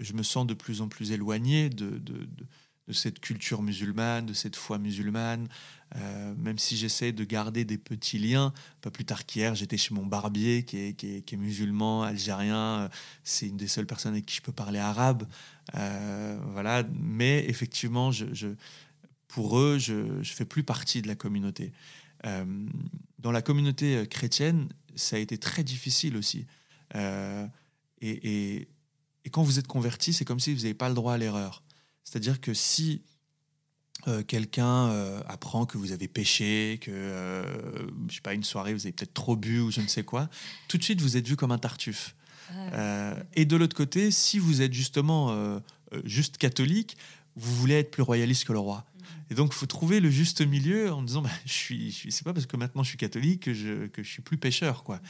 je 0.00 0.12
me 0.14 0.22
sens 0.22 0.46
de 0.46 0.54
plus 0.54 0.80
en 0.80 0.88
plus 0.88 1.12
éloigné 1.12 1.70
de 1.70 2.00
cette 2.92 3.20
culture 3.20 3.62
musulmane, 3.62 4.26
de 4.26 4.34
cette 4.34 4.56
foi 4.56 4.78
musulmane, 4.78 5.48
euh, 5.96 6.34
même 6.36 6.58
si 6.58 6.76
j'essaie 6.76 7.12
de 7.12 7.24
garder 7.24 7.64
des 7.64 7.78
petits 7.78 8.18
liens. 8.18 8.52
Pas 8.80 8.90
plus 8.90 9.04
tard 9.04 9.24
qu'hier, 9.24 9.54
j'étais 9.54 9.76
chez 9.76 9.94
mon 9.94 10.04
barbier 10.04 10.64
qui 10.64 10.78
est, 10.78 10.92
qui 10.94 11.16
est, 11.16 11.36
musulman, 11.36 12.02
algérien. 12.02 12.90
C'est 13.22 13.48
une 13.48 13.56
des 13.56 13.68
seules 13.68 13.86
personnes 13.86 14.12
avec 14.12 14.26
qui 14.26 14.36
je 14.36 14.42
peux 14.42 14.52
parler 14.52 14.78
arabe. 14.78 15.26
Euh, 15.74 16.38
voilà. 16.52 16.84
Mais 17.00 17.44
effectivement, 17.48 18.10
je, 18.12 18.48
pour 19.28 19.58
eux, 19.58 19.78
je 19.78 19.94
ne 19.94 20.22
fais 20.24 20.44
plus 20.44 20.64
partie 20.64 21.00
de 21.00 21.08
la 21.08 21.14
communauté. 21.14 21.72
Euh, 22.26 22.44
dans 23.18 23.32
la 23.32 23.42
communauté 23.42 24.06
chrétienne, 24.08 24.68
ça 24.94 25.16
a 25.16 25.18
été 25.18 25.38
très 25.38 25.64
difficile 25.64 26.16
aussi. 26.16 26.46
Et, 26.94 28.66
et, 29.24 29.30
quand 29.30 29.42
vous 29.42 29.58
êtes 29.58 29.66
converti, 29.66 30.12
c'est 30.12 30.24
comme 30.24 30.38
si 30.38 30.52
vous 30.52 30.62
n'avez 30.62 30.74
pas 30.74 30.88
le 30.88 30.94
droit 30.94 31.14
à 31.14 31.18
l'erreur. 31.18 31.62
C'est-à-dire 32.04 32.40
que 32.40 32.54
si 32.54 33.02
euh, 34.06 34.22
quelqu'un 34.22 34.88
euh, 34.88 35.22
apprend 35.26 35.64
que 35.64 35.78
vous 35.78 35.92
avez 35.92 36.08
péché, 36.08 36.78
que, 36.82 36.90
euh, 36.90 37.86
je 38.08 38.16
sais 38.16 38.20
pas, 38.20 38.34
une 38.34 38.44
soirée, 38.44 38.74
vous 38.74 38.82
avez 38.82 38.92
peut-être 38.92 39.14
trop 39.14 39.34
bu 39.34 39.60
ou 39.60 39.70
je 39.70 39.80
ne 39.80 39.86
sais 39.86 40.02
quoi, 40.02 40.28
tout 40.68 40.76
de 40.76 40.82
suite, 40.82 41.00
vous 41.00 41.16
êtes 41.16 41.26
vu 41.26 41.36
comme 41.36 41.52
un 41.52 41.58
tartuffe. 41.58 42.14
Ah, 42.72 43.16
et 43.32 43.46
de 43.46 43.56
l'autre 43.56 43.74
côté, 43.74 44.10
si 44.10 44.38
vous 44.38 44.60
êtes 44.60 44.74
justement 44.74 45.60
juste 46.04 46.36
catholique, 46.36 46.96
vous 47.36 47.54
voulez 47.54 47.74
être 47.74 47.90
plus 47.90 48.02
royaliste 48.02 48.44
que 48.44 48.52
le 48.52 48.58
roi. 48.58 48.84
Mm. 48.84 49.04
Et 49.30 49.34
donc, 49.34 49.50
il 49.52 49.56
faut 49.56 49.66
trouver 49.66 49.98
le 49.98 50.10
juste 50.10 50.42
milieu 50.42 50.92
en 50.92 51.02
disant, 51.02 51.22
bah, 51.22 51.30
je 51.46 51.52
suis, 51.52 51.90
je 51.90 51.96
suis 51.96 52.12
c'est 52.12 52.22
pas 52.22 52.34
parce 52.34 52.46
que 52.46 52.56
maintenant 52.56 52.82
je 52.82 52.90
suis 52.90 52.98
catholique 52.98 53.44
que 53.44 53.54
je, 53.54 53.86
que 53.86 54.02
je 54.02 54.08
suis 54.08 54.22
plus 54.22 54.36
pécheur, 54.36 54.84
quoi. 54.84 55.00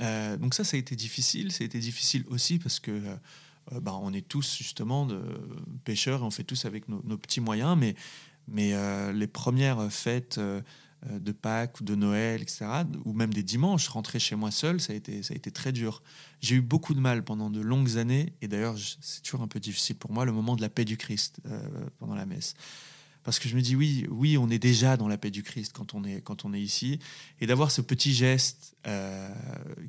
Mm. 0.00 0.36
donc 0.36 0.54
ça, 0.54 0.62
ça 0.62 0.76
a 0.76 0.80
été 0.80 0.94
difficile. 0.94 1.50
Ça 1.50 1.64
a 1.64 1.66
été 1.66 1.80
difficile 1.80 2.24
aussi 2.28 2.60
parce 2.60 2.78
que 2.78 3.02
euh, 3.72 3.80
bah, 3.80 3.98
on 4.00 4.12
est 4.12 4.26
tous 4.26 4.56
justement 4.56 5.06
de 5.06 5.20
pêcheurs 5.84 6.20
et 6.20 6.24
on 6.24 6.30
fait 6.30 6.44
tous 6.44 6.64
avec 6.64 6.88
nos, 6.88 7.18
petits 7.18 7.40
moyens, 7.40 7.78
mais, 7.78 8.74
euh, 8.74 9.12
les 9.12 9.26
premières 9.26 9.92
fêtes 9.92 10.38
euh, 10.38 10.60
de 11.10 11.32
Pâques 11.32 11.80
ou 11.80 11.84
de 11.84 11.94
Noël, 11.94 12.42
etc., 12.42 12.66
ou 13.04 13.12
même 13.12 13.32
des 13.32 13.42
dimanches, 13.42 13.88
rentrer 13.88 14.18
chez 14.18 14.36
moi 14.36 14.50
seul, 14.50 14.80
ça 14.80 14.92
a 14.92 14.96
été 14.96 15.50
très 15.50 15.72
dur. 15.72 16.02
J'ai 16.40 16.56
eu 16.56 16.62
beaucoup 16.62 16.94
de 16.94 17.00
mal 17.00 17.24
pendant 17.24 17.50
de 17.50 17.60
longues 17.60 17.98
années, 17.98 18.32
et 18.40 18.48
d'ailleurs 18.48 18.76
c'est 19.00 19.22
toujours 19.22 19.42
un 19.42 19.48
peu 19.48 19.60
difficile 19.60 19.96
pour 19.96 20.12
moi, 20.12 20.24
le 20.24 20.32
moment 20.32 20.54
de 20.56 20.62
la 20.62 20.68
paix 20.68 20.84
du 20.84 20.96
Christ 20.96 21.40
pendant 21.98 22.14
la 22.14 22.26
messe. 22.26 22.54
Parce 23.24 23.38
que 23.38 23.48
je 23.48 23.56
me 23.56 23.60
dis 23.60 23.76
oui, 23.76 24.06
oui, 24.10 24.36
on 24.36 24.50
est 24.50 24.58
déjà 24.58 24.96
dans 24.96 25.08
la 25.08 25.16
paix 25.16 25.30
du 25.30 25.42
Christ 25.42 25.72
quand 25.72 25.94
on 25.94 26.04
est, 26.04 26.20
quand 26.22 26.44
on 26.44 26.52
est 26.52 26.60
ici, 26.60 26.98
et 27.40 27.46
d'avoir 27.46 27.70
ce 27.70 27.80
petit 27.80 28.12
geste 28.12 28.76
euh, 28.86 29.28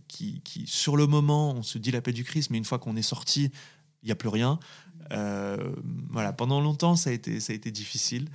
qui, 0.08 0.42
sur 0.68 0.98
le 0.98 1.08
moment, 1.08 1.52
on 1.52 1.64
se 1.64 1.78
dit 1.78 1.92
la 1.92 2.02
paix 2.02 2.14
du 2.14 2.24
Christ, 2.24 2.50
mais 2.52 2.58
une 2.58 2.66
fois 2.66 2.80
qu'on 2.80 2.96
est 2.96 3.02
sorti, 3.02 3.52
il 4.04 4.06
n'y 4.06 4.12
a 4.12 4.16
plus 4.16 4.30
rien. 4.30 4.60
Euh, 5.12 5.58
voilà, 6.10 6.34
pendant 6.34 6.62
longtemps, 6.62 6.96
ça 6.96 7.10
a 7.10 7.14
été, 7.14 7.40
ça 7.40 7.54
a 7.54 7.56
été 7.56 7.72
difficile. 7.72 8.30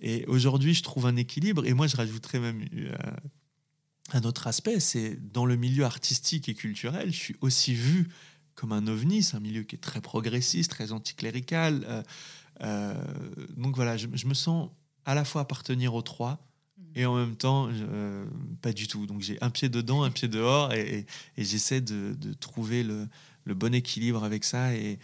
Et 0.00 0.24
aujourd'hui, 0.26 0.74
je 0.74 0.82
trouve 0.82 1.06
un 1.06 1.16
équilibre. 1.16 1.64
Et 1.66 1.72
moi, 1.72 1.86
je 1.86 1.96
rajouterais 1.96 2.40
même 2.40 2.64
euh, 2.74 2.92
un 4.12 4.22
autre 4.24 4.46
aspect, 4.46 4.80
c'est 4.80 5.16
dans 5.32 5.46
le 5.46 5.56
milieu 5.56 5.84
artistique 5.84 6.48
et 6.48 6.54
culturel, 6.54 7.12
je 7.12 7.18
suis 7.18 7.36
aussi 7.40 7.74
vu 7.74 8.08
comme 8.54 8.72
un 8.72 8.86
ovni. 8.86 9.22
C'est 9.22 9.36
un 9.36 9.40
milieu 9.40 9.62
qui 9.62 9.76
est 9.76 9.80
très 9.80 10.00
progressiste, 10.00 10.70
très 10.70 10.92
anticlérical. 10.92 12.04
Euh, 12.62 12.94
euh, 12.94 13.46
donc 13.56 13.76
voilà, 13.76 13.96
je, 13.96 14.06
me 14.06 14.34
sens 14.34 14.70
à 15.04 15.14
la 15.14 15.24
fois 15.24 15.42
appartenir 15.42 15.94
aux 15.94 16.02
trois 16.02 16.46
mmh. 16.76 16.82
et 16.96 17.06
en 17.06 17.16
même 17.16 17.36
temps 17.36 17.68
euh, 17.70 18.24
pas 18.62 18.72
du 18.72 18.88
tout. 18.88 19.06
Donc 19.06 19.20
j'ai 19.20 19.38
un 19.42 19.50
pied 19.50 19.68
dedans, 19.68 20.02
un 20.02 20.10
pied 20.10 20.28
dehors 20.28 20.72
et, 20.72 21.06
j'essaie 21.36 21.80
de, 21.80 22.14
trouver 22.34 22.82
le, 22.82 23.08
bon 23.46 23.74
équilibre 23.74 24.24
avec 24.24 24.44
ça. 24.44 24.74
Et, 24.74 24.98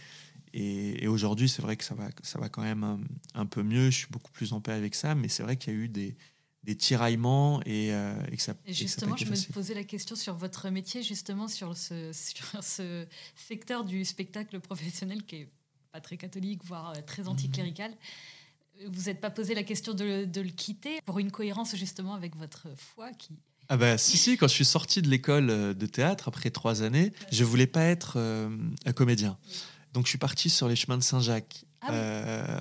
et, 0.53 1.07
aujourd'hui, 1.07 1.49
c'est 1.49 1.63
vrai 1.63 1.77
que 1.77 1.85
ça 1.85 1.95
va, 1.95 2.09
ça 2.23 2.39
va 2.39 2.49
quand 2.49 2.63
même 2.63 3.07
un, 3.35 3.47
peu 3.47 3.63
mieux. 3.63 3.91
Je 3.91 3.99
suis 3.99 4.09
beaucoup 4.11 4.33
plus 4.33 4.53
en 4.53 4.61
paix 4.61 4.73
avec 4.73 4.95
ça, 4.95 5.15
mais 5.15 5.29
c'est 5.29 5.43
vrai 5.43 5.57
qu'il 5.57 5.73
y 5.73 5.77
a 5.77 5.79
eu 5.79 5.89
des, 5.89 6.17
des 6.65 6.77
tiraillements 6.77 7.61
et, 7.67 7.93
que 8.37 8.43
ça. 8.43 8.55
Et 8.67 8.73
justement, 8.73 9.17
je 9.17 9.27
me 9.27 9.53
posais 9.53 9.75
la 9.75 9.85
question 9.85 10.17
sur 10.17 10.35
votre 10.35 10.69
métier, 10.71 11.03
justement 11.03 11.47
sur 11.47 11.77
ce, 11.77 12.11
sur 12.13 12.65
ce 12.65 13.07
secteur 13.37 13.85
du 13.85 14.05
spectacle 14.05 14.59
professionnel 14.61 15.25
qui 15.25 15.37
est 15.37 15.49
pas 15.91 16.01
très 16.01 16.17
catholique, 16.17 16.65
voire 16.65 16.91
euh, 16.91 17.01
très 17.05 17.29
anticlérical. 17.29 17.93
Vous 18.87 19.05
n'êtes 19.05 19.21
pas 19.21 19.31
posé 19.31 19.55
la 19.55 19.63
question 19.63 19.93
de, 19.93 20.25
de, 20.25 20.41
le 20.41 20.51
quitter 20.51 21.01
pour 21.05 21.19
une 21.19 21.31
cohérence 21.31 21.77
justement 21.77 22.15
avec 22.15 22.37
votre 22.37 22.69
foi 22.77 23.13
qui... 23.13 23.39
Ah 23.69 23.77
bah 23.77 23.99
si, 23.99 24.17
si, 24.17 24.37
quand 24.37 24.49
je 24.49 24.55
suis 24.55 24.65
sorti 24.65 25.03
de 25.03 25.09
l'école 25.09 25.51
euh, 25.51 25.75
de 25.75 25.87
théâtre 25.87 26.29
après 26.29 26.51
trois 26.51 26.83
années, 26.83 27.13
je 27.31 27.45
voulais 27.45 27.67
pas 27.67 27.85
être 27.85 28.15
euh, 28.17 28.49
un 28.87 28.93
comédien. 28.93 29.39
Donc 29.93 30.07
je 30.07 30.11
suis 30.11 30.19
parti 30.19 30.49
sur 30.49 30.69
les 30.69 30.77
chemins 30.77 30.99
de 30.99 31.03
Saint-Jacques 31.03 31.65
ah 31.83 32.61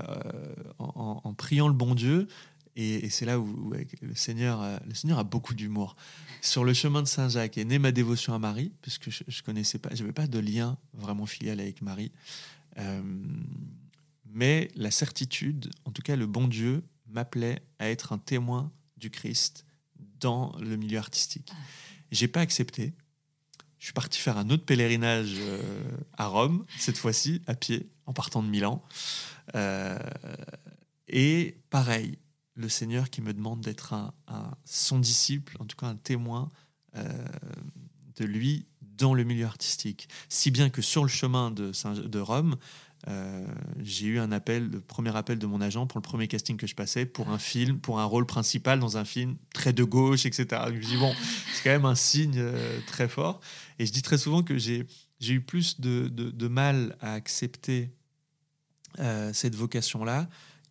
en, 0.80 1.34
priant 1.34 1.68
le 1.68 1.74
bon 1.74 1.94
Dieu. 1.94 2.28
Et, 2.76 3.10
c'est 3.10 3.26
là 3.26 3.40
où, 3.40 3.74
le, 4.02 4.16
Seigneur, 4.16 4.64
le 4.88 4.96
Seigneur 4.96 5.20
a 5.20 5.26
beaucoup 5.26 5.54
d'humour. 5.54 5.98
Sur 6.42 6.64
le 6.64 6.74
chemin 6.74 7.02
de 7.02 7.08
Saint-Jacques 7.08 7.58
est 7.58 7.66
née 7.66 7.80
ma 7.80 7.92
dévotion 7.92 8.34
à 8.34 8.40
Marie, 8.40 8.72
puisque 8.82 9.10
je, 9.10 9.24
je 9.28 9.44
connaissais 9.44 9.78
pas, 9.78 9.90
j'avais 9.94 10.14
pas 10.14 10.28
de 10.28 10.40
lien 10.40 10.78
vraiment 10.94 11.26
filial 11.26 11.60
avec 11.60 11.82
Marie. 11.82 12.12
Euh, 12.80 13.02
mais 14.26 14.70
la 14.76 14.92
certitude, 14.92 15.70
en 15.86 15.92
tout 15.92 16.02
cas 16.02 16.16
le 16.16 16.28
bon 16.28 16.48
Dieu, 16.48 16.84
m'appelait 17.08 17.62
à 17.80 17.90
être 17.90 18.14
un 18.14 18.18
témoin 18.18 18.72
du 18.98 19.10
Christ 19.10 19.66
dans 20.20 20.56
le 20.60 20.76
milieu 20.76 21.00
artistique. 21.00 21.50
Ah. 21.52 21.58
J'ai 22.12 22.28
pas 22.28 22.42
accepté. 22.42 22.94
Je 23.80 23.86
suis 23.86 23.94
parti 23.94 24.20
faire 24.20 24.38
un 24.38 24.50
autre 24.50 24.66
pèlerinage 24.66 25.36
euh, 25.40 25.62
à 26.18 26.28
Rome, 26.28 26.66
cette 26.78 26.98
fois-ci 26.98 27.42
à 27.48 27.56
pied, 27.56 27.90
en 28.06 28.14
partant 28.14 28.44
de 28.44 28.50
Milan. 28.50 28.84
Euh, 29.56 29.98
et 31.08 31.58
pareil, 31.70 32.20
le 32.56 32.68
Seigneur 32.68 33.10
qui 33.10 33.22
me 33.22 33.34
demande 33.34 33.62
d'être 33.62 33.94
un, 33.94 34.14
son 34.66 35.00
disciple, 35.00 35.56
en 35.60 35.66
tout 35.66 35.78
cas 35.78 35.88
un 35.88 35.96
témoin 35.96 36.52
de 36.94 38.26
lui 38.26 38.66
dans 39.00 39.14
le 39.14 39.24
milieu 39.24 39.46
artistique. 39.46 40.08
Si 40.28 40.52
bien 40.52 40.70
que 40.70 40.82
sur 40.82 41.04
le 41.04 41.10
chemin 41.10 41.52
de, 41.52 41.72
de 42.08 42.20
Rome, 42.20 42.58
euh, 43.08 43.48
j'ai 43.80 44.08
eu 44.08 44.20
un 44.20 44.32
appel, 44.32 44.70
le 44.70 44.82
premier 44.82 45.16
appel 45.16 45.40
de 45.40 45.48
mon 45.48 45.62
agent 45.62 45.88
pour 45.88 45.98
le 46.00 46.04
premier 46.04 46.28
casting 46.28 46.58
que 46.58 46.68
je 46.68 46.76
passais 46.76 47.06
pour 47.06 47.30
un 47.30 47.38
film, 47.38 47.80
pour 47.80 48.00
un 48.00 48.04
rôle 48.04 48.26
principal 48.26 48.80
dans 48.80 48.98
un 48.98 49.06
film 49.06 49.38
très 49.54 49.72
de 49.72 49.84
gauche, 49.84 50.26
etc. 50.26 50.48
je 50.68 50.74
me 50.74 50.82
dis, 50.82 50.98
bon, 50.98 51.14
c'est 51.54 51.64
quand 51.64 51.70
même 51.70 51.86
un 51.86 51.96
signe 51.96 52.38
euh, 52.38 52.80
très 52.88 53.08
fort. 53.08 53.40
Et 53.80 53.86
je 53.86 53.92
dis 53.92 54.02
très 54.02 54.18
souvent 54.18 54.44
que 54.44 54.58
j'ai 54.58 54.86
eu 55.22 55.42
plus 55.42 55.80
de, 55.80 56.10
de, 56.10 56.48
mal 56.48 56.98
à 57.00 57.14
accepter 57.14 57.90
euh, 59.00 59.32
cette 59.34 59.56
vocation-là 59.56 60.28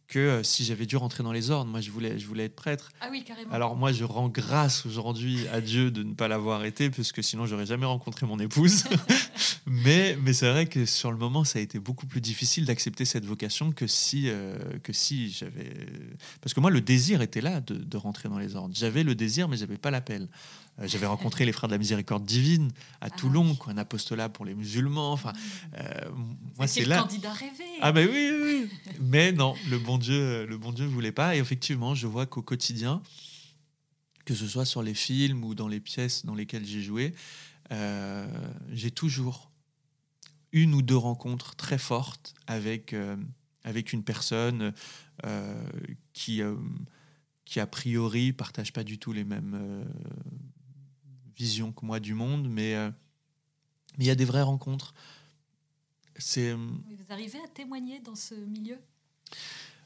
que 0.08 0.18
euh, 0.18 0.42
si 0.42 0.64
j'avais 0.64 0.86
dû 0.86 0.96
rentrer 0.96 1.22
dans 1.22 1.32
les 1.32 1.50
ordres. 1.50 1.70
Moi, 1.70 1.80
je 1.80 1.90
voulais, 1.90 2.18
je 2.18 2.26
voulais 2.26 2.44
être 2.44 2.56
prêtre. 2.56 2.90
Ah 3.00 3.08
oui, 3.10 3.22
carrément. 3.24 3.52
Alors 3.52 3.76
moi, 3.76 3.92
je 3.92 4.04
rends 4.04 4.28
grâce 4.28 4.86
aujourd'hui 4.86 5.46
à 5.52 5.60
Dieu 5.60 5.90
de 5.90 6.02
ne 6.02 6.14
pas 6.14 6.28
l'avoir 6.28 6.64
été, 6.64 6.90
parce 6.90 7.12
que 7.12 7.20
sinon, 7.20 7.46
j'aurais 7.46 7.66
jamais 7.66 7.86
rencontré 7.86 8.26
mon 8.26 8.38
épouse. 8.38 8.84
mais 9.66 10.18
mais 10.22 10.32
c'est 10.32 10.50
vrai 10.50 10.66
que 10.66 10.86
sur 10.86 11.12
le 11.12 11.18
moment, 11.18 11.44
ça 11.44 11.58
a 11.58 11.62
été 11.62 11.78
beaucoup 11.78 12.06
plus 12.06 12.22
difficile 12.22 12.64
d'accepter 12.64 13.04
cette 13.04 13.26
vocation 13.26 13.70
que 13.70 13.86
si, 13.86 14.24
euh, 14.28 14.58
que 14.82 14.94
si 14.94 15.30
j'avais... 15.30 15.86
Parce 16.40 16.54
que 16.54 16.60
moi, 16.60 16.70
le 16.70 16.80
désir 16.80 17.20
était 17.20 17.42
là 17.42 17.60
de, 17.60 17.74
de 17.74 17.96
rentrer 17.98 18.30
dans 18.30 18.38
les 18.38 18.56
ordres. 18.56 18.74
J'avais 18.74 19.04
le 19.04 19.14
désir, 19.14 19.46
mais 19.48 19.58
j'avais 19.58 19.76
pas 19.76 19.90
l'appel. 19.90 20.28
Euh, 20.80 20.86
j'avais 20.86 21.06
rencontré 21.06 21.44
les 21.44 21.52
frères 21.52 21.68
de 21.68 21.74
la 21.74 21.78
miséricorde 21.78 22.24
divine 22.24 22.70
à 23.00 23.06
ah 23.06 23.10
Toulon, 23.10 23.54
quoi, 23.54 23.72
un 23.72 23.78
apostolat 23.78 24.28
pour 24.28 24.44
les 24.44 24.54
musulmans. 24.54 25.12
Enfin, 25.12 25.32
euh, 25.76 26.10
moi 26.56 26.66
c'est 26.66 26.84
là. 26.84 26.98
candidat 26.98 27.32
rêvé. 27.32 27.64
Ah 27.80 27.92
ben 27.92 28.08
oui, 28.10 28.30
oui, 28.42 28.70
mais 29.00 29.32
non, 29.32 29.54
le 29.70 29.78
bon 29.78 29.98
Dieu, 29.98 30.46
le 30.46 30.58
bon 30.58 30.72
Dieu 30.72 30.86
voulait 30.86 31.12
pas. 31.12 31.36
Et 31.36 31.38
effectivement, 31.38 31.94
je 31.94 32.06
vois 32.06 32.26
qu'au 32.26 32.42
quotidien, 32.42 33.02
que 34.24 34.34
ce 34.34 34.46
soit 34.46 34.64
sur 34.64 34.82
les 34.82 34.94
films 34.94 35.44
ou 35.44 35.54
dans 35.54 35.68
les 35.68 35.80
pièces 35.80 36.24
dans 36.24 36.34
lesquelles 36.34 36.66
j'ai 36.66 36.82
joué, 36.82 37.14
euh, 37.72 38.26
j'ai 38.72 38.90
toujours 38.90 39.50
une 40.52 40.74
ou 40.74 40.82
deux 40.82 40.96
rencontres 40.96 41.56
très 41.56 41.78
fortes 41.78 42.34
avec 42.46 42.94
avec 43.64 43.92
une 43.92 44.02
personne 44.02 44.72
qui 46.14 46.40
qui 47.44 47.60
a 47.60 47.66
priori 47.66 48.32
partage 48.32 48.72
pas 48.72 48.82
du 48.82 48.98
tout 48.98 49.12
les 49.12 49.24
mêmes 49.24 49.84
vision 51.38 51.72
que 51.72 51.86
moi 51.86 52.00
du 52.00 52.14
monde, 52.14 52.48
mais 52.50 52.74
euh, 52.74 52.90
il 53.98 54.06
y 54.06 54.10
a 54.10 54.14
des 54.14 54.24
vraies 54.24 54.42
rencontres. 54.42 54.92
C'est. 56.16 56.50
Euh, 56.50 56.56
vous 56.56 57.12
arrivez 57.12 57.38
à 57.38 57.48
témoigner 57.48 58.00
dans 58.00 58.16
ce 58.16 58.34
milieu? 58.34 58.76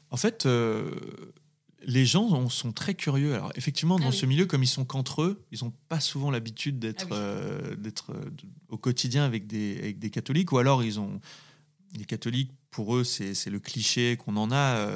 En 0.09 0.17
fait, 0.17 0.45
euh, 0.45 0.91
les 1.81 2.05
gens 2.05 2.49
sont 2.49 2.71
très 2.71 2.95
curieux. 2.95 3.35
Alors 3.35 3.51
effectivement, 3.55 3.99
dans 3.99 4.09
ah 4.09 4.11
ce 4.11 4.25
milieu, 4.25 4.45
comme 4.45 4.63
ils 4.63 4.67
sont 4.67 4.85
qu'entre 4.85 5.21
eux, 5.21 5.43
ils 5.51 5.63
n'ont 5.63 5.73
pas 5.89 5.99
souvent 5.99 6.31
l'habitude 6.31 6.79
d'être 6.79 7.07
ah 7.11 7.75
d'être 7.75 8.13
au 8.69 8.77
quotidien 8.77 9.23
avec 9.23 9.47
des, 9.47 9.77
avec 9.77 9.99
des 9.99 10.09
catholiques, 10.09 10.51
ou 10.51 10.57
alors 10.57 10.83
ils 10.83 10.99
ont 10.99 11.21
les 11.95 12.05
catholiques. 12.05 12.51
Pour 12.71 12.95
eux, 12.95 13.03
c'est 13.03 13.49
le 13.51 13.59
cliché 13.59 14.17
qu'on 14.17 14.35
en 14.35 14.51
a. 14.51 14.87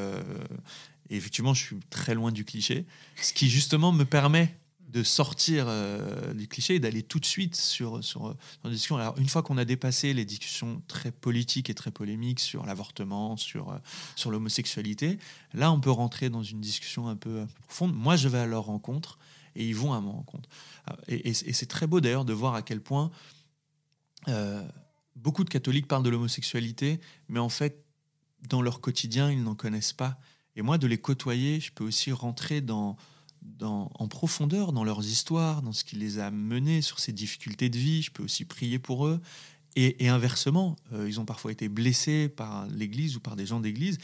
et 1.12 1.16
effectivement, 1.16 1.54
je 1.54 1.64
suis 1.64 1.80
très 1.92 2.16
loin 2.16 2.32
du 2.32 2.44
cliché, 2.44 2.88
ce 3.22 3.34
qui 3.34 3.50
justement 3.50 3.92
me 3.92 4.04
permet 4.04 4.56
de 4.88 5.04
sortir 5.04 5.66
euh, 5.68 6.34
du 6.34 6.48
cliché 6.48 6.76
et 6.76 6.80
d'aller 6.80 7.04
tout 7.04 7.20
de 7.20 7.26
suite 7.26 7.56
sur, 7.56 8.04
sur, 8.04 8.36
sur 8.62 8.70
discussion. 8.70 8.98
Alors, 8.98 9.18
une 9.18 9.28
fois 9.28 9.44
qu'on 9.44 9.58
a 9.58 9.66
dépassé 9.66 10.14
les 10.14 10.24
discussions 10.24 10.82
très 10.88 11.12
politiques 11.12 11.70
et 11.70 11.74
très 11.74 11.92
polémiques 11.92 12.40
sur 12.40 12.66
l'avortement, 12.66 13.36
sur, 13.36 13.72
euh, 13.72 13.78
sur 14.16 14.32
l'homosexualité, 14.32 15.20
là, 15.54 15.72
on 15.72 15.80
peut 15.80 15.92
rentrer 15.92 16.30
dans 16.30 16.44
une 16.44 16.62
discussion 16.62 17.08
un 17.08 17.18
peu, 17.18 17.46
profonde. 17.68 17.94
Moi, 17.94 18.16
je 18.16 18.30
vais 18.30 18.40
à 18.40 18.46
leur 18.46 18.64
rencontre 18.64 19.20
et 19.56 19.68
ils 19.68 19.76
vont 19.76 19.94
à 19.94 20.00
mon 20.00 20.14
rencontre. 20.14 20.48
Euh, 20.90 20.94
et, 21.10 21.34
c'est 21.34 21.66
très 21.66 21.88
beau 21.88 22.00
d'ailleurs 22.00 22.26
de 22.26 22.34
voir 22.34 22.56
à 22.56 22.62
quel 22.62 22.82
point 22.82 23.12
beaucoup 25.16 25.46
de 25.46 25.50
catholiques 25.50 25.88
parlent 25.88 26.04
de 26.04 26.10
l'homosexualité, 26.10 27.00
mais 27.30 27.40
en 27.40 27.48
fait, 27.48 27.86
dans 28.50 28.62
leur 28.62 28.82
quotidien, 28.82 29.32
ils 29.32 29.42
n'en 29.42 29.56
connaissent 29.56 29.94
pas. 29.94 30.20
Et 30.58 30.62
moi, 30.62 30.78
de 30.78 30.86
les 30.86 30.98
côtoyer, 30.98 31.62
je 31.62 31.72
peux 31.72 31.86
aussi 31.86 32.12
rentrer 32.12 32.60
dans 32.60 32.98
en 33.62 34.08
profondeur 34.08 34.72
dans 34.72 34.84
leurs 34.84 35.06
histoires, 35.06 35.62
dans 35.62 35.74
ce 35.74 35.84
qui 35.84 35.96
les 35.96 36.20
a 36.20 36.32
menés 36.32 36.82
sur 36.82 37.00
ces 37.00 37.12
difficultés 37.12 37.70
de 37.70 37.78
vie. 37.78 38.02
Je 38.02 38.12
peux 38.12 38.24
aussi 38.24 38.46
prier 38.46 38.80
pour 38.80 39.08
eux. 39.08 39.20
Et, 39.80 40.10
inversement, 40.10 40.76
euh, 40.92 41.08
ils 41.08 41.20
ont 41.20 41.26
parfois 41.26 41.52
été 41.52 41.70
blessés 41.70 42.30
par 42.30 42.66
l'Église 42.68 43.16
ou 43.16 43.20
par 43.20 43.36
des 43.36 43.46
gens 43.46 43.60
d'Église. 43.60 44.00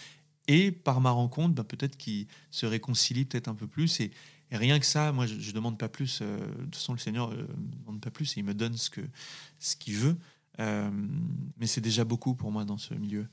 Et 0.48 0.72
par 0.72 1.02
ma 1.02 1.10
rencontre, 1.10 1.56
bah, 1.56 1.64
peut-être 1.64 1.98
qu'ils 1.98 2.28
se 2.52 2.68
réconcilient 2.68 3.26
peut-être 3.26 3.48
un 3.48 3.56
peu 3.56 3.66
plus. 3.66 4.00
Et, 4.00 4.12
rien 4.52 4.78
que 4.78 4.86
ça, 4.86 5.12
moi, 5.12 5.26
je 5.26 5.34
ne 5.34 5.52
demande 5.52 5.80
pas 5.80 5.90
plus. 5.90 6.20
Euh, 6.22 6.38
de 6.38 6.64
toute 6.66 6.76
façon, 6.76 6.94
le 6.94 7.00
Seigneur 7.00 7.32
ne 7.32 7.42
euh, 7.42 7.48
demande 7.80 8.02
pas 8.02 8.12
plus 8.12 8.38
et 8.38 8.42
il 8.42 8.44
me 8.44 8.54
donne 8.54 8.78
ce 8.78 8.92
qu'il 8.92 9.10
ce 9.58 9.76
qu'il 9.76 9.96
veut. 9.96 10.18
mais 10.60 11.66
c'est 11.66 11.82
déjà 11.82 12.04
beaucoup 12.06 12.36
pour 12.36 12.52
moi 12.52 12.66
dans 12.66 12.78
ce 12.78 12.94
milieu. 12.94 13.28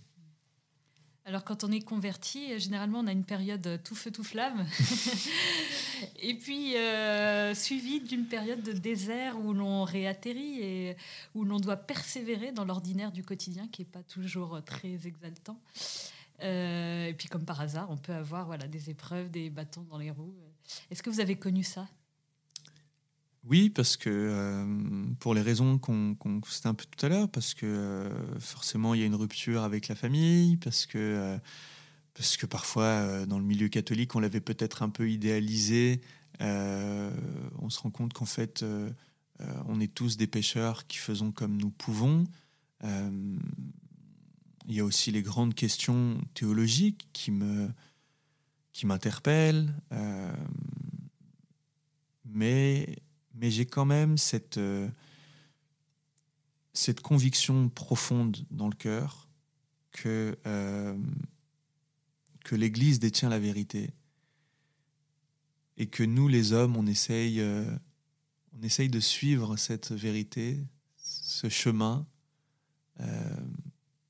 Alors 1.30 1.44
quand 1.44 1.62
on 1.62 1.70
est 1.70 1.80
converti, 1.80 2.58
généralement 2.58 2.98
on 2.98 3.06
a 3.06 3.12
une 3.12 3.22
période 3.22 3.80
tout 3.84 3.94
feu 3.94 4.10
tout 4.10 4.24
flamme, 4.24 4.66
et 6.20 6.34
puis 6.34 6.76
euh, 6.76 7.54
suivie 7.54 8.00
d'une 8.00 8.26
période 8.26 8.64
de 8.64 8.72
désert 8.72 9.38
où 9.38 9.52
l'on 9.52 9.84
réatterrit 9.84 10.60
et 10.60 10.96
où 11.36 11.44
l'on 11.44 11.60
doit 11.60 11.76
persévérer 11.76 12.50
dans 12.50 12.64
l'ordinaire 12.64 13.12
du 13.12 13.22
quotidien 13.22 13.68
qui 13.68 13.82
n'est 13.82 13.88
pas 13.88 14.02
toujours 14.02 14.60
très 14.64 15.06
exaltant. 15.06 15.60
Euh, 16.42 17.06
et 17.06 17.14
puis 17.14 17.28
comme 17.28 17.44
par 17.44 17.60
hasard, 17.60 17.88
on 17.92 17.96
peut 17.96 18.12
avoir 18.12 18.46
voilà 18.46 18.66
des 18.66 18.90
épreuves, 18.90 19.30
des 19.30 19.50
bâtons 19.50 19.86
dans 19.88 19.98
les 19.98 20.10
roues. 20.10 20.34
Est-ce 20.90 21.00
que 21.00 21.10
vous 21.10 21.20
avez 21.20 21.36
connu 21.36 21.62
ça? 21.62 21.86
Oui, 23.44 23.70
parce 23.70 23.96
que 23.96 24.10
euh, 24.10 24.64
pour 25.18 25.34
les 25.34 25.40
raisons 25.40 25.78
qu'on 25.78 26.14
qu 26.14 26.50
un 26.64 26.74
peu 26.74 26.84
tout 26.84 27.06
à 27.06 27.08
l'heure, 27.08 27.28
parce 27.30 27.54
que 27.54 27.64
euh, 27.64 28.38
forcément 28.38 28.92
il 28.92 29.00
y 29.00 29.02
a 29.02 29.06
une 29.06 29.14
rupture 29.14 29.62
avec 29.62 29.88
la 29.88 29.94
famille, 29.94 30.56
parce 30.58 30.84
que 30.84 30.98
euh, 30.98 31.38
parce 32.14 32.36
que 32.36 32.44
parfois, 32.44 33.24
dans 33.26 33.38
le 33.38 33.44
milieu 33.44 33.68
catholique, 33.68 34.14
on 34.14 34.20
l'avait 34.20 34.42
peut-être 34.42 34.82
un 34.82 34.90
peu 34.90 35.10
idéalisé. 35.10 36.02
on 36.40 37.70
se 37.70 37.80
rend 37.80 37.90
compte 37.90 38.12
qu'en 38.12 38.26
fait, 38.26 38.64
on 39.66 39.80
est 39.80 39.94
tous 39.94 40.16
des 40.18 40.26
pécheurs 40.26 40.86
qui 40.86 40.98
faisons 40.98 41.32
comme 41.32 41.56
nous 41.56 41.70
pouvons. 41.70 42.26
il 42.82 43.38
y 44.68 44.80
a 44.80 44.84
aussi 44.84 45.12
les 45.12 45.22
grandes 45.22 45.54
questions 45.54 46.20
théologiques 46.34 47.08
qui 47.14 47.30
me 47.30 47.70
qui 48.72 48.86
m'interpellent. 48.86 49.72
Mais 53.40 53.50
j'ai 53.50 53.64
quand 53.64 53.86
même 53.86 54.18
cette, 54.18 54.58
euh, 54.58 54.88
cette 56.74 57.00
conviction 57.00 57.70
profonde 57.70 58.36
dans 58.50 58.68
le 58.68 58.74
cœur 58.74 59.28
que, 59.92 60.38
euh, 60.46 60.96
que 62.44 62.54
l'Église 62.54 63.00
détient 63.00 63.30
la 63.30 63.38
vérité 63.38 63.94
et 65.78 65.86
que 65.86 66.02
nous, 66.02 66.28
les 66.28 66.52
hommes, 66.52 66.76
on 66.76 66.86
essaye, 66.86 67.40
euh, 67.40 67.64
on 68.52 68.62
essaye 68.62 68.90
de 68.90 69.00
suivre 69.00 69.56
cette 69.56 69.90
vérité, 69.90 70.58
ce 70.98 71.48
chemin, 71.48 72.06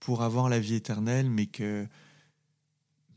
pour 0.01 0.25
avoir 0.25 0.49
la 0.49 0.59
vie 0.59 0.75
éternelle, 0.75 1.31
mais 1.31 1.47
que, 1.47 1.87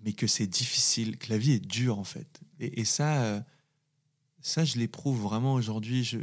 mais 0.03 0.13
que 0.13 0.27
c'est 0.27 0.45
difficile, 0.45 1.17
que 1.17 1.31
la 1.31 1.39
vie 1.39 1.53
est 1.53 1.65
dure 1.65 1.97
en 1.97 2.03
fait. 2.03 2.41
Et 2.59 2.85
ça 2.85 3.43
ça, 4.43 4.65
je 4.65 4.77
l'éprouve 4.77 5.21
vraiment 5.21 5.53
aujourd'hui. 5.53 6.17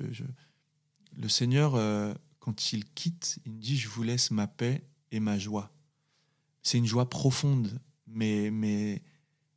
Le 1.17 1.29
Seigneur, 1.29 1.75
euh, 1.75 2.13
quand 2.39 2.75
il 2.75 2.85
quitte, 2.85 3.41
il 3.47 3.53
me 3.53 3.59
dit, 3.59 3.79
je 3.79 3.89
vous 3.89 4.03
laisse 4.03 4.31
ma 4.31 4.47
paix 4.47 4.85
et 5.11 5.21
ma 5.21 5.39
joie. 5.39 5.73
C'est 6.63 6.77
une 6.77 6.87
joie 6.87 7.09
profonde, 7.09 7.81
mais 8.07 9.03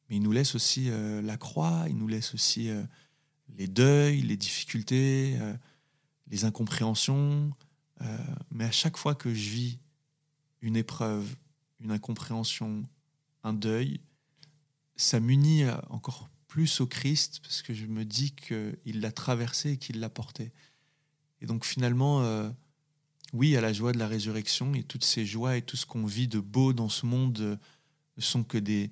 il 0.10 0.22
nous 0.22 0.32
laisse 0.32 0.56
aussi 0.56 0.90
euh, 0.90 1.22
la 1.22 1.36
croix, 1.36 1.86
il 1.90 1.98
nous 1.98 2.08
laisse 2.08 2.34
aussi 2.34 2.70
euh, 2.70 2.82
les 3.58 3.68
deuils, 3.68 4.22
les 4.22 4.38
difficultés, 4.38 5.38
les 6.28 6.46
incompréhensions. 6.46 7.52
mais 8.50 8.64
à 8.64 8.72
chaque 8.72 8.96
fois 8.96 9.14
que 9.14 9.34
je 9.34 9.50
vis 9.50 9.80
une 10.62 10.78
épreuve, 10.78 11.36
une 11.82 11.92
incompréhension, 11.92 12.84
un 13.44 13.54
deuil, 13.54 14.00
ça 14.96 15.20
m'unit 15.20 15.66
encore 15.90 16.30
plus 16.54 16.82
au 16.82 16.86
Christ 16.86 17.40
parce 17.42 17.64
que 17.64 17.74
je 17.74 17.88
me 17.88 18.06
dis 18.06 18.30
qu'il 18.30 19.02
l'a 19.02 19.12
traversé 19.12 19.72
et 19.72 19.78
qu'il 19.78 20.00
l'a 20.00 20.10
porté. 20.10 20.52
Et 21.42 21.48
donc 21.48 21.66
finalement, 21.66 22.22
euh, 22.22 22.48
oui, 23.34 23.58
à 23.58 23.62
la 23.62 23.74
joie 23.74 23.92
de 23.92 23.98
la 23.98 24.08
résurrection 24.08 24.72
et 24.76 24.84
toutes 24.84 25.04
ces 25.04 25.26
joies 25.26 25.58
et 25.58 25.64
tout 25.64 25.78
ce 25.78 25.88
qu'on 25.88 26.06
vit 26.06 26.28
de 26.28 26.40
beau 26.40 26.72
dans 26.72 26.90
ce 26.90 27.08
monde 27.08 27.40
euh, 27.40 27.56
ne 28.18 28.22
sont 28.22 28.44
que 28.44 28.60
des, 28.60 28.92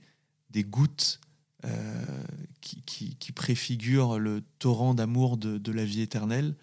des 0.49 0.63
gouttes 0.63 1.21
euh, 1.65 2.23
qui, 2.61 2.81
qui, 2.81 3.31
préfigurent 3.31 4.17
le 4.17 4.41
torrent 4.57 4.95
d'amour 4.95 5.37
de, 5.37 5.71
la 5.71 5.85
vie 5.85 6.01
éternelle. 6.01 6.55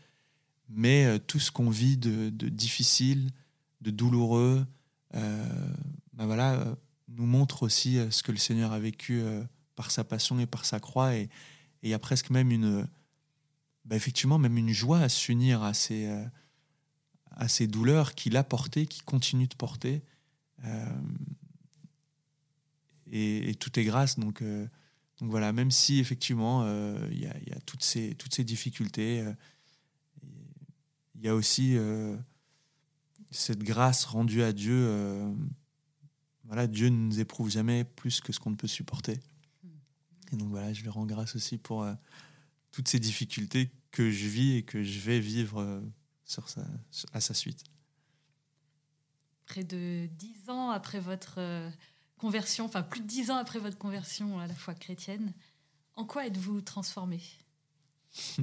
Mais 0.69 1.21
tout 1.29 1.39
ce 1.39 1.53
qu'on 1.53 1.71
vit 1.71 1.97
de, 1.97 2.31
difficile, 2.49 3.31
de 3.83 3.93
douloureux, 3.93 4.67
ben 5.13 6.27
voilà, 6.27 6.77
nous 7.07 7.27
montre 7.27 7.63
aussi 7.63 7.99
ce 8.11 8.25
que 8.25 8.33
le 8.33 8.39
Seigneur 8.39 8.73
a 8.73 8.81
vécu 8.81 9.23
par 9.79 9.93
sa 9.93 10.03
passion 10.03 10.41
et 10.41 10.47
par 10.47 10.65
sa 10.65 10.81
croix. 10.81 11.15
Et 11.15 11.29
il 11.85 11.89
y 11.89 11.95
a 11.95 12.01
presque 12.01 12.31
même 12.31 12.51
une, 12.51 12.89
bah, 13.85 13.95
effectivement, 13.95 14.39
même 14.39 14.59
une 14.59 14.73
joie 14.73 14.99
à 14.99 15.09
s'unir 15.09 15.63
à 15.63 15.73
ces, 15.73 16.07
euh, 16.07 16.25
à 17.31 17.47
ces 17.47 17.69
douleurs 17.69 18.17
qu'il 18.17 18.37
a 18.37 18.43
portées, 18.43 18.87
qu'il 18.87 19.05
continue 19.05 19.47
de 19.47 19.55
porter. 19.55 20.03
Euh, 20.65 21.01
et, 23.07 23.55
tout 23.55 23.79
est 23.79 23.85
grâce. 23.85 24.19
Donc, 24.19 24.43
euh, 24.43 24.67
donc 25.21 25.31
voilà, 25.31 25.53
même 25.53 25.71
si 25.71 26.01
effectivement 26.01 26.67
il 27.11 27.21
y, 27.21 27.27
a, 27.27 27.39
y, 27.47 27.53
a, 27.53 27.61
toutes 27.67 27.85
ces, 27.85 28.17
toutes 28.17 28.35
ces 28.35 28.45
difficultés, 28.45 29.25
il 31.15 31.23
y 31.23 31.29
a 31.29 31.35
aussi 31.35 31.77
cette 33.31 33.65
grâce 33.65 34.05
rendue 34.05 34.43
à 34.43 34.53
Dieu. 34.53 35.35
voilà, 36.45 36.69
Dieu 36.69 36.89
ne 36.89 36.97
nous 36.97 37.19
éprouve 37.19 37.51
jamais 37.51 37.83
plus 37.83 38.21
que 38.21 38.33
ce 38.33 38.39
qu'on 38.39 38.51
ne 38.51 38.57
peut 38.57 38.69
supporter. 38.69 39.19
Et 40.33 40.37
donc 40.37 40.49
voilà, 40.49 40.73
je 40.73 40.83
lui 40.83 40.89
rends 40.89 41.07
grâce 41.07 41.37
aussi 41.37 41.59
pour 41.59 41.83
euh, 41.83 41.95
toutes 42.71 42.89
ces 42.89 42.99
difficultés 42.99 43.71
que 43.91 44.11
je 44.11 44.27
vis 44.27 44.57
et 44.57 44.63
que 44.63 44.83
je 44.83 45.01
vais 45.01 45.21
vivre 45.21 45.61
euh, 45.61 45.81
sur 46.25 46.49
sa, 46.49 46.65
à 47.13 47.21
sa 47.21 47.35
suite. 47.35 47.65
Près 49.47 49.65
de 49.65 50.09
dix 50.19 50.49
ans 50.49 50.71
après 50.71 51.01
votre 51.01 51.37
euh, 51.39 51.71
conversion, 52.19 52.67
enfin 52.67 52.83
plus 52.83 53.01
de 53.01 53.07
dix 53.07 53.31
ans 53.31 53.37
après 53.37 53.59
votre 53.59 53.79
conversion 53.79 54.39
à 54.39 54.47
la 54.47 54.55
foi 54.55 54.75
chrétienne, 54.75 55.33
en 55.97 56.05
quoi 56.05 56.27
êtes-vous 56.27 56.61
transformé? 56.61 57.23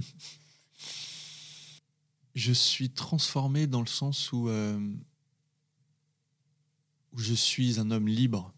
Je 2.33 2.51
suis 2.51 2.89
transformé 2.89 3.65
dans 3.65 3.79
le 3.79 3.88
sens 3.88 4.33
où, 4.33 4.49
où 4.49 4.91
je 7.17 7.33
suis 7.33 7.79
un 7.79 7.91
homme 7.91 8.09
libre 8.09 8.53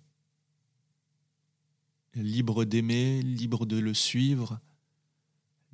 libre 2.17 2.65
d'aimer, 2.65 3.21
libre 3.21 3.65
de 3.65 3.77
le 3.77 3.93
suivre, 3.93 4.59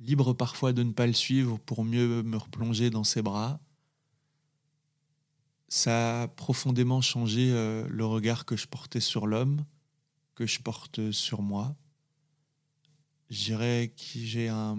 libre 0.00 0.32
parfois 0.32 0.72
de 0.72 0.82
ne 0.82 0.92
pas 0.92 1.06
le 1.06 1.12
suivre 1.12 1.58
pour 1.58 1.84
mieux 1.84 2.22
me 2.22 2.36
replonger 2.36 2.90
dans 2.90 3.04
ses 3.04 3.22
bras. 3.22 3.60
Ça 5.68 6.22
a 6.22 6.28
profondément 6.28 7.00
changé 7.00 7.50
euh, 7.50 7.86
le 7.88 8.04
regard 8.04 8.44
que 8.44 8.56
je 8.56 8.66
portais 8.66 9.00
sur 9.00 9.26
l'homme, 9.26 9.64
que 10.34 10.46
je 10.46 10.60
porte 10.60 11.10
sur 11.10 11.42
moi. 11.42 11.74
Je 13.30 13.44
dirais 13.44 13.92
que 13.96 14.18
j'ai 14.18 14.48
un, 14.48 14.78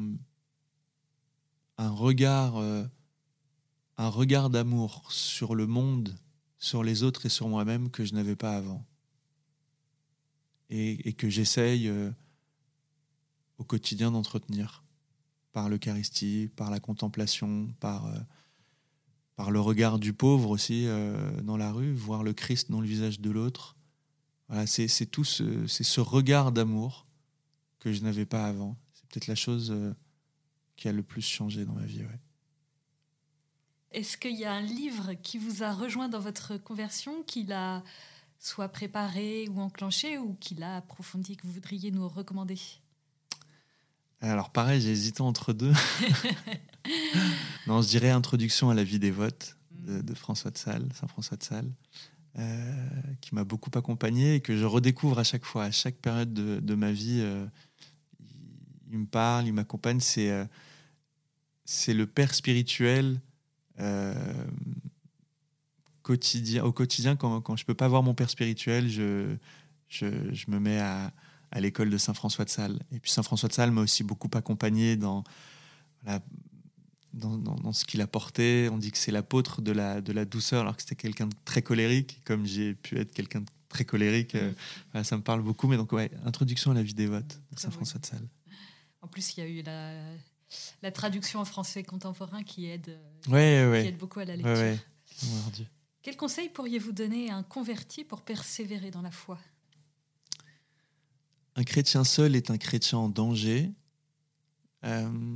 un 1.78 1.90
regard, 1.90 2.58
euh, 2.58 2.86
un 3.98 4.10
regard 4.10 4.50
d'amour 4.50 5.12
sur 5.12 5.56
le 5.56 5.68
monde, 5.68 6.16
sur 6.60 6.84
les 6.84 7.04
autres 7.04 7.26
et 7.26 7.30
sur 7.30 7.50
moi-même 7.50 7.90
que 7.90 8.06
je 8.06 8.14
n'avais 8.14 8.36
pas 8.36 8.56
avant 8.56 8.86
et, 10.70 11.14
que 11.14 11.30
j'essaye 11.30 11.88
euh, 11.88 12.12
au 13.58 13.64
quotidien 13.64 14.12
d'entretenir 14.12 14.84
par 15.52 15.70
l'Eucharistie, 15.70 16.50
par 16.56 16.70
la 16.70 16.80
contemplation, 16.80 17.68
par, 17.80 18.08
euh, 18.08 18.20
par 19.36 19.52
le 19.52 19.60
regard 19.60 20.00
du 20.00 20.14
pauvre 20.14 20.50
aussi 20.50 20.86
euh, 20.88 21.42
dans 21.42 21.58
la 21.58 21.72
rue, 21.72 21.94
voir 21.94 22.24
le 22.24 22.34
Christ 22.34 22.72
dans 22.72 22.82
le 22.82 22.88
visage 22.88 23.20
de 23.20 23.30
l'autre. 23.30 23.76
Voilà, 24.48 24.68
c'est 24.68 25.06
tout 25.08 25.24
ce, 25.24 25.66
ce 25.68 26.02
regard 26.02 26.52
d'amour 26.52 27.08
que 27.80 27.92
je 27.92 28.02
n'avais 28.02 28.26
pas 28.26 28.46
avant. 28.46 28.78
C'est 28.94 29.08
peut-être 29.08 29.28
la 29.28 29.36
chose 29.36 29.76
qui 30.76 30.88
a 30.88 30.92
le 30.92 31.02
plus 31.02 31.24
changé 31.24 31.66
dans 31.66 31.74
ma 31.74 31.86
vie. 31.86 32.04
Est-ce 33.92 34.18
qu'il 34.18 34.36
y 34.36 34.46
a 34.46 34.54
un 34.54 34.62
livre 34.62 35.14
qui 35.14 35.40
vous 35.40 35.64
a 35.64 35.72
rejoint 35.74 36.10
dans 36.10 36.20
votre 36.20 36.58
conversion, 36.58 37.24
qui 37.24 37.44
l'a 37.44 37.82
soit 38.40 38.70
préparé 38.70 39.48
ou 39.50 39.62
enclenché 39.62 40.18
ou 40.18 40.36
qu'il 40.40 40.64
a 40.64 40.78
approfondi, 40.78 41.36
que 41.36 41.48
vous 41.48 41.54
voudriez 41.54 41.92
nous 41.92 42.08
recommander? 42.08 42.60
Alors 44.22 44.50
pareil, 44.50 44.82
j'ai 44.82 44.92
hésité 44.92 45.22
entre 45.22 45.54
deux. 45.54 45.74
non, 47.68 47.82
je 47.82 47.88
dirais 47.88 48.10
Introduction 48.10 48.70
à 48.70 48.74
la 48.74 48.84
vie 48.84 49.00
des 49.00 49.12
votes 49.12 49.58
de, 49.72 50.12
mm. 50.12 50.16
François 50.16 50.52
de 50.52 50.58
Sales, 50.58 50.88
Saint-François 50.94 51.38
de 51.38 51.44
Sales, 51.44 51.72
euh, 52.40 52.88
qui 53.22 53.36
m'a 53.36 53.44
beaucoup 53.44 53.72
accompagné 53.76 54.36
et 54.36 54.40
que 54.42 54.58
je 54.58 54.66
redécouvre 54.66 55.20
à 55.20 55.24
chaque 55.24 55.46
fois, 55.46 55.66
à 55.66 55.72
chaque 55.72 55.96
période 55.96 56.34
de, 56.34 56.76
ma 56.76 56.92
vie. 56.92 57.20
Euh, 57.22 57.46
il, 58.92 59.00
me 59.00 59.06
parle, 59.06 59.48
il 59.48 59.54
m'accompagne. 59.54 60.00
C'est 60.00 60.32
euh, 60.32 60.46
c'est 61.66 61.94
le 61.94 62.06
père 62.06 62.34
spirituel 62.34 63.20
quotidien, 66.06 66.64
au 66.64 66.72
quotidien, 66.72 67.16
quand, 67.16 67.42
quand 67.42 67.56
je 67.56 67.66
peux 67.66 67.74
pas 67.74 67.88
voir 67.88 68.04
mon 68.04 68.14
père 68.14 68.30
spirituel, 68.30 68.88
je, 68.88 69.36
je, 69.90 70.06
je 70.32 70.52
me 70.52 70.60
mets 70.60 70.78
à, 70.78 71.12
à 71.52 71.60
l'école 71.60 71.90
de 71.90 71.98
Saint-François 71.98 72.46
de 72.46 72.52
Sales. 72.52 72.80
Et 72.92 73.00
puis 73.00 73.10
Saint-François 73.10 73.50
de 73.50 73.54
Sales 73.54 73.72
m'a 73.72 73.82
aussi 73.82 74.04
beaucoup 74.04 74.30
accompagné 74.36 74.98
dans, 74.98 75.24
dans, 76.04 76.22
dans, 77.38 77.56
dans, 77.56 77.74
ce 77.74 77.86
qu'il 77.86 78.02
a 78.02 78.08
porté. 78.08 78.70
On 78.72 78.78
dit 78.78 78.92
que 78.92 79.00
c'est 79.00 79.12
l'apôtre 79.12 79.64
de 79.64 79.72
la, 79.72 80.00
de 80.00 80.14
la 80.14 80.26
douceur, 80.26 80.62
alors 80.62 80.76
que 80.76 80.84
c'était 80.84 80.96
quelqu'un 80.96 81.26
de 81.26 81.36
très 81.44 81.64
colérique. 81.64 82.22
Comme 82.24 82.46
j'ai 82.46 82.76
pu 82.76 83.00
être 83.00 83.12
quelqu'un 83.12 83.42
de 83.42 83.50
très 83.68 83.84
colérique, 83.84 84.36
euh, 84.36 84.54
ça 85.04 85.18
me 85.18 85.24
parle 85.24 85.42
beaucoup. 85.42 85.68
Mais 85.68 85.78
donc, 85.78 85.92
ouais, 85.92 86.12
introduction 86.24 86.70
à 86.70 86.76
la 86.76 86.84
vie 86.84 86.94
dévote 86.94 87.42
de 87.52 87.60
Saint-François 87.60 88.00
de 88.00 88.06
Sales. 88.06 88.30
En 89.02 89.08
plus, 89.08 89.36
il 89.36 89.40
y 89.40 89.44
a 89.44 89.50
eu 89.50 89.64
la, 89.64 89.92
la 90.84 90.92
traduction 90.92 91.40
en 91.40 91.46
français 91.46 91.82
contemporain 91.82 92.44
qui 92.44 92.68
aide, 92.68 92.96
ouais, 93.28 93.66
ouais. 93.72 93.82
Qui 93.82 93.88
aide 93.90 93.98
beaucoup 93.98 94.20
à 94.20 94.26
la 94.26 94.36
lecture. 94.36 94.78
Quel 96.06 96.18
conseil 96.18 96.50
pourriez-vous 96.50 96.92
donner 96.92 97.32
à 97.32 97.36
un 97.36 97.42
converti 97.42 98.04
pour 98.04 98.22
persévérer 98.22 98.92
dans 98.92 99.02
la 99.02 99.10
foi? 99.10 99.40
Un 101.56 101.64
chrétien 101.64 102.04
seul 102.04 102.36
est 102.36 102.52
un 102.52 102.60
chrétien 102.60 103.00
en 103.00 103.10
danger. 103.10 103.72
Euh, 104.84 105.36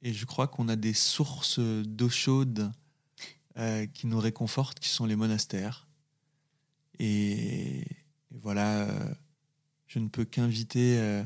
et 0.00 0.14
je 0.14 0.24
crois 0.24 0.48
qu'on 0.48 0.68
a 0.68 0.76
des 0.76 0.94
sources 0.94 1.58
d'eau 1.58 2.08
chaude 2.08 2.72
euh, 3.58 3.84
qui 3.88 4.06
nous 4.06 4.18
réconfortent, 4.18 4.80
qui 4.80 4.88
sont 4.88 5.04
les 5.04 5.16
monastères. 5.16 5.86
Et, 6.98 7.84
voilà, 8.30 8.88
euh, 8.88 9.14
je 9.86 9.98
ne 9.98 10.08
peux 10.08 10.24
qu'inviter 10.24 11.22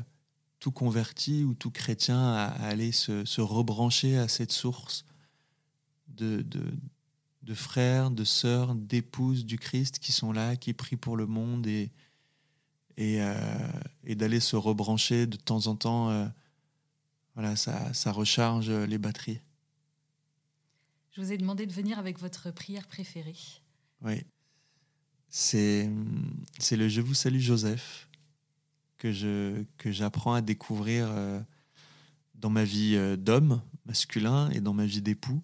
tout 0.59 0.71
converti 0.71 1.45
ou 1.45 1.53
tout 1.53 1.71
chrétien 1.71 2.33
à, 2.33 2.47
aller 2.47 2.91
se, 2.91 3.39
rebrancher 3.39 4.17
à 4.17 4.27
cette 4.27 4.51
source 4.51 5.05
de, 6.09 6.43
frères, 7.53 8.11
de 8.11 8.23
sœurs, 8.23 8.75
d'épouses 8.75 9.45
du 9.45 9.57
Christ 9.57 9.99
qui 9.99 10.11
sont 10.11 10.31
là, 10.31 10.55
qui 10.55 10.73
prient 10.73 10.97
pour 10.97 11.17
le 11.17 11.25
monde 11.25 11.67
et, 11.67 11.91
et, 12.97 13.21
euh, 13.21 13.33
et 14.03 14.15
d'aller 14.15 14.39
se 14.39 14.55
rebrancher 14.55 15.25
de 15.25 15.37
temps 15.37 15.67
en 15.67 15.75
temps. 15.75 16.09
Euh, 16.09 16.27
voilà, 17.35 17.55
ça, 17.55 17.93
ça 17.93 18.11
recharge 18.11 18.69
les 18.69 18.97
batteries. 18.97 19.41
Je 21.11 21.21
vous 21.21 21.31
ai 21.31 21.37
demandé 21.37 21.65
de 21.65 21.73
venir 21.73 21.97
avec 21.97 22.19
votre 22.19 22.51
prière 22.51 22.87
préférée. 22.87 23.37
Oui. 24.01 24.23
C'est, 25.29 25.89
c'est 26.59 26.75
le 26.75 26.89
Je 26.89 27.01
vous 27.01 27.13
salue 27.13 27.39
Joseph 27.39 28.09
que, 28.97 29.11
je, 29.11 29.63
que 29.77 29.91
j'apprends 29.91 30.33
à 30.33 30.41
découvrir 30.41 31.07
euh, 31.09 31.39
dans 32.35 32.49
ma 32.49 32.63
vie 32.63 32.97
d'homme 33.17 33.61
masculin 33.85 34.49
et 34.51 34.59
dans 34.59 34.73
ma 34.73 34.85
vie 34.85 35.01
d'époux. 35.01 35.41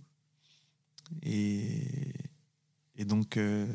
Et, 1.24 2.14
donc 3.06 3.38
euh, 3.38 3.68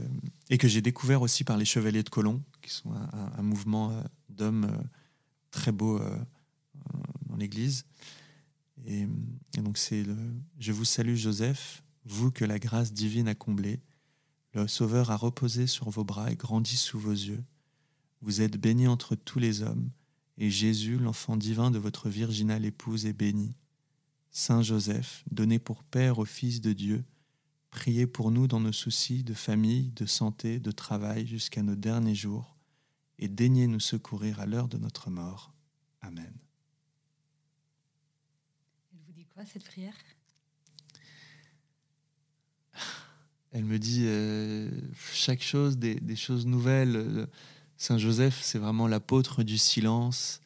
et 0.48 0.58
que 0.58 0.68
j'ai 0.68 0.82
découvert 0.82 1.22
aussi 1.22 1.44
par 1.44 1.56
les 1.56 1.64
Chevaliers 1.64 2.02
de 2.02 2.08
Colomb, 2.08 2.42
qui 2.62 2.70
sont 2.70 2.92
un, 2.92 3.42
mouvement 3.42 4.02
d'hommes 4.28 4.70
très 5.50 5.72
beau 5.72 6.00
dans 7.26 7.36
l'Église. 7.36 7.84
Et, 8.86 9.06
et, 9.56 9.60
donc 9.60 9.78
c'est 9.78 10.02
le 10.02 10.16
Je 10.58 10.72
vous 10.72 10.84
salue 10.84 11.14
Joseph, 11.14 11.82
vous 12.04 12.30
que 12.30 12.44
la 12.44 12.58
grâce 12.58 12.92
divine 12.92 13.28
a 13.28 13.34
comblé. 13.34 13.80
Le 14.52 14.66
Sauveur 14.66 15.10
a 15.10 15.16
reposé 15.16 15.66
sur 15.66 15.90
vos 15.90 16.04
bras 16.04 16.32
et 16.32 16.36
grandi 16.36 16.76
sous 16.76 16.98
vos 16.98 17.12
yeux. 17.12 17.44
Vous 18.20 18.42
êtes 18.42 18.56
béni 18.56 18.86
entre 18.88 19.14
tous 19.14 19.38
les 19.38 19.62
hommes, 19.62 19.90
et 20.36 20.50
Jésus, 20.50 20.98
l'enfant 20.98 21.36
divin 21.36 21.70
de 21.70 21.78
votre 21.78 22.08
virginale 22.08 22.64
épouse, 22.64 23.06
est 23.06 23.12
béni. 23.12 23.54
Saint 24.30 24.62
Joseph, 24.62 25.24
donné 25.30 25.58
pour 25.58 25.84
Père 25.84 26.18
au 26.18 26.24
Fils 26.24 26.60
de 26.60 26.72
Dieu, 26.72 27.04
priez 27.70 28.06
pour 28.06 28.30
nous 28.30 28.46
dans 28.46 28.60
nos 28.60 28.72
soucis 28.72 29.22
de 29.22 29.34
famille, 29.34 29.90
de 29.90 30.06
santé, 30.06 30.60
de 30.60 30.70
travail 30.70 31.26
jusqu'à 31.26 31.62
nos 31.62 31.76
derniers 31.76 32.14
jours, 32.14 32.56
et 33.18 33.28
daignez 33.28 33.66
nous 33.66 33.80
secourir 33.80 34.40
à 34.40 34.46
l'heure 34.46 34.68
de 34.68 34.78
notre 34.78 35.10
mort. 35.10 35.52
Amen. 36.02 36.32
Elle 38.92 39.00
vous 39.06 39.12
dit 39.12 39.26
quoi 39.26 39.44
cette 39.44 39.64
prière? 39.64 39.94
Elle 43.52 43.64
me 43.64 43.78
dit 43.78 44.04
euh, 44.04 44.70
chaque 45.12 45.42
chose, 45.42 45.76
des, 45.76 46.16
choses 46.16 46.46
nouvelles. 46.46 47.26
Saint 47.76 47.98
Joseph, 47.98 48.40
c'est 48.42 48.58
vraiment 48.58 48.86
l'apôtre 48.86 49.42
du 49.42 49.58
silence. 49.58 50.40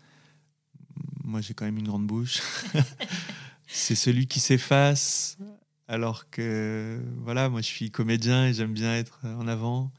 Moi, 1.22 1.42
j'ai 1.42 1.52
quand 1.52 1.66
même 1.66 1.76
une 1.76 1.88
grande 1.88 2.06
bouche. 2.06 2.40
c'est 3.66 3.94
celui 3.94 4.26
qui 4.26 4.40
s'efface, 4.40 5.36
alors 5.88 6.30
que, 6.30 7.02
voilà, 7.18 7.48
moi, 7.48 7.60
je 7.60 7.66
suis 7.66 7.90
comédien 7.90 8.46
et 8.46 8.54
j'aime 8.54 8.72
bien 8.72 8.94
être 8.94 9.20
en 9.24 9.46
avant. 9.46 9.92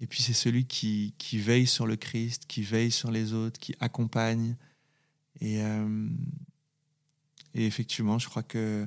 Et 0.00 0.06
puis, 0.06 0.22
c'est 0.22 0.32
celui 0.32 0.66
qui, 0.66 1.14
qui, 1.18 1.38
veille 1.38 1.66
sur 1.66 1.86
le 1.86 1.96
Christ, 1.96 2.44
qui 2.46 2.62
veille 2.62 2.90
sur 2.90 3.10
les 3.10 3.32
autres, 3.32 3.58
qui 3.58 3.74
accompagne. 3.80 4.56
Et, 5.40 5.62
euh, 5.62 6.08
effectivement, 7.54 8.18
je 8.18 8.28
crois 8.28 8.42
que 8.42 8.86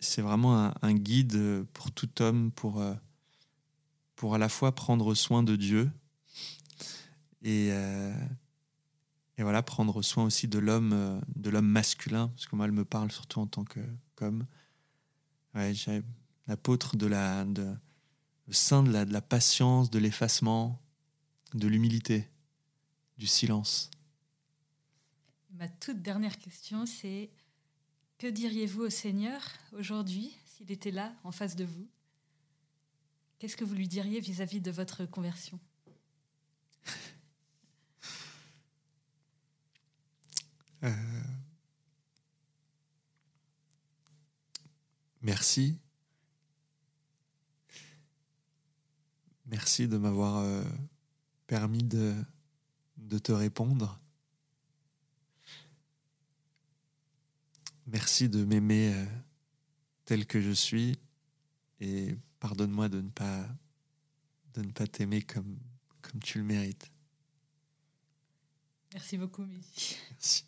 c'est 0.00 0.22
vraiment 0.22 0.72
un, 0.82 0.94
guide 0.94 1.64
pour 1.72 1.90
tout 1.92 2.22
homme 2.22 2.50
pour, 2.52 2.80
euh, 2.80 2.94
pour 4.14 4.34
à 4.34 4.38
la 4.38 4.48
fois 4.48 4.74
prendre 4.74 5.14
soin 5.14 5.42
de 5.42 5.56
Dieu 5.56 5.90
et, 7.42 7.68
euh, 7.70 8.12
et 9.38 9.42
voilà, 9.42 9.62
prendre 9.62 10.02
soin 10.02 10.24
aussi 10.24 10.48
de 10.48 10.58
l'homme 10.58 10.92
euh, 10.92 11.20
de 11.34 11.50
l'homme 11.50 11.68
masculin, 11.68 12.28
parce 12.28 12.46
que 12.46 12.56
moi, 12.56 12.66
elle 12.66 12.72
me 12.72 12.84
parle 12.84 13.12
surtout 13.12 13.40
en 13.40 13.46
tant 13.46 13.64
qu'homme. 14.16 14.46
Ouais, 15.56 15.72
j'ai 15.72 16.02
l'apôtre 16.46 16.96
de 16.96 17.06
la, 17.06 17.46
de, 17.46 17.74
le 18.46 18.52
saint 18.52 18.82
de 18.82 18.92
la, 18.92 19.06
de 19.06 19.12
la 19.12 19.22
patience, 19.22 19.90
de 19.90 19.98
l'effacement, 19.98 20.78
de 21.54 21.66
l'humilité, 21.66 22.28
du 23.16 23.26
silence. 23.26 23.90
Ma 25.52 25.66
toute 25.68 26.02
dernière 26.02 26.36
question, 26.36 26.84
c'est 26.84 27.30
que 28.18 28.26
diriez-vous 28.26 28.82
au 28.82 28.90
Seigneur 28.90 29.40
aujourd'hui 29.72 30.36
s'il 30.44 30.70
était 30.70 30.90
là 30.90 31.14
en 31.24 31.32
face 31.32 31.56
de 31.56 31.64
vous? 31.64 31.88
Qu'est-ce 33.38 33.56
que 33.56 33.64
vous 33.64 33.74
lui 33.74 33.88
diriez 33.88 34.20
vis-à-vis 34.20 34.60
de 34.60 34.70
votre 34.70 35.06
conversion? 35.06 35.58
Euh, 40.84 40.92
Merci. 45.26 45.76
Merci 49.46 49.88
de 49.88 49.96
m'avoir 49.98 50.36
euh, 50.36 50.62
permis 51.48 51.82
de, 51.82 52.14
de 52.96 53.18
te 53.18 53.32
répondre. 53.32 53.98
Merci 57.88 58.28
de 58.28 58.44
m'aimer 58.44 58.94
euh, 58.94 59.04
tel 60.04 60.26
que 60.26 60.40
je 60.40 60.52
suis 60.52 60.96
et 61.80 62.16
pardonne-moi 62.38 62.88
de 62.88 63.00
ne 63.00 63.10
pas 63.10 63.48
de 64.54 64.62
ne 64.62 64.70
pas 64.70 64.86
t'aimer 64.86 65.22
comme 65.22 65.58
comme 66.02 66.20
tu 66.20 66.38
le 66.38 66.44
mérites. 66.44 66.92
Merci 68.94 69.18
beaucoup, 69.18 69.44
Mehdi. 69.44 69.96
Merci. 70.12 70.45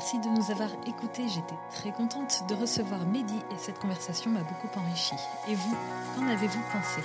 Merci 0.00 0.18
de 0.18 0.30
nous 0.30 0.50
avoir 0.50 0.70
écoutés. 0.86 1.28
J'étais 1.28 1.58
très 1.74 1.92
contente 1.92 2.44
de 2.48 2.54
recevoir 2.54 3.04
Mehdi 3.04 3.36
et 3.52 3.58
cette 3.58 3.78
conversation 3.78 4.30
m'a 4.30 4.40
beaucoup 4.40 4.70
enrichi. 4.78 5.14
Et 5.46 5.54
vous, 5.54 5.76
qu'en 6.16 6.26
avez-vous 6.26 6.62
pensé? 6.72 7.02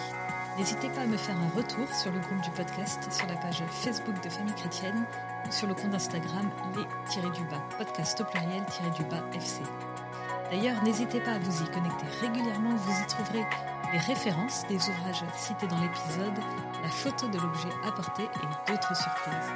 N'hésitez 0.57 0.87
pas 0.87 1.01
à 1.01 1.05
me 1.05 1.17
faire 1.17 1.35
un 1.37 1.57
retour 1.57 1.93
sur 1.93 2.09
le 2.13 2.19
groupe 2.19 2.39
du 2.39 2.51
podcast, 2.51 3.11
sur 3.11 3.27
la 3.27 3.35
page 3.35 3.61
Facebook 3.69 4.23
de 4.23 4.29
Famille 4.29 4.55
Chrétienne 4.55 5.05
ou 5.45 5.51
sur 5.51 5.67
le 5.67 5.73
compte 5.73 5.93
Instagram 5.93 6.49
les-du-bas, 6.73 7.61
podcast 7.77 8.21
au 8.21 8.23
pluriel-du-bas 8.23 9.23
FC. 9.33 9.63
D'ailleurs, 10.49 10.81
n'hésitez 10.85 11.19
pas 11.19 11.31
à 11.31 11.39
vous 11.39 11.63
y 11.63 11.65
connecter 11.71 12.05
régulièrement, 12.21 12.75
vous 12.77 13.03
y 13.03 13.07
trouverez 13.07 13.45
les 13.91 13.99
références 13.99 14.65
des 14.69 14.77
ouvrages 14.77 15.25
cités 15.35 15.67
dans 15.67 15.81
l'épisode, 15.81 16.39
la 16.81 16.89
photo 16.89 17.27
de 17.27 17.39
l'objet 17.39 17.75
apporté 17.85 18.23
et 18.23 18.71
d'autres 18.71 18.95
surprises. 18.95 19.51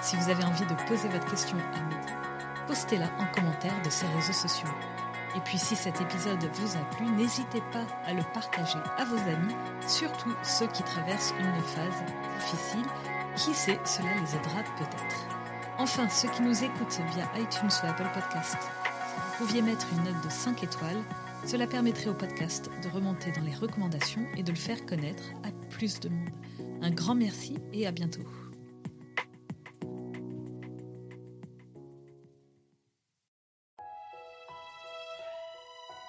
Si 0.00 0.16
vous 0.16 0.30
avez 0.30 0.44
envie 0.44 0.64
de 0.64 0.74
poser 0.86 1.08
votre 1.08 1.28
question 1.30 1.58
à 1.74 1.80
Midi, 1.82 2.17
postez-la 2.68 3.06
en 3.18 3.26
commentaire 3.34 3.80
de 3.82 3.90
ces 3.90 4.06
réseaux 4.06 4.32
sociaux. 4.32 4.68
Et 5.36 5.40
puis 5.40 5.58
si 5.58 5.74
cet 5.74 6.00
épisode 6.00 6.44
vous 6.54 6.76
a 6.76 6.84
plu, 6.96 7.06
n'hésitez 7.06 7.62
pas 7.72 7.86
à 8.06 8.12
le 8.12 8.22
partager 8.34 8.78
à 8.98 9.04
vos 9.04 9.16
amis, 9.16 9.54
surtout 9.86 10.34
ceux 10.42 10.66
qui 10.68 10.82
traversent 10.82 11.34
une 11.38 11.62
phase 11.62 12.04
difficile. 12.38 12.84
Qui 13.36 13.54
sait, 13.54 13.78
cela 13.84 14.08
les 14.14 14.36
aidera 14.36 14.62
peut-être. 14.76 15.28
Enfin, 15.78 16.08
ceux 16.08 16.28
qui 16.28 16.42
nous 16.42 16.64
écoutent 16.64 17.00
via 17.12 17.24
iTunes 17.36 17.70
ou 17.82 17.86
Apple 17.86 18.10
Podcast, 18.12 18.56
vous 19.16 19.46
pouviez 19.46 19.62
mettre 19.62 19.86
une 19.92 20.04
note 20.04 20.24
de 20.24 20.30
5 20.30 20.62
étoiles, 20.64 21.04
cela 21.46 21.66
permettrait 21.66 22.10
au 22.10 22.14
podcast 22.14 22.68
de 22.82 22.88
remonter 22.88 23.30
dans 23.30 23.42
les 23.42 23.54
recommandations 23.54 24.26
et 24.36 24.42
de 24.42 24.50
le 24.50 24.58
faire 24.58 24.84
connaître 24.86 25.22
à 25.44 25.52
plus 25.70 26.00
de 26.00 26.08
monde. 26.08 26.30
Un 26.82 26.90
grand 26.90 27.14
merci 27.14 27.58
et 27.72 27.86
à 27.86 27.92
bientôt. 27.92 28.24